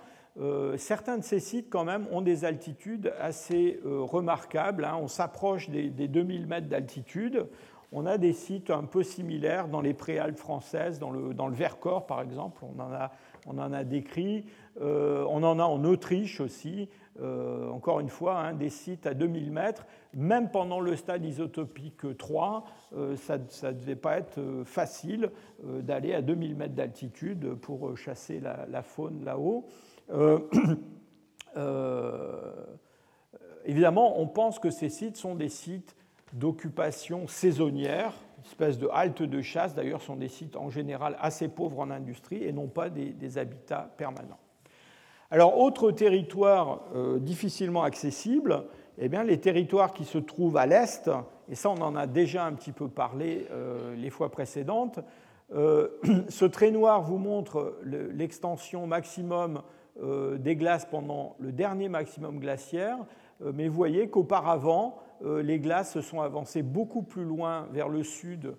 certains 0.77 1.19
de 1.19 1.25
ces 1.25 1.41
sites, 1.41 1.69
quand 1.71 1.85
même, 1.85 2.07
ont 2.11 2.23
des 2.23 2.45
altitudes 2.45 3.13
assez 3.21 3.81
remarquables. 3.85 4.85
Hein. 4.85 4.99
On 5.01 5.09
s'approche 5.09 5.69
des, 5.69 5.91
des, 5.91 6.09
2000 6.09 6.47
mètres 6.47 6.69
d'altitude. 6.69 7.47
On 7.91 8.05
a 8.05 8.19
des 8.19 8.35
sites 8.35 8.71
un 8.71 8.85
peu 8.85 9.03
similaires 9.03 9.69
dans 9.69 9.81
les 9.81 9.95
préalpes 9.95 10.39
françaises, 10.39 10.99
dans 10.99 11.11
le, 11.11 11.33
dans 11.33 11.47
le 11.47 11.55
Vercors 11.55 12.07
par 12.07 12.21
exemple, 12.21 12.63
on 12.63 12.79
en 12.81 12.93
a, 12.93 13.13
on 13.47 13.59
en 13.59 13.73
a 13.73 13.85
décrit. 13.85 14.45
Euh, 14.81 15.25
on 15.29 15.43
en 15.43 15.59
a 15.59 15.65
en 15.65 15.83
Autriche 15.85 16.41
aussi, 16.41 16.89
euh, 17.21 17.69
encore 17.71 18.01
une 18.01 18.09
fois, 18.09 18.39
hein, 18.39 18.55
des 18.55 18.71
sites 18.71 19.07
à 19.07 19.15
2000 19.15 19.51
mètres. 19.51 19.87
Même 20.15 20.51
pendant 20.51 20.81
le 20.81 20.97
stade 20.97 21.25
isotopique 21.25 22.17
3, 22.17 22.65
euh, 22.97 23.17
ça 23.17 23.39
ne 23.39 23.73
devait 23.73 23.97
pas 23.97 24.19
être 24.19 24.41
facile 24.65 25.31
d'aller 25.63 26.15
à 26.15 26.23
2000 26.23 26.57
mètres 26.57 26.75
d'altitude 26.75 27.55
pour 27.55 27.97
chasser 27.97 28.41
la, 28.41 28.67
la 28.69 28.83
faune 28.83 29.25
là-haut. 29.25 29.67
évidemment, 33.65 34.21
on 34.21 34.27
pense 34.27 34.59
que 34.59 34.71
ces 34.71 34.89
sites 34.89 35.17
sont 35.17 35.35
des 35.35 35.49
sites 35.49 35.97
d'occupation 36.33 37.27
saisonnière, 37.27 38.15
espèce 38.45 38.79
de 38.79 38.89
halte 38.93 39.23
de 39.23 39.43
chasse, 39.43 39.75
d'ailleurs 39.75 40.03
sont 40.03 40.17
des 40.17 40.29
sites 40.29 40.57
en 40.57 40.71
général 40.71 41.17
assez 41.21 41.49
pauvres 41.49 41.81
en 41.81 41.91
industrie 41.91 42.43
et 42.45 42.53
non 42.53 42.69
pas 42.69 42.89
des, 42.91 43.39
habitats 43.39 43.91
permanents. 43.97 44.39
Alors, 45.31 45.59
autre 45.59 45.91
territoire 45.91 46.81
euh, 46.95 47.19
difficilement 47.19 47.83
accessible, 47.83 48.65
eh 48.97 49.11
bien, 49.11 49.25
les 49.25 49.39
territoires 49.39 49.93
qui 49.93 50.07
se 50.07 50.17
trouvent 50.17 50.57
à 50.57 50.65
l'est, 50.65 51.11
et 51.51 51.55
ça 51.55 51.69
on 51.69 51.83
en 51.83 51.97
a 51.97 52.07
déjà 52.07 52.47
un 52.47 52.55
petit 52.55 52.73
peu 52.73 52.89
parlé 52.89 53.47
euh, 53.51 53.95
les 53.95 54.09
fois 54.09 54.31
précédentes, 54.31 55.01
euh, 55.55 55.89
ce 56.31 56.47
trait 56.47 56.71
noir 56.71 57.03
vous 57.03 57.19
montre 57.19 57.79
l'extension 57.85 58.87
maximum 58.87 59.63
des 60.39 60.55
glaces 60.55 60.85
pendant 60.85 61.35
le 61.41 61.51
dernier 61.51 61.89
maximum 61.89 62.39
glaciaire, 62.39 62.99
mais 63.41 63.67
vous 63.67 63.75
voyez 63.75 64.09
qu'auparavant, 64.09 65.01
les 65.25 65.59
glaces 65.59 65.95
se 65.95 66.03
sont 66.03 66.21
avancées 66.21 66.63
beaucoup 66.63 67.03
plus 67.03 67.25
loin 67.25 67.67
vers 67.73 67.89
le 67.89 68.05
sud 68.05 68.55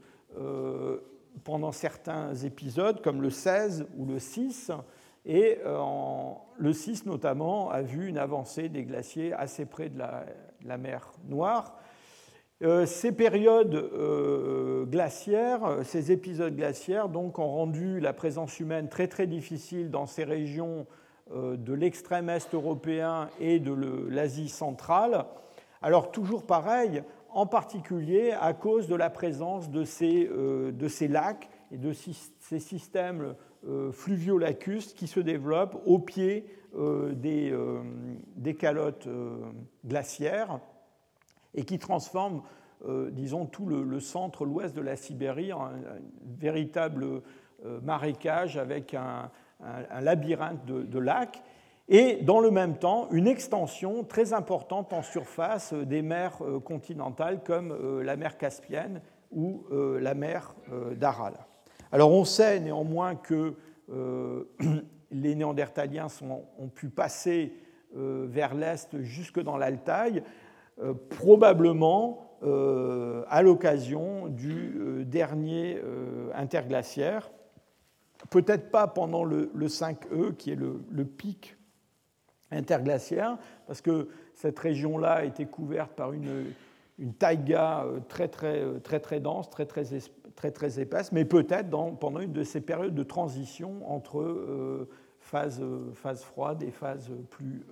pendant 1.45 1.72
certains 1.72 2.36
épisodes, 2.36 3.01
comme 3.01 3.22
le 3.22 3.30
16 3.30 3.88
ou 3.97 4.05
le 4.05 4.20
6. 4.20 4.74
Et 5.26 5.59
euh, 5.65 5.80
le 6.57 6.74
6 6.74 7.05
notamment 7.05 7.70
a 7.70 7.82
vu 7.82 8.07
une 8.07 8.17
avancée 8.17 8.70
des 8.70 8.84
glaciers 8.84 9.34
assez 9.34 9.65
près 9.65 9.89
de 9.89 9.99
la, 9.99 10.78
mer 10.78 11.11
Noire. 11.28 11.76
ces 12.86 13.11
périodes 13.11 13.89
glaciaires, 14.89 15.80
ces 15.84 16.11
épisodes 16.11 16.55
glaciaires, 16.55 17.09
donc, 17.09 17.39
ont 17.39 17.47
rendu 17.47 17.99
la 17.99 18.13
présence 18.13 18.59
humaine 18.59 18.89
très 18.89 19.07
très 19.07 19.28
difficile 19.28 19.89
dans 19.89 20.05
ces 20.05 20.24
régions 20.24 20.86
de 21.34 21.74
l'extrême 21.74 22.30
est 22.30 22.53
européen 22.53 23.30
et 23.39 23.59
de 23.59 23.74
l'Asie 24.09 24.49
centrale. 24.49 25.26
Alors 25.82 26.11
toujours 26.11 26.45
pareil, 26.45 27.03
en 27.32 27.45
particulier 27.45 28.32
à 28.39 28.53
cause 28.53 28.88
de 28.88 28.95
la 28.95 29.09
présence 29.09 29.70
de 29.70 29.84
ces, 29.84 30.28
euh, 30.28 30.72
de 30.72 30.88
ces 30.88 31.07
lacs 31.07 31.49
et 31.72 31.78
de 31.78 31.93
ces 31.93 32.59
systèmes 32.59 33.36
euh, 33.68 33.91
fluvio-lacustres 33.91 34.95
qui 34.95 35.07
se 35.07 35.20
développent 35.20 35.82
au 35.86 35.99
pied 35.99 36.45
euh, 36.78 37.14
des, 37.14 37.53
des, 38.36 38.55
calottes 38.55 39.07
glaciaires 39.86 40.60
et 41.55 41.64
qui 41.64 41.80
transforment, 41.80 42.43
disons, 43.12 43.45
tout 43.45 43.66
le, 43.66 43.99
centre, 43.99 44.45
l'ouest 44.45 44.76
de 44.76 44.82
la 44.82 44.95
Sibérie 44.95 45.51
en 45.51 45.66
un, 45.66 45.72
véritable 46.39 47.22
marécage 47.82 48.57
avec 48.57 48.93
un, 48.93 49.32
labyrinthe 49.99 50.64
de 50.66 50.99
lacs 50.99 51.41
et 51.89 52.18
dans 52.18 52.39
le 52.39 52.51
même 52.51 52.78
temps 52.78 53.10
une 53.12 53.28
extension 53.28 54.03
très 54.03 54.32
importante 54.34 54.93
en 54.93 55.01
surface 55.01 55.74
des 55.74 56.03
mers 56.03 56.38
euh, 56.41 56.60
continentales 56.60 57.43
comme 57.43 57.72
euh, 57.72 58.03
la 58.03 58.16
mer 58.16 58.38
Caspienne 58.38 59.01
ou 59.32 59.66
euh, 59.72 59.99
la 59.99 60.14
mer 60.14 60.55
d'Aral. 60.95 61.34
Alors 61.92 62.12
on 62.12 62.26
sait 62.26 62.60
néanmoins 62.60 63.16
que 63.16 63.56
les 65.12 65.36
Néandertaliens 65.36 66.08
ont 66.60 66.68
pu 66.68 66.90
passer 66.90 67.54
vers 67.94 68.54
l'est 68.54 69.02
jusque 69.02 69.40
dans 69.40 69.58
l'Altaï, 69.58 70.24
probablement 71.10 72.38
à 72.42 73.42
l'occasion 73.42 74.28
du 74.28 75.04
dernier 75.06 75.82
interglaciaire, 76.36 77.32
peut-être 78.30 78.70
pas 78.70 78.86
pendant 78.88 79.24
le, 79.24 79.50
5E 79.56 80.36
qui 80.36 80.52
est 80.52 80.56
le 80.56 81.06
pic 81.06 81.58
interglaciaire, 82.52 83.38
parce 83.68 83.82
que 83.82 84.10
cette 84.34 84.58
région-là 84.60 85.14
a 85.14 85.24
été 85.24 85.46
couverte 85.46 85.92
par 85.94 86.14
une, 86.14 86.54
taïga 87.18 87.86
euh, 87.86 88.00
euh, 88.42 88.80
très 88.80 89.20
dense, 89.20 89.50
très 89.50 89.66
très, 89.66 89.86
très, 90.40 90.52
très 90.52 90.80
épaisse, 90.80 91.12
mais 91.12 91.26
peut-être 91.26 91.70
pendant 91.70 92.22
une 92.22 92.32
de 92.32 92.44
ces 92.44 92.62
périodes 92.62 92.96
de 92.96 93.04
transition 93.04 93.82
entre 93.92 94.22
euh, 94.22 94.90
phase 95.20 95.62
froides 96.24 96.64
et 96.64 96.72
phases 96.72 97.12
plus 97.30 97.66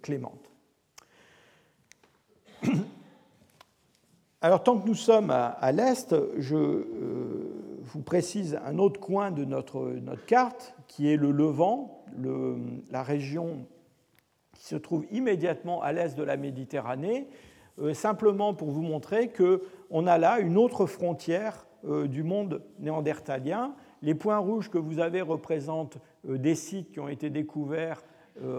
clémentes. 0.00 0.52
Alors 4.40 4.62
tant 4.62 4.78
que 4.78 4.86
nous 4.86 4.94
sommes 4.94 5.30
à, 5.32 5.72
l'est, 5.72 6.14
je 6.38 6.84
vous 7.82 8.02
précise 8.02 8.60
un 8.64 8.78
autre 8.78 9.00
coin 9.00 9.32
de 9.32 9.44
notre, 9.44 9.80
notre 10.00 10.24
carte, 10.24 10.76
qui 10.86 11.10
est 11.10 11.16
le 11.16 11.32
Levant, 11.32 12.04
la 12.90 13.02
région 13.02 13.66
qui 14.52 14.66
se 14.66 14.76
trouve 14.76 15.04
immédiatement 15.10 15.82
à 15.82 15.92
l'est 15.92 16.16
de 16.16 16.22
la 16.22 16.36
Méditerranée. 16.36 17.26
simplement 17.92 18.54
pour 18.54 18.70
vous 18.70 18.82
montrer 18.82 19.32
qu'on 19.32 20.06
a 20.06 20.16
là 20.16 20.38
une 20.38 20.56
autre 20.56 20.86
frontière 20.86 21.66
du 21.84 22.22
monde 22.22 22.62
néandertalien. 22.78 23.74
Les 24.02 24.14
points 24.14 24.38
rouges 24.38 24.70
que 24.70 24.78
vous 24.78 25.00
avez 25.00 25.20
représentent 25.20 25.98
des 26.24 26.54
sites 26.54 26.92
qui 26.92 27.00
ont 27.00 27.08
été 27.08 27.30
découverts 27.30 28.02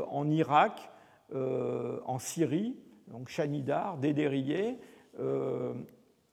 en 0.09 0.29
Irak, 0.29 0.91
en 1.33 2.19
Syrie, 2.19 2.75
donc 3.07 3.29
Chanidar, 3.29 3.97
Dédérier, 3.97 4.77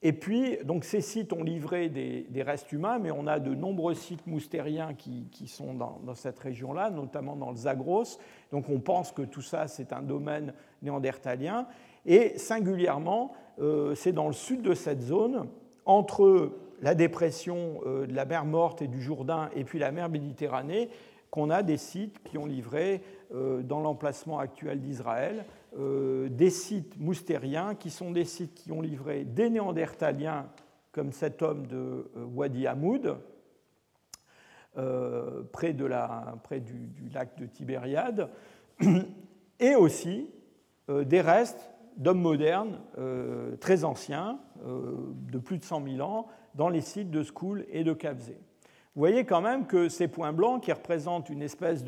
et 0.05 0.13
puis, 0.13 0.59
donc, 0.65 0.83
ces 0.85 1.01
sites 1.01 1.33
ont 1.33 1.45
livré 1.45 1.89
des, 1.89 2.43
restes 2.43 2.73
humains, 2.73 2.99
mais 2.99 3.13
on 3.13 3.29
a 3.29 3.39
de 3.39 3.55
nombreux 3.55 3.95
sites 3.95 4.27
moustériens 4.27 4.97
qui, 4.97 5.47
sont 5.47 5.75
dans, 5.75 6.15
cette 6.17 6.41
région-là, 6.41 6.91
notamment 6.91 7.37
dans 7.37 7.51
le 7.51 7.57
Zagros. 7.57 8.19
Donc, 8.51 8.69
on 8.69 8.81
pense 8.81 9.13
que 9.13 9.23
tout 9.23 9.43
ça, 9.43 9.69
c'est 9.69 9.93
un 9.93 10.03
domaine 10.03 10.55
néandertalien. 10.83 11.69
Et 12.05 12.37
singulièrement, 12.37 13.33
euh, 13.61 13.95
c'est 13.95 14.11
dans 14.11 14.27
le 14.27 14.33
sud 14.33 14.63
de 14.63 14.75
cette 14.75 15.03
zone, 15.03 15.47
entre 15.85 16.51
la 16.83 16.95
dépression 16.95 17.81
euh, 17.87 18.07
de 18.07 18.13
la 18.13 18.25
mer 18.25 18.45
Morte 18.45 18.83
et 18.83 18.89
du 18.89 19.01
Jourdain 19.01 19.49
et 19.55 19.65
puis 19.65 19.79
la 19.79 19.93
mer 19.93 20.09
Méditerranée, 20.09 20.91
qu'on 21.31 21.49
a 21.49 21.63
des 21.63 21.79
sites 21.79 22.23
qui 22.25 22.37
ont 22.37 22.45
livré 22.45 23.03
euh, 23.33 23.63
dans 23.63 23.81
l'emplacement 23.81 24.39
actuel 24.39 24.81
d'Israël 24.81 25.47
euh, 25.79 26.29
des 26.29 26.51
sites 26.51 26.99
moustériens 26.99 27.77
qui 27.79 27.89
sont 27.89 28.11
des 28.11 28.27
sites 28.27 28.53
qui 28.53 28.73
ont 28.73 28.83
livré 28.83 29.25
des 29.25 29.49
néandertaliens 29.49 30.47
comme 30.91 31.13
cet 31.13 31.41
homme 31.41 31.67
de 31.69 32.11
Wadi 32.35 32.67
Hamoud, 32.67 33.17
près 35.53 35.73
du, 35.73 35.89
lac 35.89 37.39
de 37.39 37.47
Tibériade, 37.47 38.29
et 39.59 39.75
aussi 39.75 40.29
des 40.89 41.23
restes 41.23 41.71
d'hommes 41.97 42.21
modernes 42.21 42.79
très 43.59 43.85
anciens, 43.85 44.39
de 44.67 45.39
plus 45.39 45.57
de 45.57 45.65
100 45.65 45.83
000 45.97 46.07
ans, 46.07 46.27
dans 46.55 46.69
les 46.69 46.81
sites 46.81 47.11
de 47.11 47.23
Skoul 47.23 47.67
et 47.71 47.85
de 47.85 47.93
Kavzé. 47.93 48.39
Vous 48.95 49.01
voyez 49.01 49.25
quand 49.25 49.41
même 49.41 49.67
que 49.67 49.89
ces 49.89 50.09
points 50.09 50.33
blancs, 50.33 50.63
qui 50.63 50.73
représentent 50.73 51.31
une 51.31 51.43
espèce 51.43 51.85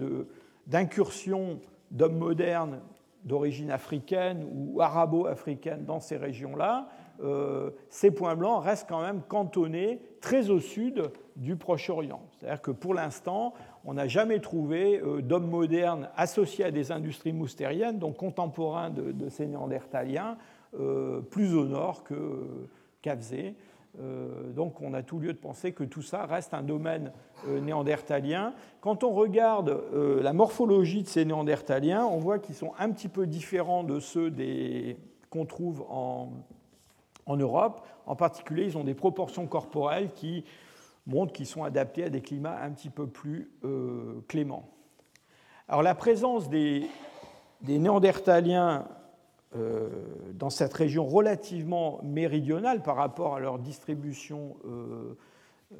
d'incursion 0.66 1.60
d'hommes 1.90 2.18
modernes 2.18 2.80
d'origine 3.24 3.70
africaine 3.70 4.46
ou 4.52 4.80
arabo-africaine 4.80 5.84
dans 5.84 6.00
ces 6.00 6.16
régions-là, 6.16 6.88
euh, 7.22 7.70
ces 7.88 8.10
points 8.10 8.36
blancs 8.36 8.62
restent 8.62 8.88
quand 8.88 9.00
même 9.00 9.22
cantonnés 9.22 10.00
très 10.20 10.50
au 10.50 10.60
sud 10.60 11.10
du 11.36 11.56
Proche-Orient. 11.56 12.20
C'est-à-dire 12.32 12.60
que 12.60 12.70
pour 12.70 12.92
l'instant, 12.92 13.54
on 13.84 13.94
n'a 13.94 14.08
jamais 14.08 14.40
trouvé 14.40 15.00
euh, 15.00 15.22
d'hommes 15.22 15.48
modernes 15.48 16.10
associés 16.16 16.64
à 16.64 16.70
des 16.70 16.92
industries 16.92 17.32
moustériennes, 17.32 17.98
donc 17.98 18.16
contemporains 18.16 18.90
de, 18.90 19.28
ces 19.28 19.46
néandertaliens, 19.46 20.36
euh, 20.78 21.20
plus 21.20 21.54
au 21.54 21.66
nord 21.66 22.04
que 22.04 22.68
Cavzé. 23.00 23.54
Euh, 24.00 24.52
donc 24.52 24.80
on 24.80 24.92
a 24.92 25.02
tout 25.02 25.18
lieu 25.18 25.32
de 25.32 25.38
penser 25.38 25.72
que 25.72 25.84
tout 25.84 26.02
ça 26.02 26.26
reste 26.26 26.52
un 26.52 26.62
domaine 26.62 27.12
euh, 27.46 27.60
néandertalien. 27.60 28.52
Quand 28.80 29.04
on 29.04 29.10
regarde 29.10 29.68
euh, 29.68 30.22
la 30.22 30.32
morphologie 30.32 31.02
de 31.02 31.08
ces 31.08 31.24
néandertaliens, 31.24 32.04
on 32.04 32.18
voit 32.18 32.38
qu'ils 32.38 32.56
sont 32.56 32.72
un 32.78 32.90
petit 32.90 33.08
peu 33.08 33.26
différents 33.26 33.84
de 33.84 34.00
ceux 34.00 34.32
qu'on 35.30 35.46
trouve 35.46 35.84
en, 35.88 36.32
Europe. 37.28 37.86
En 38.06 38.16
particulier, 38.16 38.64
ils 38.64 38.76
ont 38.76 38.84
des 38.84 38.94
proportions 38.94 39.46
corporelles 39.46 40.10
qui 40.12 40.44
montrent 41.06 41.32
qu'ils 41.32 41.46
sont 41.46 41.64
adaptés 41.64 42.04
à 42.04 42.10
des 42.10 42.20
climats 42.20 42.58
un 42.62 42.70
petit 42.70 42.90
peu 42.90 43.06
plus 43.06 43.50
cléments. 44.28 44.68
Alors 45.68 45.82
la 45.82 45.94
présence 45.94 46.50
des, 46.50 46.86
des 47.62 47.78
néandertaliens 47.78 48.86
euh, 49.56 49.88
dans 50.32 50.50
cette 50.50 50.74
région 50.74 51.06
relativement 51.06 52.00
méridionale 52.02 52.82
par 52.82 52.96
rapport 52.96 53.36
à 53.36 53.40
leur 53.40 53.60
distribution 53.60 54.56
euh, 54.64 55.16
euh, 55.72 55.76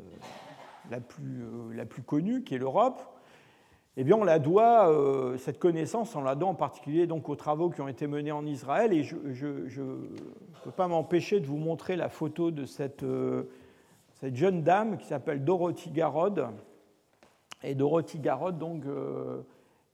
la, 0.93 1.01
plus, 1.01 1.45
la, 1.75 1.85
plus, 1.85 2.03
connue, 2.03 2.45
qui 2.45 2.55
est 2.55 2.59
l'Europe, 2.59 3.03
eh 3.97 4.05
bien, 4.05 4.17
on 4.17 4.23
la 4.23 4.39
doit, 4.39 4.93
cette 5.39 5.59
connaissance, 5.59 6.15
on 6.15 6.23
la 6.23 6.35
doit 6.35 6.49
en 6.49 6.55
particulier 6.55 7.07
donc 7.07 7.29
aux 7.29 7.37
travaux 7.37 7.71
qui 7.71 7.81
ont 7.81 7.89
été 7.89 8.07
menés 8.07 8.33
en 8.33 8.45
Israël. 8.45 8.93
Et 8.93 9.03
je 9.05 9.17
ne 9.17 10.63
peux 10.65 10.73
pas 10.73 10.89
m'empêcher 10.89 11.39
de 11.39 11.47
vous 11.47 11.57
montrer 11.57 11.95
la 11.95 12.09
photo 12.09 12.51
de 12.51 12.65
cette, 12.65 13.05
cette 14.15 14.35
jeune 14.35 14.63
dame 14.63 14.99
qui 14.99 15.07
s'appelle 15.07 15.45
Dorothy 15.45 15.91
Garrod. 15.91 16.49
Et 17.63 17.77
Dorothy 17.77 18.19
Garrod, 18.19 18.59
donc, 18.59 18.83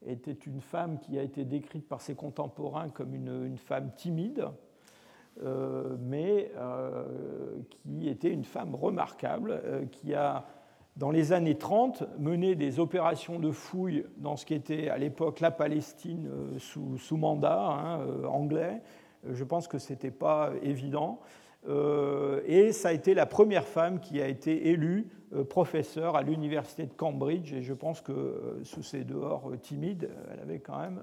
était 0.07 0.33
une 0.33 0.61
femme 0.61 0.99
qui 0.99 1.19
a 1.19 1.23
été 1.23 1.45
décrite 1.45 1.87
par 1.89 2.01
ses 2.01 2.15
contemporains 2.15 2.89
comme 2.89 3.15
une, 3.15 3.57
femme 3.57 3.91
timide, 3.97 4.47
euh, 5.43 5.97
mais 6.01 6.51
euh, 6.57 7.05
qui 7.69 8.09
était 8.09 8.31
une 8.31 8.45
femme 8.45 8.75
remarquable, 8.75 9.61
euh, 9.65 9.85
qui 9.87 10.15
a, 10.15 10.47
dans 10.97 11.11
les 11.11 11.33
années 11.33 11.59
30, 11.59 12.05
mené 12.19 12.55
des 12.55 12.81
opérations 12.81 13.39
de 13.39 13.51
fouille 13.51 14.07
dans 14.17 14.37
ce 14.37 14.47
qui 14.47 14.55
était 14.55 14.89
à 14.89 14.99
l'époque 14.99 15.41
la 15.41 15.51
Palestine 15.51 16.31
sous, 16.59 17.17
mandat 17.17 17.61
hein, 17.61 18.27
anglais. 18.27 18.83
Je 19.31 19.45
pense 19.45 19.69
que 19.69 19.79
ce 19.79 19.93
n'était 19.93 20.11
pas 20.11 20.53
évident. 20.63 21.21
Et 21.67 22.73
ça 22.73 22.89
a 22.89 22.93
été 22.93 23.15
la 23.15 23.27
première 23.27 23.67
femme 23.67 24.01
qui 24.01 24.21
a 24.21 24.27
été 24.27 24.69
élue 24.69 25.09
euh, 25.33 25.45
professeur 25.45 26.17
à 26.17 26.23
l'université 26.23 26.87
de 26.87 26.93
Cambridge, 26.93 27.53
et 27.53 27.63
je 27.63 27.73
pense 27.73 28.01
que 28.01 28.11
euh, 28.11 28.65
sous 28.65 28.83
ses 28.83 29.05
dehors 29.05 29.49
euh, 29.49 29.57
timides, 29.57 30.11
elle 30.33 30.41
avait 30.41 30.59
quand 30.59 30.81
même 30.81 30.99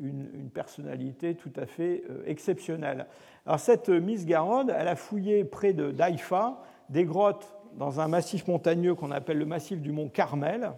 une, 0.00 0.48
personnalité 0.54 1.34
tout 1.34 1.50
à 1.56 1.66
fait 1.66 2.04
exceptionnelle. 2.24 3.06
Alors 3.44 3.58
cette 3.58 3.88
Miss 3.88 4.26
Garode, 4.26 4.72
elle 4.78 4.86
a 4.86 4.94
fouillé 4.94 5.44
près 5.44 5.72
de 5.72 5.90
d'Haïfa 5.90 6.62
des 6.88 7.04
grottes 7.04 7.52
dans 7.74 7.98
un 7.98 8.06
massif 8.06 8.46
montagneux 8.46 8.94
qu'on 8.94 9.10
appelle 9.10 9.38
le 9.38 9.44
massif 9.44 9.80
du 9.80 9.90
mont 9.90 10.08
Carmel, 10.08 10.70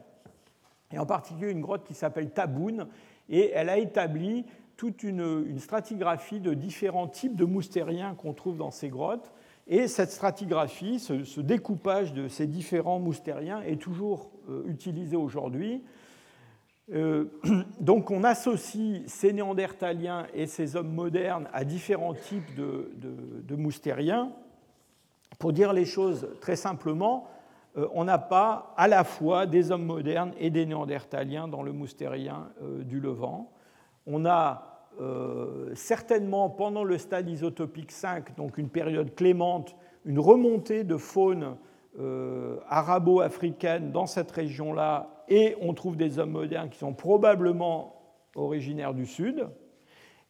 et 0.90 0.98
en 0.98 1.04
particulier 1.04 1.50
une 1.50 1.60
grotte 1.60 1.84
qui 1.84 1.94
s'appelle 1.94 2.30
Taboun, 2.30 2.88
et 3.28 3.50
elle 3.50 3.68
a 3.68 3.76
établi 3.76 4.46
toute 4.78 5.02
une, 5.02 5.58
stratigraphie 5.58 6.40
de 6.40 6.54
différents 6.54 7.08
types 7.08 7.34
de 7.34 7.44
moustériens 7.44 8.14
qu'on 8.16 8.32
trouve 8.32 8.56
dans 8.56 8.70
ces 8.70 8.88
grottes. 8.88 9.32
Et 9.66 9.88
cette 9.88 10.12
stratigraphie, 10.12 11.00
ce, 11.00 11.40
découpage 11.40 12.14
de 12.14 12.28
ces 12.28 12.46
différents 12.46 13.00
moustériens 13.00 13.60
est 13.66 13.76
toujours 13.76 14.30
euh, 14.48 14.62
utilisé 14.66 15.16
aujourd'hui. 15.16 15.82
Euh, 16.94 17.24
donc 17.80 18.12
on 18.12 18.22
associe 18.22 19.02
ces 19.08 19.32
néandertaliens 19.32 20.26
et 20.32 20.46
ces 20.46 20.76
hommes 20.76 20.94
modernes 20.94 21.48
à 21.52 21.64
différents 21.64 22.14
types 22.14 22.54
de, 22.54 23.56
moustériens. 23.56 24.28
Pour 25.40 25.52
dire 25.52 25.72
les 25.72 25.86
choses 25.86 26.28
très 26.40 26.56
simplement, 26.56 27.26
euh, 27.76 27.88
on 27.94 28.04
n'a 28.04 28.18
pas 28.18 28.74
à 28.76 28.86
la 28.86 29.02
fois 29.02 29.46
des 29.46 29.72
hommes 29.72 29.84
modernes 29.84 30.32
et 30.38 30.50
des 30.50 30.66
néandertaliens 30.66 31.48
dans 31.48 31.62
le 31.62 31.72
moustérien 31.72 32.48
du 32.84 33.00
Levant. 33.00 33.50
On 34.10 34.24
a 34.24 34.86
euh, 35.00 35.70
certainement 35.74 36.48
pendant 36.48 36.82
le 36.82 36.96
stade 36.96 37.28
isotopique 37.28 37.92
5, 37.92 38.36
donc 38.36 38.56
une 38.56 38.70
période 38.70 39.14
clémente, 39.14 39.76
une 40.06 40.18
remontée 40.18 40.82
de 40.82 40.96
faune 40.96 41.56
euh, 42.00 42.56
arabo-africaine 42.68 43.92
dans 43.92 44.06
cette 44.06 44.30
région-là, 44.30 45.24
et 45.28 45.56
on 45.60 45.74
trouve 45.74 45.96
des 45.96 46.18
hommes 46.18 46.30
modernes 46.30 46.70
qui 46.70 46.78
sont 46.78 46.94
probablement 46.94 48.00
originaires 48.34 48.94
du 48.94 49.04
Sud. 49.04 49.46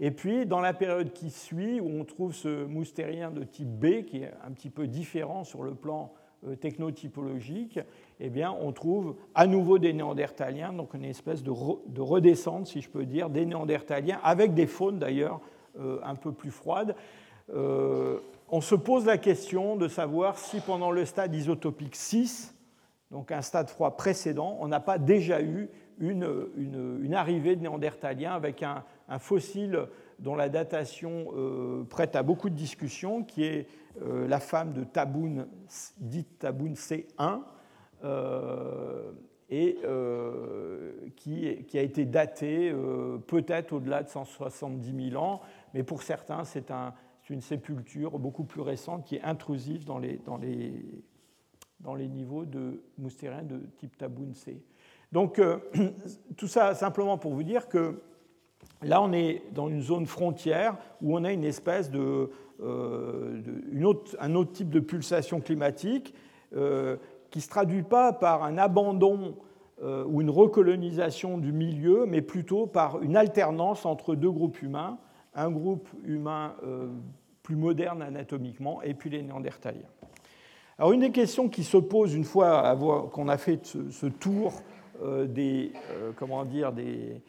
Et 0.01 0.11
puis, 0.11 0.45
dans 0.45 0.61
la 0.61 0.75
période 0.75 1.13
qui 1.13 1.31
suit, 1.31 1.81
où 1.81 1.89
on 1.89 2.05
trouve 2.05 2.35
ce 2.35 2.65
moustérien 2.65 3.31
de 3.31 3.45
type 3.45 3.69
B, 3.69 4.05
qui 4.05 4.23
est 4.23 4.33
un 4.45 4.51
petit 4.51 4.71
peu 4.71 4.89
différent 4.89 5.45
sur 5.45 5.63
le 5.63 5.75
plan 5.75 6.13
euh, 6.47 6.57
technotypologique, 6.57 7.81
eh 8.21 8.31
bien, 8.31 8.55
on 8.61 8.73
trouve 8.73 9.15
à 9.35 9.47
nouveau 9.47 9.79
des 9.79 9.93
néandertaliens, 9.93 10.73
donc 10.73 10.95
une 10.95 11.05
espèce 11.05 11.43
de, 11.43 11.51
redescente, 12.01 12.67
si 12.67 12.81
je 12.81 12.89
peux 12.89 13.05
dire, 13.05 13.31
des 13.31 13.47
néandertaliens, 13.47 14.19
avec 14.25 14.55
des 14.55 14.67
faunes 14.67 14.99
d'ailleurs 14.99 15.41
euh, 15.79 16.01
un 16.03 16.17
peu 16.17 16.33
plus 16.33 16.51
froides. 16.51 16.97
Euh, 17.55 18.19
on 18.49 18.61
se 18.61 18.75
pose 18.75 19.07
la 19.07 19.19
question 19.19 19.77
de 19.77 19.87
savoir 19.87 20.37
si 20.37 20.61
pendant 20.61 20.91
le 20.91 21.05
stade 21.05 21.35
isotopique 21.35 21.95
6, 21.95 22.55
donc 23.11 23.31
un 23.31 23.41
stade 23.41 23.71
froid 23.71 23.97
précédent, 23.97 24.59
on 24.61 24.69
n'a 24.69 24.81
pas 24.81 24.99
déjà 24.99 25.41
eu 25.41 25.69
une, 26.01 27.15
arrivée 27.15 27.57
de 27.57 27.63
néandertaliens 27.63 28.33
avec 28.33 28.63
un, 28.63 28.85
fossile 29.19 29.87
dont 30.19 30.35
la 30.35 30.49
datation 30.49 31.29
euh, 31.37 31.85
prête 31.89 32.17
à 32.17 32.23
beaucoup 32.23 32.51
de 32.51 32.55
discussions, 32.55 33.23
qui 33.23 33.45
est 33.45 33.69
la 34.29 34.39
femme 34.39 34.75
de 34.75 34.85
Taboun, 34.85 35.49
dite 35.99 36.39
Taboun 36.39 36.75
C1, 36.75 37.05
euh, 37.21 37.37
et 39.51 39.79
euh, 39.85 40.93
qui, 41.17 41.49
a 41.75 41.83
été 41.83 42.05
daté 42.05 42.71
euh, 42.71 43.19
peut-être 43.19 43.73
au-delà 43.73 44.03
de 44.03 44.09
170 44.09 45.11
000 45.11 45.23
ans, 45.23 45.41
mais 45.75 45.83
pour 45.83 46.03
certains, 46.03 46.45
c'est 46.45 46.71
une 47.31 47.41
sépulture 47.41 48.19
beaucoup 48.19 48.45
plus 48.45 48.61
récente 48.61 49.05
qui 49.05 49.17
est 49.17 49.23
intrusive 49.23 49.85
dans 49.85 49.99
les, 49.99 50.21
niveaux 52.09 52.45
de 52.45 52.83
moustérien 52.99 53.43
de 53.43 53.61
type 53.79 53.97
Taboun 53.97 54.35
C. 54.35 54.63
Donc, 55.13 55.41
tout 56.37 56.47
ça 56.47 56.75
simplement 56.75 57.17
pour 57.19 57.33
vous 57.33 57.45
dire 57.45 57.69
que 57.69 58.03
Là, 58.83 59.03
on 59.03 59.13
est 59.13 59.43
dans 59.53 59.69
une 59.69 59.83
zone 59.83 60.07
frontière 60.07 60.77
où 61.03 61.17
on 61.17 61.25
a 61.25 61.33
une 61.33 61.43
espèce 61.43 61.91
de, 61.91 62.31
un 62.61 64.35
autre 64.35 64.53
type 64.53 64.71
de 64.71 64.79
pulsation 64.79 65.41
climatique 65.41 66.15
qui 67.31 67.39
ne 67.39 67.43
se 67.43 67.49
traduit 67.49 67.83
pas 67.83 68.13
par 68.13 68.45
un 68.45 68.59
abandon 68.59 69.37
ou 69.81 70.21
une 70.21 70.31
recolonisation 70.31 71.39
du 71.39 71.53
milieu, 71.53 72.05
mais 72.05 72.21
plutôt 72.21 72.67
par 72.67 73.01
une 73.01 73.17
alternance 73.17 73.87
entre 73.87 74.17
deux 74.17 74.31
groupes 74.31 74.61
humains, 74.61 74.99
un 75.37 75.51
groupe 75.51 75.89
humain 76.05 76.57
plus 77.45 77.55
moderne 77.55 78.03
anatomiquement, 78.03 78.83
et 78.83 78.93
puis 78.93 79.09
les 79.09 79.23
Néandertaliens. 79.23 79.89
Alors 80.79 80.93
une 80.93 81.01
des 81.01 81.11
questions 81.11 81.49
qui 81.49 81.65
se 81.65 81.77
pose 81.77 82.15
une 82.15 82.25
fois 82.25 82.77
qu'on 83.13 83.27
a 83.27 83.37
fait 83.37 83.67
ce, 83.67 84.07
tour 84.07 84.53
euh, 85.03 85.27
des, 85.27 85.73
euh, 85.91 86.13
comment 86.15 86.45
dire, 86.45 86.73
des, 86.73 87.21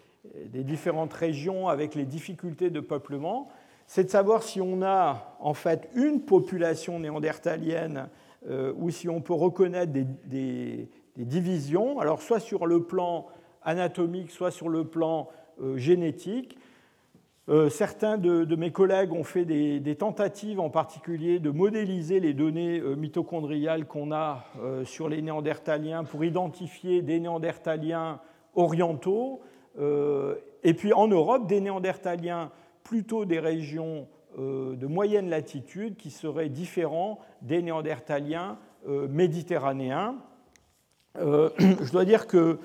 différentes 0.63 1.13
régions 1.13 1.67
avec 1.67 1.95
les 1.95 2.05
difficultés 2.05 2.69
de 2.69 2.79
peuplement, 2.79 3.47
c'est 3.87 4.03
de 4.03 4.09
savoir 4.09 4.43
si 4.43 4.61
on 4.61 4.83
a 4.83 5.35
en 5.39 5.55
fait 5.55 5.89
une 5.95 6.21
population 6.21 6.99
néandertalienne 6.99 8.09
euh, 8.47 8.73
ou 8.77 8.89
si 8.89 9.09
on 9.09 9.21
peut 9.21 9.33
reconnaître 9.33 9.91
des, 9.91 10.05
des, 10.25 10.89
divisions, 11.17 11.99
alors 11.99 12.21
soit 12.21 12.39
sur 12.39 12.65
le 12.65 12.83
plan 12.83 13.27
anatomique, 13.63 14.31
soit 14.31 14.51
sur 14.51 14.69
le 14.69 14.85
plan 14.85 15.27
génétique. 15.75 16.57
Euh, 17.49 17.67
certains 17.67 18.19
de, 18.19 18.55
mes 18.55 18.71
collègues 18.71 19.11
ont 19.11 19.23
fait 19.23 19.43
des, 19.43 19.95
tentatives 19.95 20.59
en 20.59 20.69
particulier 20.69 21.39
de 21.39 21.49
modéliser 21.49 22.19
les 22.19 22.35
données 22.35 22.79
euh, 22.79 22.95
mitochondriales 22.95 23.85
qu'on 23.85 24.11
a 24.11 24.45
euh, 24.61 24.85
sur 24.85 25.09
les 25.09 25.23
néandertaliens 25.23 26.03
pour 26.03 26.23
identifier 26.23 27.01
des 27.01 27.19
néandertaliens 27.19 28.19
orientaux 28.55 29.41
et 30.63 30.73
puis 30.73 30.91
en 30.91 31.07
Europe 31.07 31.47
des 31.47 31.61
néandertaliens 31.61 32.51
plutôt 32.83 33.23
des 33.23 33.39
régions 33.39 34.07
de 34.39 34.87
moyenne 34.87 35.29
latitude 35.29 35.97
qui 35.97 36.11
seraient 36.11 36.49
différents 36.49 37.19
des 37.41 37.61
néandertaliens 37.61 38.57
méditerranéens. 38.87 40.15
je 41.15 41.91
dois 41.91 42.05
dire 42.05 42.25
que 42.25 42.59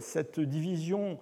cette 0.00 0.38
division 0.38 1.18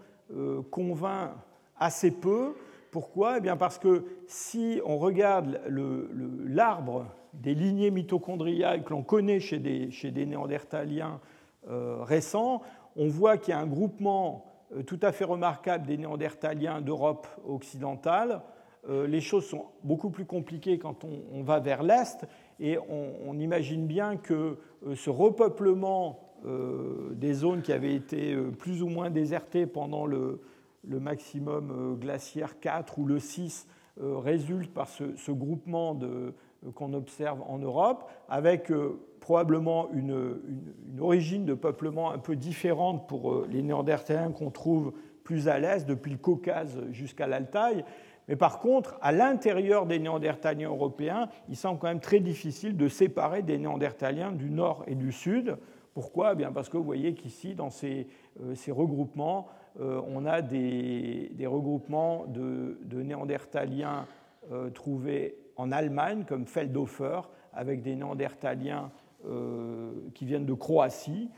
convainc 0.71 1.31
assez 1.79 2.11
peu. 2.11 2.55
Pourquoi? 2.91 3.39
Eh 3.39 3.41
bien 3.41 3.57
Parce 3.57 3.79
que 3.79 4.05
si 4.27 4.81
on 4.85 4.99
regarde 4.99 5.61
l'arbre 5.69 7.07
des 7.33 7.55
lignées 7.55 7.91
mitochondriales 7.91 8.85
que 8.85 8.91
l'on 8.91 9.03
connaît 9.03 9.41
chez 9.41 9.59
des, 9.59 10.27
néandertaliens 10.27 11.21
euh, 11.69 12.03
récents, 12.03 12.63
on 12.97 13.09
voit 13.09 13.37
qu'il 13.37 13.53
y 13.53 13.57
a 13.57 13.61
un 13.61 13.67
groupement 13.67 14.47
euh, 14.77 14.83
tout 14.83 15.01
à 15.03 15.13
fait 15.13 15.25
remarquable 15.25 15.87
des 15.87 15.99
néandertaliens 15.99 16.81
d'Europe 16.81 17.27
occidentale. 17.47 18.43
Euh, 18.89 19.07
les 19.07 19.21
choses 19.21 19.47
sont 19.47 19.67
beaucoup 19.83 20.11
plus 20.11 20.25
compliquées 20.25 20.79
quand 20.79 21.05
on, 21.05 21.43
va 21.43 21.61
vers 21.61 21.83
l'Est 21.83 22.27
et 22.61 22.79
on, 22.79 23.39
imagine 23.39 23.87
bien 23.87 24.17
que 24.17 24.59
ce 24.95 25.11
repeuplement 25.11 26.21
des 27.13 27.33
zones 27.33 27.63
qui 27.63 27.73
avaient 27.73 27.95
été 27.95 28.37
plus 28.59 28.83
ou 28.83 28.89
moins 28.89 29.11
désertées 29.11 29.67
pendant 29.67 30.07
le, 30.07 30.41
maximum 30.87 31.71
euh, 31.71 31.95
glaciaire 31.95 32.61
4 32.61 32.99
ou 32.99 33.07
le 33.07 33.19
6 33.19 33.67
euh, 34.01 34.19
résulte 34.19 34.73
par 34.73 34.89
ce, 34.89 35.31
groupement 35.31 35.99
euh, 36.03 36.33
qu'on 36.75 36.93
observe 36.93 37.43
en 37.47 37.59
Europe, 37.59 38.11
avec 38.29 38.73
probablement 39.21 39.91
une, 39.93 40.37
origine 40.99 41.45
de 41.45 41.55
peuplement 41.55 42.11
un 42.11 42.19
peu 42.19 42.37
différente 42.37 43.07
pour 43.09 43.45
les 43.51 43.63
Néandertaliens 43.63 44.33
qu'on 44.33 44.51
trouve 44.51 44.93
plus 45.25 45.49
à 45.49 45.59
l'est, 45.59 45.87
depuis 45.87 46.13
le 46.13 46.19
Caucase 46.19 46.81
jusqu'à 46.91 47.27
l'Altaï. 47.27 47.85
Mais 48.29 48.37
par 48.37 48.59
contre, 48.59 48.97
à 49.03 49.13
l'intérieur 49.13 49.87
des 49.87 49.99
Néandertaliens 49.99 50.69
européens, 50.69 51.29
il 51.49 51.57
semble 51.57 51.79
quand 51.79 51.89
même 51.89 52.01
très 52.01 52.21
difficile 52.21 52.77
de 52.77 52.89
séparer 52.89 53.43
des 53.43 53.59
Néandertaliens 53.59 54.33
du 54.33 54.51
nord 54.51 54.85
et 54.87 54.95
du 54.95 55.13
sud. 55.13 55.57
Pourquoi? 55.93 56.33
Eh 56.33 56.37
Bien 56.37 56.51
Parce 56.51 56.69
que 56.69 56.77
vous 56.77 56.85
voyez 56.85 57.15
qu'ici, 57.15 57.55
dans 57.55 57.71
ces, 57.71 58.09
ces 58.55 58.73
regroupements, 58.73 59.49
euh, 59.81 60.01
on 60.07 60.25
a 60.25 60.41
des, 60.41 61.31
regroupements 61.47 62.27
de, 62.27 63.03
néandertaliens 63.03 64.07
euh, 64.53 64.71
trouvés 64.71 65.37
en 65.57 65.73
Allemagne, 65.73 66.25
comme 66.27 66.47
Feldhofer, 66.47 67.23
avec 67.53 67.83
des 67.83 67.97
néandertaliens 67.97 68.91
euh, 69.27 69.93
qui 70.15 70.27
viennent 70.27 70.47
de 70.47 70.55
Croatie. 70.55 71.31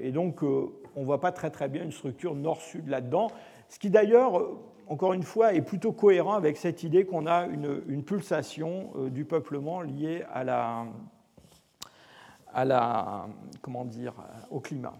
et 0.00 0.10
donc, 0.10 0.42
on 0.42 1.00
ne 1.00 1.04
voit 1.04 1.20
pas 1.20 1.32
très 1.32 1.50
très 1.50 1.68
bien 1.68 1.84
une 1.84 1.92
structure 1.92 2.34
nord-sud 2.34 2.88
là-dedans. 2.88 3.28
Ce 3.68 3.78
qui 3.78 3.90
d'ailleurs, 3.90 4.40
encore 4.88 5.12
une 5.12 5.22
fois, 5.22 5.54
est 5.54 5.62
plutôt 5.62 5.92
cohérent 5.92 6.34
avec 6.34 6.56
cette 6.56 6.82
idée 6.82 7.04
qu'on 7.04 7.26
a 7.26 7.46
une, 7.46 8.02
pulsation 8.04 8.90
du 9.10 9.24
peuplement 9.24 9.80
liée 9.80 10.24
à 10.32 10.44
la, 10.44 10.86
à 12.52 12.64
la, 12.64 13.26
comment 13.62 13.84
dire, 13.84 14.14
au 14.50 14.60
climat. 14.60 14.94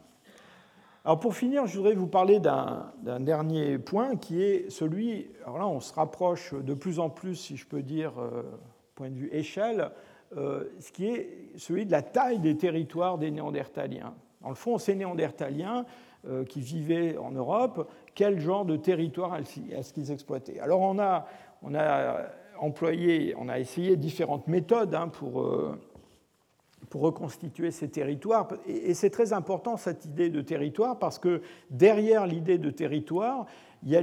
Alors 1.06 1.20
pour 1.20 1.34
finir, 1.34 1.66
je 1.66 1.76
voudrais 1.76 1.94
vous 1.94 2.06
parler 2.06 2.40
d'un 2.40 3.20
dernier 3.20 3.76
point 3.76 4.16
qui 4.16 4.42
est 4.42 4.70
celui, 4.70 5.28
alors 5.42 5.58
là 5.58 5.68
on 5.68 5.78
se 5.78 5.92
rapproche 5.92 6.54
de 6.54 6.72
plus 6.72 6.98
en 6.98 7.10
plus, 7.10 7.34
si 7.34 7.58
je 7.58 7.66
peux 7.66 7.82
dire, 7.82 8.12
euh, 8.18 8.42
point 8.94 9.10
de 9.10 9.14
vue 9.14 9.28
échelle, 9.30 9.90
euh, 10.38 10.64
ce 10.80 10.90
qui 10.92 11.04
est 11.06 11.50
celui 11.56 11.84
de 11.84 11.92
la 11.92 12.00
taille 12.00 12.38
des 12.38 12.56
territoires 12.56 13.18
des 13.18 13.30
Néandertaliens. 13.30 14.14
Dans 14.40 14.48
le 14.48 14.54
fond, 14.54 14.78
ces 14.78 14.94
Néandertaliens 14.94 15.84
euh, 16.26 16.42
qui 16.46 16.62
vivaient 16.62 17.18
en 17.18 17.32
Europe, 17.32 17.86
quel 18.14 18.40
genre 18.40 18.64
de 18.64 18.76
territoire 18.76 19.36
est-ce 19.36 19.92
qu'ils 19.92 20.10
exploitaient 20.10 20.60
Alors 20.60 20.80
on 20.80 20.98
a, 20.98 21.26
a 21.74 22.26
employé, 22.58 23.34
on 23.38 23.48
a 23.48 23.58
essayé 23.58 23.96
différentes 23.96 24.46
méthodes 24.48 24.94
hein, 24.94 25.08
pour 25.08 25.44
pour 26.90 27.02
reconstituer 27.02 27.70
ces 27.70 27.88
territoires. 27.88 28.48
Et 28.66 28.94
c'est 28.94 29.10
très 29.10 29.32
important 29.32 29.76
cette 29.76 30.04
idée 30.04 30.30
de 30.30 30.40
territoire 30.40 30.98
parce 30.98 31.18
que 31.18 31.42
derrière 31.70 32.26
l'idée 32.26 32.58
de 32.58 32.70
territoire, 32.70 33.46
il 33.82 33.90
y 33.90 33.96
a 33.96 34.02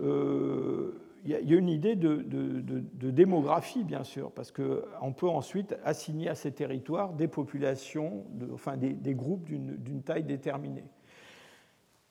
euh, 0.00 0.92
il 1.24 1.30
y 1.30 1.54
a 1.54 1.58
une 1.58 1.68
idée 1.68 1.96
de, 1.96 3.10
démographie, 3.10 3.84
bien 3.84 4.04
sûr, 4.04 4.30
parce 4.30 4.52
qu'on 4.52 5.12
peut 5.12 5.28
ensuite 5.28 5.76
assigner 5.84 6.28
à 6.28 6.34
ces 6.34 6.52
territoires 6.52 7.12
des 7.12 7.28
populations, 7.28 8.24
enfin 8.54 8.76
des, 8.76 9.14
groupes 9.14 9.44
d'une 9.44 10.02
taille 10.02 10.24
déterminée. 10.24 10.84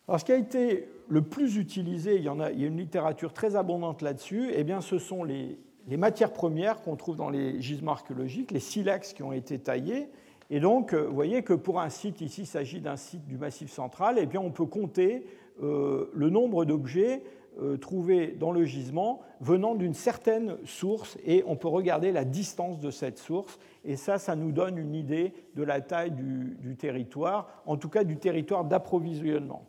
Alors, 0.07 0.19
ce 0.19 0.25
qui 0.25 0.31
a 0.33 0.37
été 0.37 0.87
le 1.07 1.23
plus 1.23 1.57
utilisé, 1.57 2.17
il 2.17 2.23
y, 2.23 2.29
en 2.29 2.39
a, 2.39 2.51
il 2.51 2.61
y 2.61 2.63
a 2.63 2.67
une 2.67 2.77
littérature 2.77 3.33
très 3.33 3.55
abondante 3.55 4.03
là-dessus, 4.03 4.51
eh 4.53 4.63
bien, 4.63 4.79
ce 4.81 4.99
sont 4.99 5.23
les, 5.23 5.57
matières 5.97 6.31
premières 6.31 6.81
qu'on 6.81 6.95
trouve 6.95 7.15
dans 7.15 7.29
les 7.29 7.59
gisements 7.59 7.93
archéologiques, 7.93 8.51
les 8.51 8.59
silex 8.59 9.13
qui 9.13 9.23
ont 9.23 9.33
été 9.33 9.57
taillés. 9.57 10.09
Et 10.51 10.59
donc, 10.59 10.93
euh, 10.93 11.07
vous 11.07 11.15
voyez 11.15 11.41
que 11.41 11.53
pour 11.53 11.81
un 11.81 11.89
site, 11.89 12.21
ici, 12.21 12.41
il 12.41 12.47
s'agit 12.47 12.81
d'un 12.81 12.97
site 12.97 13.25
du 13.25 13.37
Massif 13.37 13.71
central, 13.71 14.17
eh 14.19 14.27
bien 14.27 14.39
on 14.39 14.51
peut 14.51 14.65
compter 14.65 15.25
euh, 15.63 16.11
le 16.13 16.29
nombre 16.29 16.65
d'objets 16.65 17.23
euh, 17.59 17.77
trouvés 17.77 18.27
dans 18.27 18.51
le 18.51 18.63
gisement 18.63 19.21
venant 19.41 19.73
d'une 19.73 19.95
certaine 19.95 20.57
source, 20.65 21.17
et 21.25 21.43
on 21.47 21.55
peut 21.55 21.67
regarder 21.67 22.11
la 22.11 22.25
distance 22.25 22.79
de 22.79 22.91
cette 22.91 23.17
source. 23.17 23.57
Et 23.83 23.95
ça, 23.95 24.19
ça 24.19 24.35
nous 24.35 24.51
donne 24.51 24.77
une 24.77 24.93
idée 24.93 25.33
de 25.55 25.63
la 25.63 25.81
taille 25.81 26.11
du 26.11 26.75
territoire, 26.75 27.63
en 27.65 27.77
tout 27.77 27.89
cas 27.89 28.03
du 28.03 28.17
territoire 28.17 28.65
d'approvisionnement. 28.65 29.65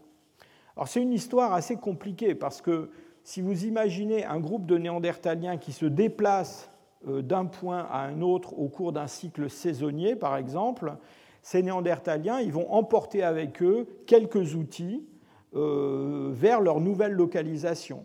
Alors 0.77 0.89
c'est 0.89 1.01
une 1.01 1.13
histoire 1.13 1.55
assez 1.55 1.77
compliquée 1.77 2.35
parce 2.35 2.61
que 2.61 2.91
si 3.25 3.41
vous 3.41 3.65
imaginez 3.65 4.25
un 4.25 4.39
groupe 4.39 4.67
de 4.67 4.77
néandertaliens 4.77 5.57
qui 5.57 5.73
se 5.73 5.87
déplace 5.87 6.71
euh, 7.09 7.23
d'un 7.23 7.47
point 7.47 7.87
à 7.91 8.01
un 8.01 8.21
autre 8.21 8.59
au 8.59 8.69
cours 8.69 8.93
d'un 8.93 9.07
cycle 9.07 9.49
saisonnier, 9.49 10.17
par 10.17 10.37
exemple, 10.37 10.95
ces 11.43 11.63
néandertaliens 11.63 12.41
ils 12.41 12.53
vont 12.53 12.71
emporter 12.71 13.23
avec 13.23 13.63
eux 13.63 13.89
quelques 14.07 14.55
outils 14.55 15.07
euh, 15.55 16.29
vers 16.33 16.61
leur 16.61 16.81
nouvelle 16.81 17.13
localisation. 17.13 18.05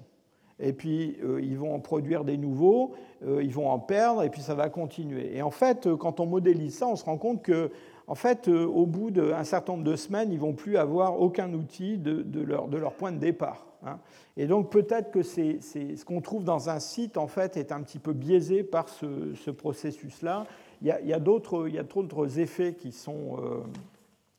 Et 0.63 0.74
puis, 0.74 1.17
euh, 1.24 1.41
ils 1.41 1.57
vont 1.57 1.74
en 1.74 1.80
produire 1.80 2.24
des 2.24 2.38
nouveaux, 2.38 2.93
ils 3.24 3.51
vont 3.51 3.69
en 3.69 3.80
perdre, 3.80 4.24
et 4.24 4.30
puis 4.30 4.41
ça 4.41 4.53
va 4.53 4.69
continuer. 4.69 5.36
Et 5.36 5.41
en 5.41 5.49
fait, 5.49 5.89
quand 5.95 6.19
on 6.19 6.28
modélise 6.28 6.78
ça, 6.78 6.88
on 6.88 6.95
se 6.95 7.03
rend 7.03 7.17
compte 7.17 7.41
que, 7.41 7.72
en 8.08 8.16
fait, 8.16 8.47
au 8.47 8.86
bout 8.86 9.12
d'un 9.12 9.43
certain 9.43 9.74
nombre 9.74 9.84
de 9.86 9.95
semaines, 9.95 10.32
ils 10.32 10.39
vont 10.39 10.54
plus 10.54 10.78
avoir 10.78 11.20
aucun 11.20 11.54
outil 11.54 11.97
de 11.97 12.41
leur 12.41 12.93
point 12.93 13.12
de 13.12 13.18
départ. 13.18 13.66
Hein. 13.86 13.99
Et 14.38 14.47
donc 14.47 14.70
peut-être 14.72 15.12
que 15.12 15.24
ce 15.24 16.04
qu'on 16.06 16.22
trouve 16.22 16.43
dans 16.43 16.70
un 16.70 16.80
site 16.80 17.18
en 17.18 17.28
fait 17.28 17.58
est 17.58 17.72
un 17.72 17.82
petit 17.82 17.99
peu 17.99 18.14
biaisé 18.14 18.64
par 18.64 18.89
ce, 18.89 19.52
processus-là. 19.52 20.45
Il 20.82 20.88
y 20.88 21.14
a, 21.14 21.20
d'autres, 21.20 22.39
effets 22.39 22.74
qui 22.74 22.91
sont 22.91 23.38
euh, 23.38 23.60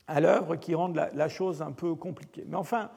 à 0.08 0.20
l'œuvre 0.20 0.56
qui 0.56 0.74
rendent 0.74 1.00
la, 1.14 1.28
chose 1.28 1.62
un 1.62 1.70
peu 1.70 1.94
compliquée. 1.94 2.44
Mais 2.48 2.56
enfin, 2.56 2.90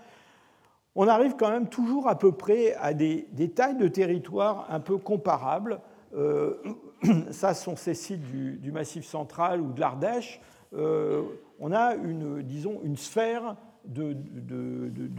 on 0.95 1.07
arrive 1.07 1.35
quand 1.35 1.51
même 1.51 1.67
toujours 1.67 2.07
à 2.07 2.17
peu 2.17 2.31
près 2.31 2.73
à 2.75 2.93
des, 2.93 3.27
tailles 3.55 3.77
de 3.77 3.87
territoire 3.87 4.67
un 4.69 4.79
peu 4.79 4.97
comparables. 4.97 5.79
Euh, 6.15 6.55
ça 7.31 7.53
sont 7.53 7.75
ces 7.75 7.93
sites 7.93 8.23
du, 8.23 8.71
Massif 8.71 9.05
central 9.05 9.61
ou 9.61 9.73
de 9.73 9.79
l'Ardèche. 9.79 10.41
Euh, 10.75 11.23
on 11.59 11.71
a 11.71 11.95
une, 11.95 12.41
disons, 12.41 12.81
une 12.83 12.97
sphère 12.97 13.55
de, 13.85 14.15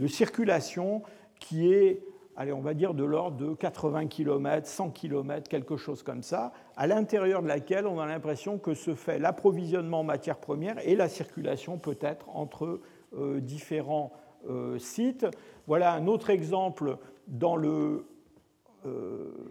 circulation 0.07 1.01
qui 1.39 1.73
est, 1.73 2.03
allez, 2.35 2.53
on 2.53 2.61
va 2.61 2.73
dire, 2.73 2.93
de 2.93 3.03
l'ordre 3.03 3.37
de 3.37 3.53
80 3.53 4.07
km, 4.07 4.67
100 4.67 4.89
km, 4.91 5.49
quelque 5.49 5.77
chose 5.77 6.03
comme 6.03 6.21
ça, 6.21 6.51
à 6.75 6.85
l'intérieur 6.85 7.41
de 7.41 7.47
laquelle 7.47 7.87
on 7.87 7.99
a 7.99 8.05
l'impression 8.05 8.59
que 8.59 8.73
se 8.73 8.93
fait 8.93 9.19
l'approvisionnement 9.19 10.01
en 10.01 10.03
matières 10.03 10.37
premières 10.37 10.77
et 10.87 10.95
la 10.95 11.09
circulation 11.09 11.77
peut-être 11.77 12.29
entre 12.29 12.81
euh, 13.17 13.39
différents 13.39 14.11
euh, 14.49 14.77
sites. 14.77 15.25
Voilà 15.65 15.93
un 15.93 16.07
autre 16.07 16.29
exemple 16.29 16.97
dans 17.27 17.55
le, 17.55 18.05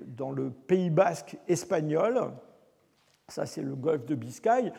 dans 0.07 0.31
le 0.31 0.51
Pays 0.51 0.89
basque 0.89 1.37
espagnol. 1.47 2.31
Ça, 3.29 3.45
c'est 3.45 3.61
le 3.61 3.75
golfe 3.75 4.07
de 4.07 4.15
Biscaye 4.15 4.73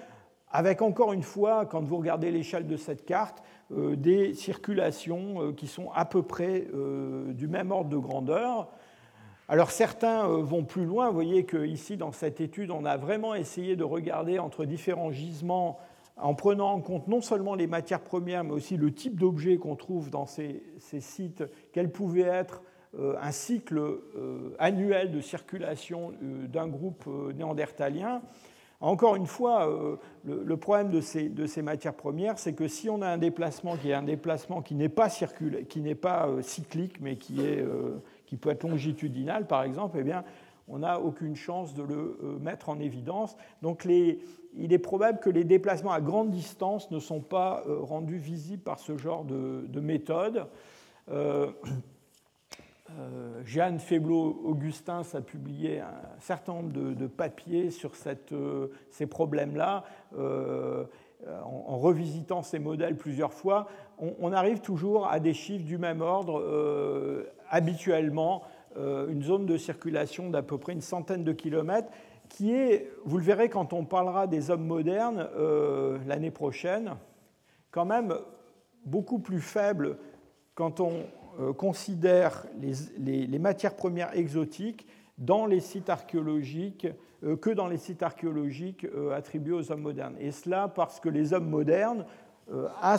avec 0.51 0.81
encore 0.81 1.13
une 1.13 1.23
fois, 1.23 1.65
quand 1.65 1.81
vous 1.81 1.97
regardez 1.97 2.31
l'échelle 2.31 2.67
de 2.67 2.77
cette 2.77 3.05
carte, 3.05 3.43
euh, 3.71 3.95
des 3.97 4.33
circulations 4.33 5.41
euh, 5.41 5.51
qui 5.51 5.67
sont 5.67 5.91
à 5.93 6.05
peu 6.05 6.23
près 6.23 6.67
euh, 6.73 7.33
du 7.33 7.47
même 7.47 7.71
ordre 7.71 7.89
de 7.89 7.97
grandeur. 7.97 8.69
Alors 9.49 9.71
certains 9.71 10.27
vont 10.27 10.63
plus 10.63 10.85
loin, 10.85 11.07
vous 11.07 11.13
voyez 11.13 11.45
qu'ici 11.45 11.95
dans 11.95 12.11
cette 12.11 12.41
étude, 12.41 12.69
on 12.71 12.83
a 12.83 12.97
vraiment 12.97 13.33
essayé 13.33 13.77
de 13.77 13.83
regarder 13.83 14.39
entre 14.39 14.65
différents 14.65 15.11
gisements 15.11 15.79
en 16.17 16.33
prenant 16.33 16.71
en 16.71 16.81
compte 16.81 17.07
non 17.07 17.21
seulement 17.21 17.55
les 17.55 17.67
matières 17.67 18.01
premières, 18.01 18.43
mais 18.43 18.51
aussi 18.51 18.75
le 18.75 18.93
type 18.93 19.17
d'objet 19.17 19.57
qu'on 19.57 19.77
trouve 19.77 20.09
dans 20.09 20.25
ces, 20.25 20.63
ces 20.79 20.99
sites, 20.99 21.43
quel 21.71 21.91
pouvait 21.91 22.21
être 22.23 22.61
un 22.97 23.31
cycle 23.31 23.79
annuel 24.59 25.11
de 25.11 25.21
circulation 25.21 26.11
d'un 26.21 26.67
groupe 26.67 27.07
néandertalien. 27.33 28.21
Encore 28.79 29.15
une 29.15 29.25
fois, 29.25 29.67
euh, 29.67 29.95
le, 30.23 30.57
problème 30.57 30.91
de 30.91 31.01
ces, 31.01 31.61
matières 31.63 31.95
premières, 31.95 32.37
c'est 32.37 32.53
que 32.53 32.67
si 32.67 32.89
on 32.89 33.01
a 33.01 33.07
un 33.07 33.17
déplacement 33.17 33.75
qui 33.75 33.89
est 33.89 33.93
un 33.93 34.03
déplacement 34.03 34.61
qui 34.61 34.75
n'est 34.75 34.89
pas, 34.89 35.09
qui 35.09 35.81
n'est 35.81 35.95
pas 35.95 36.27
euh, 36.27 36.43
cyclique, 36.43 37.01
mais 37.01 37.17
euh, 37.39 37.97
qui 38.27 38.37
peut 38.37 38.51
être 38.51 38.63
longitudinal, 38.63 39.47
par 39.47 39.63
exemple, 39.63 39.97
eh 39.99 40.03
bien, 40.03 40.23
on 40.67 40.79
n'a 40.79 40.99
aucune 40.99 41.35
chance 41.35 41.73
de 41.73 41.81
le 41.81 42.37
mettre 42.39 42.69
en 42.69 42.79
évidence. 42.79 43.35
Donc 43.61 43.85
il 43.85 44.73
est 44.73 44.77
probable 44.77 45.19
que 45.19 45.29
les 45.29 45.45
déplacements 45.45 45.93
à 45.93 46.01
grande 46.01 46.29
distance 46.29 46.91
ne 46.91 46.99
sont 46.99 47.21
pas 47.21 47.63
rendus 47.83 48.17
visibles 48.17 48.63
par 48.63 48.77
ce 48.77 48.97
genre 48.97 49.23
de, 49.23 49.65
de 49.65 49.79
méthode. 49.79 50.45
Jeanne 53.45 53.79
Feblot-Augustin 53.79 55.01
a 55.13 55.21
publié 55.21 55.81
un 55.81 56.19
certain 56.19 56.53
nombre 56.53 56.71
de, 56.71 57.07
papiers 57.07 57.69
sur 57.69 57.91
euh, 58.31 58.67
ces 58.89 59.07
problèmes-là. 59.07 59.83
Euh, 60.17 60.85
en, 61.43 61.77
revisitant 61.77 62.43
ces 62.43 62.59
modèles 62.59 62.95
plusieurs 62.95 63.33
fois, 63.33 63.67
on, 63.97 64.31
arrive 64.31 64.59
toujours 64.61 65.07
à 65.07 65.19
des 65.19 65.33
chiffres 65.33 65.65
du 65.65 65.77
même 65.77 66.01
ordre. 66.01 67.25
habituellement, 67.49 68.43
une 68.75 69.23
zone 69.23 69.47
de 69.47 69.57
circulation 69.57 70.29
d'à 70.29 70.43
peu 70.43 70.59
près 70.59 70.73
une 70.73 70.81
centaine 70.81 71.23
de 71.23 71.33
kilomètres, 71.33 71.89
qui 72.29 72.53
est, 72.53 72.91
vous 73.03 73.17
le 73.17 73.23
verrez 73.23 73.49
quand 73.49 73.73
on 73.73 73.83
parlera 73.83 74.27
des 74.27 74.51
hommes 74.51 74.65
modernes 74.65 75.27
l'année 76.05 76.29
prochaine, 76.29 76.95
quand 77.71 77.85
même 77.85 78.13
beaucoup 78.85 79.17
plus 79.17 79.41
faible 79.41 79.97
quand 80.57 80.79
on 80.79 80.91
euh, 80.91 81.03
considère 81.57 82.45
les, 82.97 83.39
matières 83.39 83.75
premières 83.75 84.15
exotiques 84.17 84.87
dans 85.17 85.45
les 85.45 85.59
sites 85.59 85.89
archéologiques 85.89 86.87
euh, 87.23 87.35
que 87.35 87.49
dans 87.49 87.67
les 87.67 87.77
sites 87.77 88.03
archéologiques 88.03 88.85
euh, 88.85 89.15
attribués 89.15 89.53
aux 89.53 89.71
hommes 89.71 89.81
modernes. 89.81 90.15
Et 90.19 90.31
cela 90.31 90.67
parce 90.67 90.99
que 90.99 91.09
les 91.09 91.33
hommes 91.33 91.49
modernes, 91.49 92.05
à, 92.81 92.97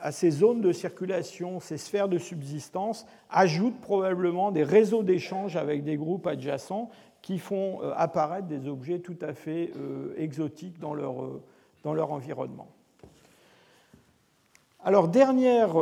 à, 0.00 0.12
ces 0.12 0.30
zones 0.30 0.60
de 0.60 0.70
circulation, 0.70 1.58
ces 1.58 1.78
sphères 1.78 2.08
de 2.08 2.18
subsistance, 2.18 3.06
ajoutent 3.28 3.80
probablement 3.80 4.52
des 4.52 4.62
réseaux 4.62 5.02
d'échanges 5.02 5.56
avec 5.56 5.82
des 5.82 5.96
groupes 5.96 6.28
adjacents 6.28 6.88
qui 7.20 7.40
font 7.40 7.80
apparaître 7.96 8.46
des 8.46 8.68
objets 8.68 9.00
tout 9.00 9.16
à 9.20 9.32
fait 9.32 9.72
exotiques 10.16 10.78
dans 10.78 10.94
leur, 10.94 11.28
dans 11.82 11.92
leur 11.92 12.12
environnement. 12.12 12.68
Alors, 14.84 15.08
dernière 15.08 15.74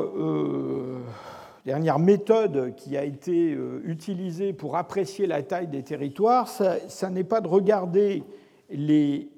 dernière 1.67 1.99
méthode 1.99 2.77
qui 2.77 2.97
a 2.97 3.03
été 3.03 3.53
euh, 3.53 3.83
utilisée 3.85 4.53
pour 4.53 4.77
apprécier 4.77 5.27
la 5.27 5.43
taille 5.43 5.67
des 5.67 5.83
territoires, 5.83 6.47
ça, 6.47 7.11
n'est 7.11 7.25
pas 7.25 7.41
de 7.41 7.49
regarder 7.49 8.23
les, 8.71 9.29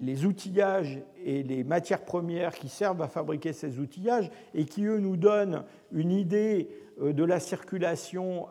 les, 0.00 0.24
outillages 0.24 1.00
et 1.24 1.42
les 1.42 1.64
matières 1.64 2.04
premières 2.04 2.54
qui 2.54 2.68
servent 2.68 3.02
à 3.02 3.08
fabriquer 3.08 3.52
ces 3.52 3.80
outillages 3.80 4.30
et 4.54 4.64
qui, 4.64 4.84
eux, 4.84 5.00
nous 5.00 5.16
donnent 5.16 5.64
une 5.90 6.12
idée 6.12 6.68
euh, 7.02 7.12
de 7.12 7.24
la 7.24 7.40
circulation, 7.40 8.46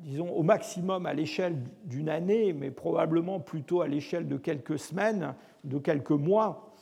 disons, 0.00 0.28
au 0.32 0.42
maximum 0.42 1.06
à 1.06 1.14
l'échelle 1.14 1.58
d'une 1.84 2.08
année, 2.08 2.52
mais 2.52 2.72
probablement 2.72 3.38
plutôt 3.38 3.82
à 3.82 3.86
l'échelle 3.86 4.26
de 4.26 4.36
quelques 4.36 4.80
semaines, 4.80 5.36
de 5.62 5.78
quelques 5.78 6.10
mois. 6.10 6.74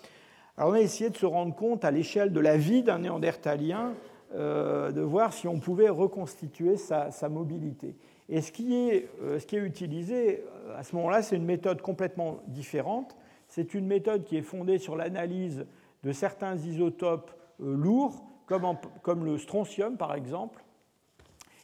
Alors 0.57 0.71
on 0.71 0.73
a 0.75 0.81
essayé 0.81 1.11
de 1.11 1.19
se 1.19 1.27
rendre 1.27 1.55
compte 1.55 1.85
à 1.85 1.91
l'échelle 1.91 2.33
de 2.33 2.41
la 2.41 2.57
vie 2.57 2.83
d'un 2.83 3.01
néandertalien 3.01 3.91
euh, 3.91 4.16
de 4.35 5.01
voir 5.01 5.33
si 5.33 5.49
on 5.49 5.61
pouvait 5.61 5.89
reconstituer 5.89 6.77
sa, 6.77 7.29
mobilité. 7.29 7.97
Et 8.29 8.41
ce 8.41 8.53
qui 8.53 8.75
est, 8.75 9.09
euh, 9.23 9.39
utilisé 9.53 10.45
euh, 10.67 10.79
à 10.79 10.83
ce 10.83 10.97
moment-là, 10.97 11.23
c'est 11.23 11.37
une 11.37 11.45
méthode 11.45 11.81
complètement 11.81 12.41
différente. 12.49 13.17
C'est 13.49 13.75
une 13.75 13.87
méthode 13.87 14.25
qui 14.25 14.37
est 14.37 14.43
fondée 14.43 14.79
sur 14.79 14.97
l'analyse 14.97 15.67
de 16.03 16.13
certains 16.13 16.57
isotopes 16.57 17.33
lourds, 17.61 18.25
comme, 18.47 18.77
comme, 19.03 19.25
le 19.25 19.39
strontium 19.39 19.97
par 19.97 20.15
exemple. 20.15 20.63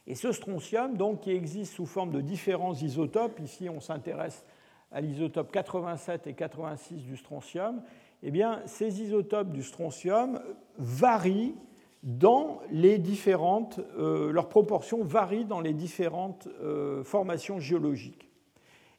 Et 0.07 0.15
ce 0.15 0.31
strontium, 0.31 0.95
donc, 0.97 1.21
qui 1.21 1.31
existe 1.31 1.73
sous 1.73 1.85
forme 1.85 2.11
de 2.11 2.21
différents 2.21 2.73
isotopes, 2.73 3.39
ici 3.39 3.69
on 3.69 3.79
s'intéresse 3.79 4.43
à 4.91 5.01
l'isotope 5.01 5.51
87 5.51 6.27
et 6.27 6.33
86 6.33 7.03
du 7.03 7.17
strontium, 7.17 7.81
eh 8.21 8.31
bien, 8.31 8.61
ces 8.65 9.01
isotopes 9.01 9.51
du 9.51 9.63
strontium 9.63 10.39
varient 10.77 11.55
dans 12.03 12.59
les 12.69 12.97
différentes, 12.97 13.79
euh, 13.97 14.31
leurs 14.31 14.49
proportions 14.49 15.03
varient 15.03 15.45
dans 15.45 15.61
les 15.61 15.73
différentes 15.73 16.49
euh, 16.61 17.01
formations 17.03 17.59
géologiques. 17.59 18.29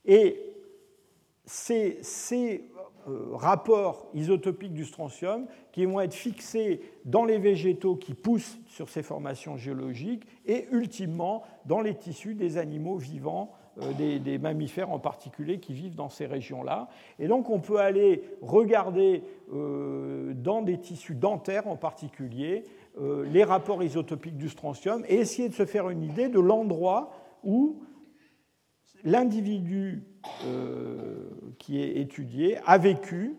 Et 0.07 0.41
ces, 1.45 1.99
ces 2.01 2.71
euh, 3.07 3.27
rapports 3.33 4.09
isotopiques 4.15 4.73
du 4.73 4.87
strontium 4.87 5.47
qui 5.71 5.85
vont 5.85 6.01
être 6.01 6.15
fixés 6.15 6.81
dans 7.05 7.27
les 7.27 7.37
végétaux 7.37 7.97
qui 7.97 8.15
poussent 8.15 8.59
sur 8.69 8.89
ces 8.89 9.03
formations 9.03 9.59
géologiques 9.59 10.25
et 10.47 10.67
ultimement 10.73 11.43
dans 11.67 11.83
les 11.83 11.95
tissus 11.95 12.35
des 12.35 12.57
animaux 12.57 12.97
vivants 12.97 13.53
des, 13.99 14.39
mammifères 14.39 14.93
en 14.93 15.01
particulier 15.01 15.59
qui 15.59 15.73
vivent 15.73 15.97
dans 15.97 16.09
ces 16.09 16.27
régions-là. 16.27 16.89
Et 17.19 17.27
donc 17.27 17.51
on 17.51 17.59
peut 17.59 17.79
aller 17.79 18.23
regarder 18.41 19.25
dans 19.51 20.63
des 20.63 20.79
tissus 20.79 21.17
dentaires 21.17 21.67
en 21.67 21.75
particulier 21.75 22.63
les 22.97 23.43
rapports 23.43 23.83
isotopiques 23.83 24.37
du 24.37 24.49
strontium 24.49 25.05
et 25.09 25.17
essayer 25.17 25.49
de 25.49 25.55
se 25.55 25.67
faire 25.67 25.91
une 25.91 26.03
idée 26.03 26.29
de 26.29 26.39
l'endroit 26.39 27.11
où 27.43 27.83
l'individu 29.03 30.05
euh, 30.45 31.29
qui 31.59 31.83
est 31.83 31.97
étudié 31.99 32.59
a 32.65 32.79
vécu, 32.79 33.37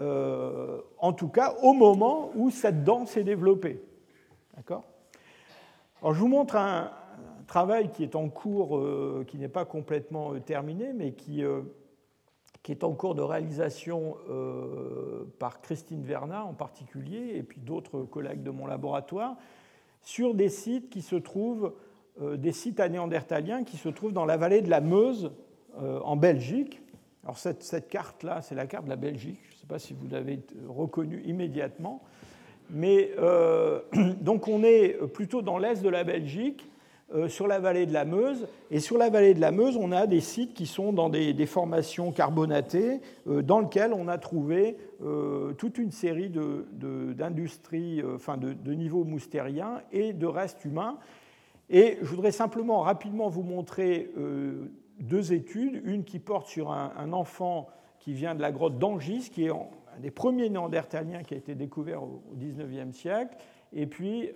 euh, 0.00 0.80
en 0.98 1.12
tout 1.12 1.28
cas 1.28 1.54
au 1.62 1.72
moment 1.72 2.30
où 2.34 2.50
cette 2.50 2.84
dent 2.84 3.06
s'est 3.06 3.22
développée. 3.22 3.82
D'accord? 4.56 4.84
Alors 6.00 6.14
je 6.14 6.20
vous 6.20 6.28
montre 6.28 6.56
un, 6.56 6.90
travail 7.46 7.90
qui 7.90 8.04
est 8.04 8.14
en 8.14 8.28
cours, 8.28 8.80
qui 9.26 9.36
n'est 9.36 9.48
pas 9.48 9.64
complètement 9.64 10.38
terminé, 10.38 10.92
mais 10.92 11.14
qui 11.14 11.42
qui 12.62 12.72
est 12.72 12.84
en 12.84 12.92
cours 12.92 13.14
de 13.14 13.22
réalisation 13.22 14.16
euh, 14.28 15.24
par 15.38 15.60
Christine 15.60 16.02
Vernat 16.02 16.44
en 16.44 16.52
particulier, 16.52 17.36
et 17.36 17.42
puis 17.42 17.60
d'autres 17.60 18.02
collègues 18.02 18.42
de 18.42 18.50
mon 18.50 18.66
laboratoire, 18.66 19.36
sur 20.02 20.34
des 20.34 20.48
sites 20.48 20.90
qui 20.90 21.02
se 21.02 21.16
trouvent, 21.16 21.72
euh, 22.20 22.36
des 22.36 22.52
sites 22.52 22.80
anéandertaliens 22.80 23.64
qui 23.64 23.76
se 23.76 23.88
trouvent 23.88 24.12
dans 24.12 24.26
la 24.26 24.36
vallée 24.36 24.60
de 24.60 24.70
la 24.70 24.80
Meuse, 24.80 25.32
euh, 25.80 26.00
en 26.00 26.16
Belgique. 26.16 26.82
Alors 27.24 27.38
cette, 27.38 27.88
carte-là, 27.88 28.42
c'est 28.42 28.54
la 28.54 28.66
carte 28.66 28.84
de 28.84 28.90
la 28.90 28.96
Belgique, 28.96 29.38
je 29.50 29.54
ne 29.54 29.60
sais 29.60 29.66
pas 29.66 29.78
si 29.78 29.94
vous 29.94 30.08
l'avez 30.08 30.40
reconnue 30.68 31.22
immédiatement, 31.24 32.02
mais 32.70 33.10
donc 34.20 34.48
on 34.48 34.62
est 34.64 34.96
plutôt 35.12 35.42
dans 35.42 35.58
l'est 35.58 35.82
de 35.82 35.88
la 35.88 36.02
Belgique, 36.02 36.69
sur 37.28 37.46
la 37.46 37.58
vallée 37.58 37.86
de 37.86 37.92
la 37.92 38.04
Meuse. 38.04 38.46
Et 38.70 38.80
sur 38.80 38.98
la 38.98 39.10
vallée 39.10 39.34
de 39.34 39.40
la 39.40 39.50
Meuse, 39.50 39.76
on 39.76 39.92
a 39.92 40.06
des 40.06 40.20
sites 40.20 40.54
qui 40.54 40.66
sont 40.66 40.92
dans 40.92 41.08
des, 41.08 41.46
formations 41.46 42.12
carbonatées, 42.12 43.00
euh, 43.26 43.42
dans 43.42 43.60
lesquelles 43.60 43.92
on 43.92 44.08
a 44.08 44.18
trouvé 44.18 44.76
euh, 45.02 45.52
toute 45.54 45.78
une 45.78 45.90
série 45.90 46.30
d'industries, 46.30 48.02
enfin 48.14 48.36
de, 48.36 48.72
niveaux 48.72 49.04
moustériens 49.04 49.80
et 49.92 50.12
de 50.12 50.26
restes 50.26 50.64
humains. 50.64 50.98
Et 51.68 51.98
je 52.00 52.06
voudrais 52.06 52.32
simplement 52.32 52.80
rapidement 52.80 53.28
vous 53.28 53.42
montrer 53.42 54.10
deux 55.00 55.32
études, 55.32 55.80
une 55.84 56.04
qui 56.04 56.18
porte 56.18 56.46
sur 56.46 56.72
un, 56.72 57.12
enfant 57.12 57.68
qui 57.98 58.12
vient 58.12 58.34
de 58.34 58.40
la 58.40 58.52
grotte 58.52 58.78
d'Angis, 58.78 59.30
qui 59.30 59.46
est 59.46 59.52
des 60.00 60.10
premiers 60.10 60.48
néandertaliens 60.48 61.22
qui 61.22 61.34
a 61.34 61.36
été 61.36 61.54
découvert 61.54 62.02
au 62.02 62.22
XIXe 62.36 62.96
siècle, 62.96 63.36
et 63.72 63.86
puis 63.86 64.30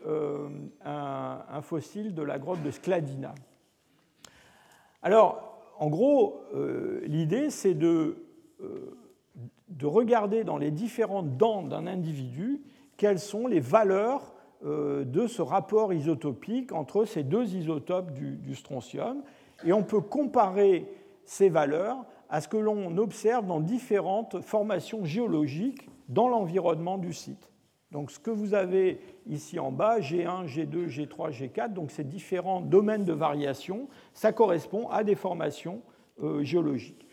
un, 0.84 1.62
fossile 1.62 2.14
de 2.14 2.22
la 2.22 2.38
grotte 2.38 2.62
de 2.62 2.70
Skladina. 2.70 3.34
Alors, 5.02 5.72
en 5.78 5.88
gros, 5.88 6.42
l'idée, 7.04 7.50
c'est 7.50 7.74
de, 7.74 8.16
de 9.68 9.86
regarder 9.86 10.44
dans 10.44 10.56
les 10.56 10.70
différentes 10.70 11.36
dents 11.36 11.62
d'un 11.62 11.86
individu 11.86 12.62
quelles 12.96 13.18
sont 13.18 13.46
les 13.46 13.60
valeurs 13.60 14.34
de 14.62 15.26
ce 15.26 15.42
rapport 15.42 15.92
isotopique 15.92 16.72
entre 16.72 17.04
ces 17.04 17.22
deux 17.22 17.54
isotopes 17.54 18.12
du, 18.12 18.36
du 18.36 18.54
strontium. 18.54 19.22
Et 19.64 19.72
on 19.72 19.82
peut 19.82 20.00
comparer 20.00 20.86
ces 21.24 21.48
valeurs 21.48 22.04
à 22.28 22.40
ce 22.40 22.48
que 22.48 22.56
l'on 22.56 22.96
observe 22.98 23.46
dans 23.46 23.60
différentes 23.60 24.40
formations 24.40 25.04
géologiques 25.04 25.88
dans 26.08 26.28
l'environnement 26.28 26.98
du 26.98 27.12
site. 27.12 27.50
Donc 27.94 28.10
ce 28.10 28.18
que 28.18 28.32
vous 28.32 28.54
avez 28.54 28.98
ici 29.28 29.60
en 29.60 29.70
bas, 29.70 30.00
G1, 30.00 30.48
G2, 30.48 30.88
G3, 30.88 31.30
G4, 31.30 31.72
donc 31.72 31.92
ces 31.92 32.02
différents 32.02 32.60
domaines 32.60 33.04
de 33.04 33.12
variation, 33.12 33.86
ça 34.14 34.32
correspond 34.32 34.88
à 34.88 35.04
des 35.04 35.14
formations 35.14 35.80
euh, 36.20 36.42
géologiques. 36.42 37.06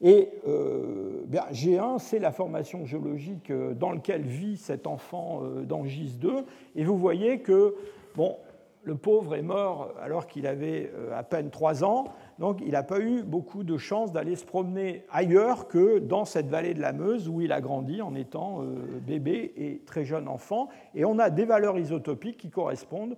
Et 0.00 0.28
euh, 0.46 1.24
G1, 1.50 1.98
c'est 1.98 2.20
la 2.20 2.30
formation 2.30 2.86
géologique 2.86 3.50
euh, 3.50 3.74
dans 3.74 3.90
laquelle 3.90 4.22
vit 4.22 4.56
cet 4.56 4.86
enfant 4.86 5.42
dans 5.64 5.82
GIS2. 5.82 6.44
Et 6.76 6.84
vous 6.84 6.96
voyez 6.96 7.40
que 7.40 7.74
bon, 8.14 8.36
le 8.84 8.94
pauvre 8.94 9.34
est 9.34 9.42
mort 9.42 9.92
alors 10.00 10.28
qu'il 10.28 10.46
avait 10.46 10.92
à 11.12 11.24
peine 11.24 11.50
3 11.50 11.82
ans. 11.82 12.04
Donc 12.38 12.60
il 12.64 12.72
n'a 12.72 12.84
pas 12.84 13.00
eu 13.00 13.22
beaucoup 13.22 13.64
de 13.64 13.76
chance 13.76 14.12
d'aller 14.12 14.36
se 14.36 14.44
promener 14.44 15.04
ailleurs 15.10 15.66
que 15.66 15.98
dans 15.98 16.24
cette 16.24 16.48
vallée 16.48 16.74
de 16.74 16.80
la 16.80 16.92
Meuse 16.92 17.28
où 17.28 17.40
il 17.40 17.52
a 17.52 17.60
grandi 17.60 18.00
en 18.00 18.14
étant 18.14 18.62
euh, 18.62 19.00
bébé 19.04 19.52
et 19.56 19.82
très 19.84 20.04
jeune 20.04 20.28
enfant. 20.28 20.68
Et 20.94 21.04
on 21.04 21.18
a 21.18 21.30
des 21.30 21.44
valeurs 21.44 21.78
isotopiques 21.78 22.38
qui 22.38 22.50
correspondent 22.50 23.16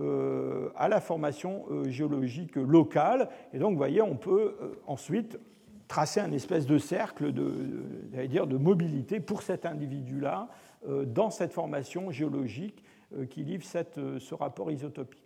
euh, 0.00 0.70
à 0.74 0.88
la 0.88 1.02
formation 1.02 1.64
euh, 1.70 1.90
géologique 1.90 2.56
locale. 2.56 3.28
Et 3.52 3.58
donc 3.58 3.72
vous 3.72 3.78
voyez, 3.78 4.00
on 4.00 4.16
peut 4.16 4.54
ensuite 4.86 5.38
tracer 5.86 6.20
un 6.20 6.32
espèce 6.32 6.64
de 6.64 6.78
cercle 6.78 7.32
de, 7.32 8.56
mobilité 8.56 9.20
pour 9.20 9.42
cet 9.42 9.66
individu-là 9.66 10.48
dans 11.06 11.30
cette 11.30 11.52
formation 11.52 12.10
géologique 12.10 12.82
qui 13.28 13.44
livre 13.44 13.62
ce 13.62 14.34
rapport 14.34 14.70
isotopique. 14.70 15.21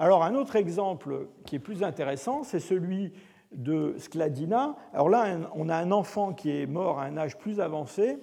Alors 0.00 0.24
un 0.24 0.34
autre 0.34 0.56
exemple 0.56 1.26
qui 1.44 1.56
est 1.56 1.60
plus 1.60 1.82
intéressant, 1.82 2.42
c'est 2.42 2.58
celui 2.58 3.12
de 3.52 3.96
Skladina. 3.98 4.74
Alors 4.94 5.10
là, 5.10 5.26
on 5.54 5.68
a 5.68 5.76
un 5.76 5.90
enfant 5.92 6.32
qui 6.32 6.50
est 6.50 6.64
mort 6.64 6.98
à 6.98 7.04
un 7.04 7.18
âge 7.18 7.36
plus 7.36 7.60
avancé. 7.60 8.16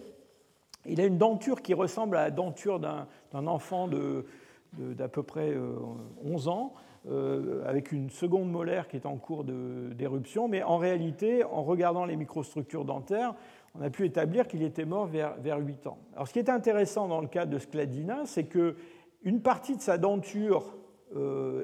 Il 0.88 0.99
a 0.99 1.05
une 1.05 1.19
denture 1.19 1.61
qui 1.61 1.75
ressemble 1.75 2.17
à 2.17 2.23
la 2.23 2.32
denture 2.32 2.80
d'un 2.80 3.45
enfant 3.45 3.88
d'à 3.88 5.07
peu 5.07 5.21
près 5.21 5.55
11 6.23 6.47
euh, 6.47 6.49
ans, 6.49 6.73
euh, 7.11 7.63
avec 7.67 7.91
une 7.91 8.09
seconde 8.09 8.49
molaire 8.49 8.88
qui 8.88 8.95
est 8.95 9.05
en 9.05 9.17
cours 9.17 9.43
d'éruption. 9.43 10.47
Mais 10.47 10.63
en 10.63 10.78
réalité, 10.80 11.43
en 11.43 11.61
regardant 11.61 12.05
les 12.05 12.15
microstructures 12.15 12.86
dentaires, 12.86 13.36
on 13.75 13.84
a 13.84 13.91
pu 13.91 14.03
établir 14.03 14.47
qu'il 14.47 14.63
était 14.63 14.86
mort 14.86 15.05
vers, 15.05 15.36
vers 15.38 15.59
8 15.59 15.86
ans. 15.86 15.99
Alors 16.15 16.28
ce 16.28 16.34
qui 16.34 16.39
est 16.39 16.49
intéressant 16.49 17.07
dans 17.07 17.21
le 17.21 17.28
cas 17.28 17.45
de 17.45 17.59
Skladina, 17.59 18.23
c'est 18.25 18.45
qu'une 18.45 19.41
partie 19.43 19.75
de 19.75 19.82
sa 19.82 19.99
denture 19.99 20.76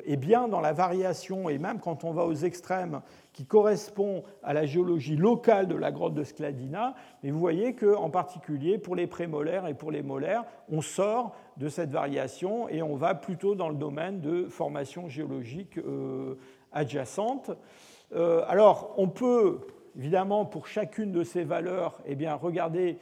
est 0.06 0.16
bien 0.16 0.48
dans 0.48 0.62
la 0.62 0.74
variation, 0.74 1.50
et 1.50 1.58
même 1.58 1.80
quand 1.80 2.04
on 2.04 2.12
va 2.12 2.26
aux 2.26 2.34
extrêmes, 2.34 3.02
qui 3.34 3.46
correspond 3.46 4.24
à 4.44 4.54
la 4.54 4.66
géologie 4.66 5.16
locale 5.16 5.68
de 5.68 5.76
la 5.76 5.91
grotte 5.91 6.14
de 6.14 6.24
Skladina. 6.24 6.94
Mais 7.24 7.32
vous 7.32 7.39
voyez 7.39 7.76
qu'en 7.76 8.10
particulier, 8.10 8.78
pour 8.78 8.96
les 8.96 9.08
prémolaires 9.08 9.68
et 9.68 9.74
pour 9.74 9.91
les 9.91 10.04
molaires, 10.04 10.46
on 10.70 10.82
sort 10.82 11.36
de 11.58 11.68
cette 11.68 11.89
variation 11.89 12.70
et 12.70 12.84
on 12.84 12.96
va 12.96 13.16
plutôt 13.16 13.56
dans 13.56 13.70
le 13.70 13.76
domaine 13.76 14.22
de 14.22 14.46
formation 14.46 15.10
géologique 15.10 15.80
euh, 15.80 16.36
adjacente. 16.72 17.52
Euh, 18.16 18.44
alors, 18.48 18.94
on 18.98 19.10
peut, 19.10 19.62
évidemment, 19.98 20.46
pour 20.46 20.68
chacune 20.68 21.12
de 21.12 21.24
ces 21.24 21.44
valeurs, 21.44 22.00
eh 22.06 22.16
bien, 22.16 22.36
regarder 22.36 23.00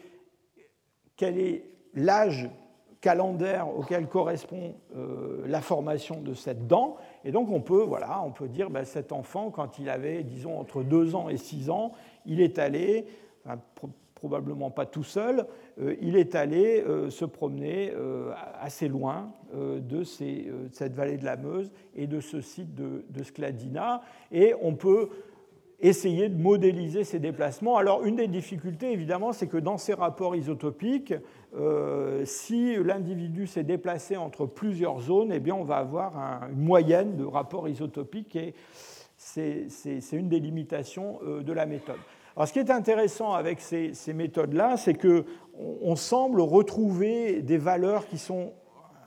quel 1.18 1.38
est 1.38 1.66
l'âge 1.94 2.50
calendaire 3.02 3.68
auquel 3.76 4.08
correspond 4.08 4.76
euh, 4.96 5.44
la 5.48 5.60
formation 5.60 6.22
de 6.22 6.34
cette 6.34 6.68
dent. 6.68 6.98
Et 7.26 7.32
donc 7.32 7.50
on 7.52 7.60
peut, 7.60 7.82
voilà, 7.82 8.22
on 8.24 8.32
peut 8.32 8.48
dire 8.48 8.70
ben, 8.70 8.86
cet 8.86 9.12
enfant, 9.12 9.50
quand 9.50 9.80
il 9.80 9.90
avait, 9.90 10.24
disons, 10.24 10.60
entre 10.60 10.84
2 10.84 11.16
ans 11.16 11.28
et 11.28 11.38
6 11.38 11.72
ans, 11.72 11.92
il 12.28 12.40
est 12.40 12.60
allé, 12.60 13.08
probablement 14.14 14.70
pas 14.70 14.86
tout 14.86 15.04
seul, 15.04 15.48
euh, 15.82 15.96
il 16.00 16.16
est 16.16 16.36
allé 16.36 16.84
euh, 16.88 17.10
se 17.10 17.26
promener 17.26 17.92
assez 18.62 18.88
loin 18.88 19.34
de, 19.54 20.04
cette 20.04 20.94
vallée 20.94 21.18
de 21.18 21.26
la 21.26 21.36
Meuse 21.36 21.72
et 21.96 22.08
de 22.08 22.20
ce 22.20 22.40
site 22.40 22.76
de, 22.76 23.04
de 23.10 23.24
Skladina. 23.24 24.02
Et 24.32 24.54
on 24.62 24.76
peut 24.76 25.10
essayer 25.82 26.30
de 26.30 26.40
modéliser 26.40 27.04
ces 27.04 27.20
déplacements. 27.20 27.78
Alors 27.78 28.04
une 28.04 28.16
des 28.16 28.28
difficultés, 28.28 28.92
évidemment, 28.92 29.34
c'est 29.34 29.48
que 29.48 29.58
dans 29.58 29.78
ces 29.78 29.94
rapports 29.94 30.36
isotopiques, 30.36 31.16
euh, 31.54 32.24
si 32.26 32.76
l'individu 32.78 33.46
s'est 33.46 33.64
déplacé 33.64 34.16
entre 34.16 34.46
plusieurs 34.46 35.02
zones, 35.02 35.32
eh 35.34 35.40
bien, 35.40 35.56
on 35.56 35.64
va 35.64 35.78
avoir 35.78 36.14
une 36.50 36.62
moyenne 36.62 37.18
de 37.18 37.26
rapports 37.26 37.68
isotopiques 37.68 38.36
et 38.36 38.56
c'est 39.18 39.68
une 40.14 40.30
des 40.30 40.40
limitations 40.40 41.20
euh, 41.24 41.44
de 41.44 41.54
la 41.54 41.66
méthode. 41.66 42.00
Alors, 42.36 42.48
ce 42.48 42.54
qui 42.54 42.60
est 42.60 42.72
intéressant 42.72 43.34
avec 43.34 43.60
ces, 43.60 43.94
méthodes-là, 44.14 44.78
c'est 44.78 44.94
qu'on 44.94 45.96
semble 45.96 46.40
retrouver 46.40 47.42
des 47.42 47.58
valeurs 47.58 48.08
qui 48.08 48.18
sont 48.18 48.54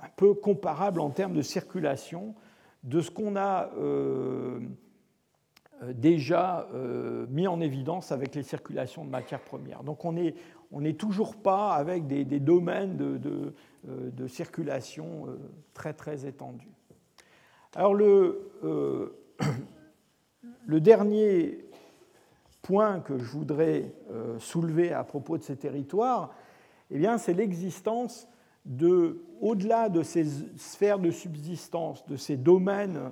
un 0.03 0.09
peu 0.17 0.35
comparables 0.35 1.01
en 1.01 1.11
termes 1.11 1.33
de 1.33 1.43
circulation 1.43 2.35
de 2.83 3.01
ce 3.01 3.11
qu'on 3.11 3.37
a 3.37 3.71
euh, 3.79 4.61
déjà 5.93 6.69
mis 7.29 7.47
en 7.47 7.61
évidence 7.61 8.13
avec 8.13 8.35
les 8.35 8.43
circulations 8.43 9.05
de 9.05 9.11
matières 9.11 9.43
premières. 9.43 9.83
Donc 9.83 10.05
on 10.05 10.17
est, 10.17 10.35
on 10.75 10.81
n'est 10.81 10.95
toujours 10.95 11.37
pas 11.37 11.75
avec 11.75 12.07
des, 12.09 12.25
domaines 12.41 12.97
de, 12.97 13.55
euh, 13.89 14.29
circulation 14.29 15.27
euh, 15.29 15.37
très 15.73 15.93
très 15.93 16.27
étendus. 16.27 16.73
Alors 17.75 17.95
le, 17.95 18.51
euh, 18.65 19.17
le 20.67 20.81
dernier 20.81 21.65
point 22.63 23.01
que 23.01 23.19
je 23.19 23.25
voudrais 23.25 23.93
soulever 24.39 24.91
à 24.93 25.05
propos 25.05 25.37
de 25.37 25.43
ces 25.43 25.57
territoires, 25.57 26.35
eh 26.91 26.99
bien, 26.99 27.19
c'est 27.19 27.35
l'existence 27.35 28.27
de, 28.65 29.23
au-delà 29.43 29.91
de 29.91 30.03
ces 30.03 30.25
sphères 30.57 30.99
de 30.99 31.11
subsistance, 31.11 32.07
de 32.07 32.17
ces 32.17 32.39
domaines 32.39 33.11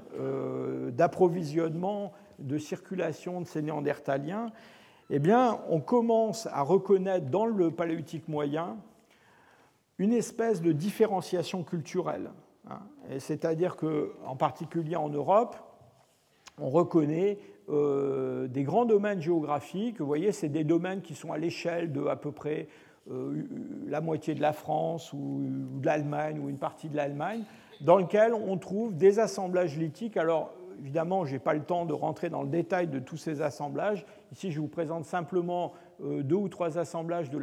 d'approvisionnement, 0.92 2.12
de 2.42 2.58
circulation 2.58 3.40
de 3.40 3.46
ces 3.46 3.62
néandertaliens, 3.62 4.50
eh 5.10 5.18
bien, 5.18 5.60
on 5.68 5.80
commence 5.80 6.46
à 6.52 6.62
reconnaître 6.62 7.26
dans 7.26 7.46
le 7.46 7.70
paléolithique 7.70 8.28
moyen 8.28 8.76
une 9.98 10.12
espèce 10.12 10.62
de 10.62 10.72
différenciation 10.72 11.62
culturelle. 11.64 12.30
Hein. 12.68 12.80
C'est-à-dire 13.18 13.76
qu'en 13.76 14.36
particulier 14.36 14.96
en 14.96 15.08
Europe, 15.08 15.56
on 16.58 16.70
reconnaît 16.70 17.38
euh, 17.68 18.48
des 18.48 18.62
grands 18.64 18.84
domaines 18.84 19.20
géographiques. 19.20 20.00
Vous 20.00 20.06
voyez, 20.06 20.32
c'est 20.32 20.48
des 20.48 20.64
domaines 20.64 21.00
qui 21.00 21.14
sont 21.14 21.32
à 21.32 21.38
l'échelle 21.38 21.92
de 21.92 22.06
à 22.06 22.16
peu 22.16 22.32
près 22.32 22.68
euh, 23.10 23.42
la 23.86 24.00
moitié 24.00 24.34
de 24.34 24.40
la 24.40 24.52
France 24.52 25.12
ou, 25.12 25.44
de 25.80 25.86
l'Allemagne 25.86 26.40
ou 26.40 26.48
une 26.48 26.58
partie 26.58 26.88
de 26.88 26.96
l'Allemagne, 26.96 27.42
dans 27.80 27.98
lesquels 27.98 28.32
on 28.34 28.56
trouve 28.58 28.96
des 28.96 29.18
assemblages 29.18 29.76
lithiques. 29.76 30.16
Alors, 30.16 30.52
évidemment, 30.80 31.24
je 31.24 31.32
n'ai 31.32 31.38
pas 31.38 31.54
le 31.54 31.62
temps 31.62 31.84
de 31.84 31.92
rentrer 31.92 32.30
dans 32.30 32.42
le 32.42 32.48
détail 32.48 32.88
de 32.88 32.98
tous 32.98 33.16
ces 33.16 33.42
assemblages. 33.42 34.04
Ici, 34.32 34.50
je 34.50 34.60
vous 34.60 34.68
présente 34.68 35.04
simplement 35.04 35.72
euh, 36.02 36.22
deux 36.22 36.36
ou 36.36 36.48
trois 36.48 36.78
assemblages 36.78 37.30
de 37.30 37.40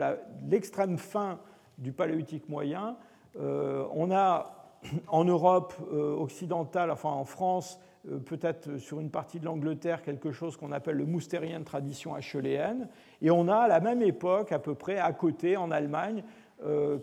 l'extrême 0.47 0.97
fin 0.97 1.39
du 1.77 1.91
paléolithique 1.91 2.49
moyen. 2.49 2.97
Euh, 3.39 3.85
on 3.93 4.11
a 4.11 4.69
en 5.07 5.25
Europe 5.25 5.73
euh, 5.91 6.15
occidentale, 6.15 6.91
enfin 6.91 7.09
en 7.09 7.25
France, 7.25 7.79
peut-être 8.25 8.77
sur 8.77 9.01
une 9.01 9.11
partie 9.11 9.41
de 9.41 9.45
l'Angleterre, 9.45 10.01
quelque 10.01 10.31
chose 10.31 10.55
qu'on 10.55 10.71
appelle 10.71 10.95
le 10.95 11.05
moustérien 11.05 11.59
de 11.59 11.65
tradition 11.65 12.15
acheléenne. 12.15 12.87
Et 13.21 13.29
on 13.29 13.49
a 13.49 13.57
à 13.57 13.67
la 13.67 13.81
même 13.81 14.01
époque, 14.01 14.53
à 14.53 14.59
peu 14.59 14.73
près 14.73 14.97
à 14.97 15.11
côté, 15.11 15.57
en 15.57 15.69
Allemagne, 15.69 16.23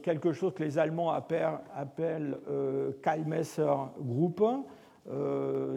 quelque 0.02 0.32
chose 0.32 0.54
que 0.54 0.64
les 0.64 0.78
Allemands 0.78 1.10
appellent, 1.10 1.58
appellent 1.74 2.38
Kalmesser 3.02 3.74
Group, 4.00 4.40
euh, 4.40 4.62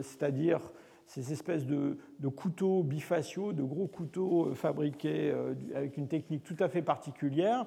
c'est-à-dire 0.01 0.71
ces 1.09 1.33
espèces 1.33 1.65
de, 1.65 1.97
couteaux 2.35 2.83
bifaciaux, 2.83 3.51
de 3.51 3.63
gros 3.63 3.87
couteaux 3.87 4.45
euh, 4.45 4.53
fabriqués 4.53 5.31
euh, 5.31 5.55
avec 5.75 5.97
une 5.97 6.07
technique 6.07 6.43
tout 6.43 6.55
à 6.59 6.69
fait 6.69 6.83
particulière. 6.83 7.65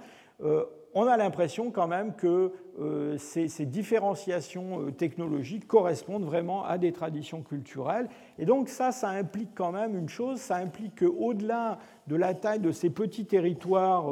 on 0.95 1.07
a 1.07 1.17
l'impression 1.17 1.71
quand 1.71 1.89
même 1.89 2.15
que 2.15 2.53
euh, 2.79 3.17
ces, 3.19 3.67
différenciations 3.67 4.93
technologiques 4.93 5.67
correspondent 5.67 6.25
vraiment 6.25 6.65
à 6.65 6.79
des 6.79 6.93
traditions 6.93 7.43
culturelles. 7.43 8.09
Et 8.39 8.45
donc 8.45 8.69
ça, 8.69 8.93
ça 8.93 9.09
implique 9.09 9.51
quand 9.57 9.73
même 9.73 9.99
une 9.99 10.09
chose, 10.09 10.39
ça 10.39 10.57
implique 10.57 11.01
qu'au-delà 11.01 11.79
de 12.07 12.15
la 12.15 12.35
taille 12.35 12.61
de 12.61 12.71
ces 12.71 12.91
petits 12.91 13.27
territoires 13.27 14.07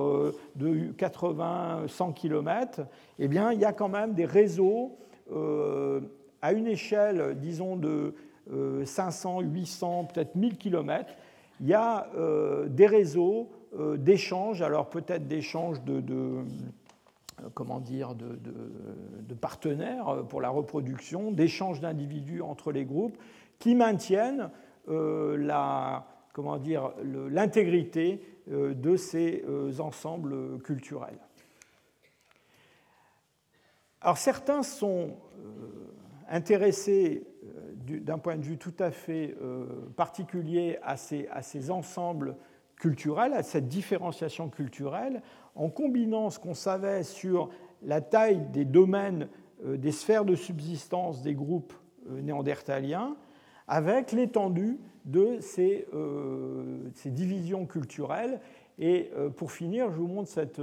de 0.56 0.92
80-100 0.92 2.14
km, 2.14 2.80
eh 3.20 3.28
bien, 3.28 3.52
il 3.52 3.60
y 3.60 3.64
a 3.64 3.72
quand 3.72 3.88
même 3.88 4.14
des 4.14 4.24
réseaux 4.24 4.96
à 6.42 6.52
une 6.52 6.66
échelle, 6.66 7.36
disons, 7.38 7.76
de 7.76 8.14
500, 8.84 9.40
800, 9.40 10.06
peut-être 10.06 10.34
1000 10.34 10.56
km, 10.56 11.14
il 11.60 11.68
y 11.68 11.74
a 11.74 12.08
des 12.68 12.86
réseaux 12.86 13.50
euh, 13.78 13.96
d'échanges, 13.96 14.62
alors 14.62 14.90
peut-être 14.90 15.28
d'échanges 15.28 15.80
de, 15.84 16.02
euh, 16.10 16.42
comment 17.54 17.78
dire, 17.78 18.16
de, 18.16 19.34
partenaires 19.40 20.24
pour 20.28 20.40
la 20.40 20.48
reproduction, 20.48 21.30
d'échanges 21.30 21.80
d'individus 21.80 22.42
entre 22.42 22.72
les 22.72 22.84
groupes, 22.84 23.16
qui 23.60 23.76
maintiennent 23.76 24.50
euh, 24.88 25.36
la, 25.36 26.04
comment 26.32 26.58
dire, 26.58 26.90
l'intégrité 27.04 28.22
de 28.48 28.96
ces 28.96 29.44
ensembles 29.78 30.58
culturels. 30.62 31.18
Alors 34.00 34.18
certains 34.18 34.64
sont 34.64 35.10
intéressés 36.30 37.26
d'un 37.86 38.18
point 38.18 38.36
de 38.36 38.42
vue 38.42 38.56
tout 38.56 38.74
à 38.78 38.90
fait 38.90 39.36
particulier 39.96 40.78
à 40.82 40.96
ces, 40.96 41.26
à 41.28 41.42
ces 41.42 41.70
ensembles 41.70 42.36
culturelle, 42.80 43.34
à 43.34 43.44
cette 43.44 43.68
différenciation 43.68 44.48
culturelle, 44.48 45.22
en 45.54 45.68
combinant 45.68 46.30
ce 46.30 46.40
qu'on 46.40 46.54
savait 46.54 47.04
sur 47.04 47.50
la 47.82 48.00
taille 48.00 48.46
des 48.52 48.64
domaines, 48.64 49.28
euh, 49.64 49.76
des 49.76 49.92
sphères 49.92 50.24
de 50.24 50.34
subsistance 50.34 51.22
des 51.22 51.34
groupes 51.34 51.74
euh, 52.08 52.20
néandertaliens, 52.20 53.16
avec 53.68 54.12
l'étendue 54.12 54.78
de 55.04 55.38
ces, 55.40 55.86
euh, 55.94 56.90
ces, 56.94 57.10
divisions 57.10 57.66
culturelles. 57.66 58.40
Et 58.78 59.10
pour 59.36 59.52
finir, 59.52 59.90
je 59.90 59.96
vous 59.98 60.06
montre 60.06 60.30
cette, 60.30 60.58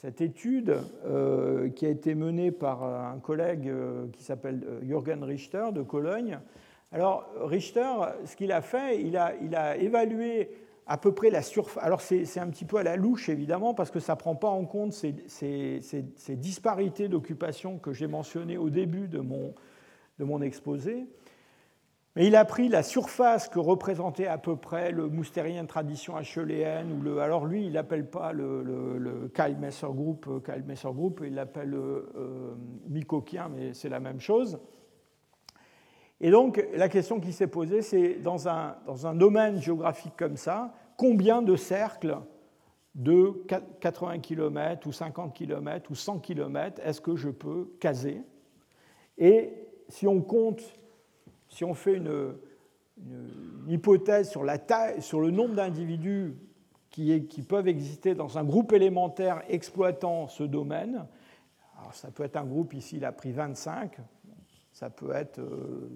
cette 0.00 0.20
étude 0.20 0.76
qui 1.74 1.86
a 1.86 1.88
été 1.88 2.14
menée 2.14 2.52
par 2.52 2.84
un 2.84 3.18
collègue 3.18 3.72
qui 4.12 4.22
s'appelle 4.22 4.62
Jürgen 4.82 5.24
Richter 5.24 5.66
de 5.72 5.82
Cologne. 5.82 6.38
Alors, 6.92 7.26
Richter, 7.40 7.90
ce 8.24 8.36
qu'il 8.36 8.52
a 8.52 8.62
fait, 8.62 9.02
il 9.02 9.16
a, 9.16 9.76
évalué 9.76 10.50
à 10.86 10.98
peu 10.98 11.12
près 11.12 11.30
la 11.30 11.42
surface. 11.42 11.82
Alors 11.82 12.00
c'est 12.00 12.38
un 12.38 12.48
petit 12.48 12.64
peu 12.64 12.76
à 12.78 12.82
la 12.82 12.96
louche 12.96 13.28
évidemment 13.28 13.74
parce 13.74 13.90
que 13.90 14.00
ça 14.00 14.14
ne 14.14 14.18
prend 14.18 14.36
pas 14.36 14.48
en 14.48 14.64
compte 14.64 14.92
ces, 14.92 15.12
disparités 16.30 17.08
d'occupation 17.08 17.78
que 17.78 17.92
j'ai 17.92 18.06
mentionnées 18.06 18.56
au 18.56 18.70
début 18.70 19.08
de 19.08 19.18
mon 19.18 20.42
exposé. 20.42 21.06
Mais 22.18 22.26
il 22.26 22.34
a 22.34 22.44
pris 22.44 22.68
la 22.68 22.82
surface 22.82 23.48
que 23.48 23.60
représentait 23.60 24.26
à 24.26 24.38
peu 24.38 24.56
près 24.56 24.90
le 24.90 25.08
moustérien 25.08 25.62
de 25.62 25.68
tradition 25.68 26.16
acheuléenne, 26.16 26.90
ou 26.90 27.00
le, 27.00 27.20
alors 27.20 27.46
lui, 27.46 27.64
il 27.64 27.74
n'appelle 27.74 28.10
pas 28.10 28.32
le, 28.32 28.64
le, 28.64 28.98
le 28.98 29.28
Kyle 29.28 29.56
Messer 29.56 29.86
Group, 29.86 30.26
euh, 30.26 30.62
Messer 30.66 30.88
Group, 30.92 31.20
il 31.24 31.36
l'appelle 31.36 31.74
euh, 31.74 32.56
Mikoquien, 32.88 33.48
mais 33.54 33.72
c'est 33.72 33.88
la 33.88 34.00
même 34.00 34.18
chose. 34.18 34.58
Et 36.20 36.32
donc, 36.32 36.60
la 36.74 36.88
question 36.88 37.20
qui 37.20 37.32
s'est 37.32 37.46
posée, 37.46 37.82
c'est 37.82 38.14
dans 38.14 38.48
un, 38.48 38.74
dans 38.84 39.06
un 39.06 39.14
domaine 39.14 39.62
géographique 39.62 40.16
comme 40.16 40.36
ça, 40.36 40.74
combien 40.96 41.40
de 41.40 41.54
cercles 41.54 42.18
de 42.96 43.44
80 43.78 44.18
km 44.18 44.88
ou 44.88 44.92
50 44.92 45.36
km 45.36 45.88
ou 45.92 45.94
100 45.94 46.18
km 46.18 46.82
est-ce 46.84 47.00
que 47.00 47.14
je 47.14 47.28
peux 47.28 47.70
caser? 47.78 48.22
Et 49.18 49.52
si 49.88 50.08
on 50.08 50.20
compte, 50.20 50.77
si 51.48 51.64
on 51.64 51.74
fait 51.74 51.94
une, 51.94 52.34
hypothèse 53.68 54.28
sur, 54.28 54.42
la 54.42 54.58
taille, 54.58 55.00
sur 55.02 55.20
le 55.20 55.30
nombre 55.30 55.54
d'individus 55.54 56.34
qui, 56.90 57.44
peuvent 57.48 57.68
exister 57.68 58.14
dans 58.14 58.38
un 58.38 58.44
groupe 58.44 58.72
élémentaire 58.72 59.42
exploitant 59.48 60.26
ce 60.26 60.42
domaine, 60.42 61.06
alors 61.78 61.94
ça 61.94 62.10
peut 62.10 62.24
être 62.24 62.36
un 62.36 62.44
groupe, 62.44 62.74
ici 62.74 62.96
il 62.96 63.04
a 63.04 63.12
pris 63.12 63.30
25, 63.30 63.98
ça 64.72 64.90
peut 64.90 65.12
être 65.14 65.38
euh, 65.38 65.88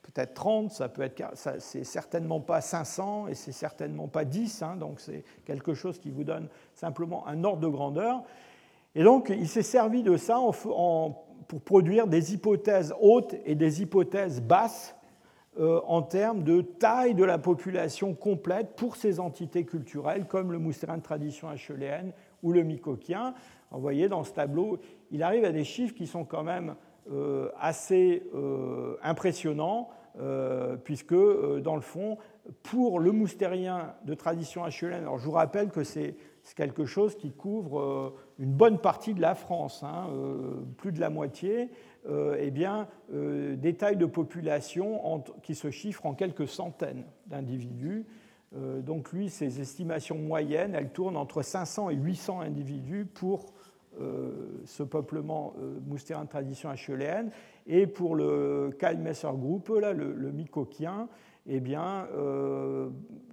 peut-être 0.00 0.34
30, 0.34 0.70
ça 0.70 0.88
peut 0.88 1.02
être, 1.02 1.22
c'est 1.58 1.84
certainement 1.84 2.40
pas 2.40 2.60
500 2.60 3.28
et 3.28 3.34
c'est 3.34 3.52
certainement 3.52 4.08
pas 4.08 4.24
10, 4.24 4.62
hein, 4.62 4.76
donc 4.76 5.00
c'est 5.00 5.24
quelque 5.44 5.74
chose 5.74 5.98
qui 5.98 6.10
vous 6.10 6.24
donne 6.24 6.48
simplement 6.74 7.26
un 7.26 7.44
ordre 7.44 7.60
de 7.60 7.68
grandeur. 7.68 8.22
Et 8.94 9.04
donc 9.04 9.28
il 9.28 9.48
s'est 9.48 9.62
servi 9.62 10.02
de 10.02 10.16
ça 10.16 10.40
pour 11.50 11.60
produire 11.60 12.06
des 12.06 12.32
hypothèses 12.32 12.94
hautes 13.00 13.34
et 13.44 13.56
des 13.56 13.82
hypothèses 13.82 14.40
basses 14.40 14.94
euh, 15.58 15.80
en 15.88 16.00
termes 16.00 16.44
de 16.44 16.60
taille 16.60 17.16
de 17.16 17.24
la 17.24 17.38
population 17.38 18.14
complète 18.14 18.76
pour 18.76 18.94
ces 18.94 19.18
entités 19.18 19.64
culturelles 19.64 20.28
comme 20.28 20.52
le 20.52 20.60
mousserin 20.60 20.98
de 20.98 21.02
tradition 21.02 21.48
acheuléenne 21.48 22.12
ou 22.44 22.52
le 22.52 22.62
mycoquien. 22.62 23.34
Vous 23.72 23.80
voyez 23.80 24.08
dans 24.08 24.22
ce 24.22 24.32
tableau, 24.32 24.78
il 25.10 25.24
arrive 25.24 25.44
à 25.44 25.50
des 25.50 25.64
chiffres 25.64 25.92
qui 25.92 26.06
sont 26.06 26.24
quand 26.24 26.44
même 26.44 26.76
euh, 27.10 27.48
assez 27.58 28.22
euh, 28.32 28.96
impressionnant, 29.02 29.88
euh, 30.20 30.76
puisque, 30.76 31.14
dans 31.14 31.74
le 31.74 31.80
fond, 31.80 32.18
pour 32.62 33.00
le 33.00 33.10
moustérien 33.10 33.94
de 34.04 34.14
tradition 34.14 34.62
HLN, 34.62 34.92
alors 34.92 35.18
je 35.18 35.24
vous 35.24 35.32
rappelle 35.32 35.70
que 35.70 35.82
c'est 35.82 36.14
quelque 36.56 36.84
chose 36.84 37.16
qui 37.16 37.30
couvre 37.30 38.14
une 38.38 38.52
bonne 38.52 38.78
partie 38.78 39.14
de 39.14 39.20
la 39.20 39.34
France, 39.34 39.82
hein, 39.82 40.08
plus 40.78 40.92
de 40.92 41.00
la 41.00 41.10
moitié, 41.10 41.70
eh 42.08 42.50
bien, 42.50 42.88
des 43.12 43.74
tailles 43.74 43.96
de 43.96 44.06
population 44.06 45.22
qui 45.42 45.54
se 45.54 45.70
chiffrent 45.70 46.06
en 46.06 46.14
quelques 46.14 46.48
centaines 46.48 47.04
d'individus. 47.26 48.06
donc 48.54 49.12
lui, 49.12 49.28
ses 49.28 49.60
estimations 49.60 50.16
moyennes, 50.16 50.74
elles 50.74 50.90
tournent 50.90 51.16
entre 51.16 51.42
500 51.42 51.90
et 51.90 51.94
800 51.94 52.40
individus 52.40 53.04
pour 53.04 53.52
euh, 54.00 54.30
ce 54.66 54.84
peuplement 54.84 55.52
euh, 55.58 55.78
moustérin 55.84 56.24
de 56.24 56.28
tradition 56.28 56.70
acheuléenne. 56.70 57.30
Et 57.66 57.88
pour 57.88 58.14
le 58.14 58.70
Kalmesser 58.78 59.28
Group, 59.34 59.68
là, 59.80 59.92
le, 59.92 60.14
le 60.14 60.32
eh 61.46 61.60
bien, 61.60 62.06
euh, 62.14 62.88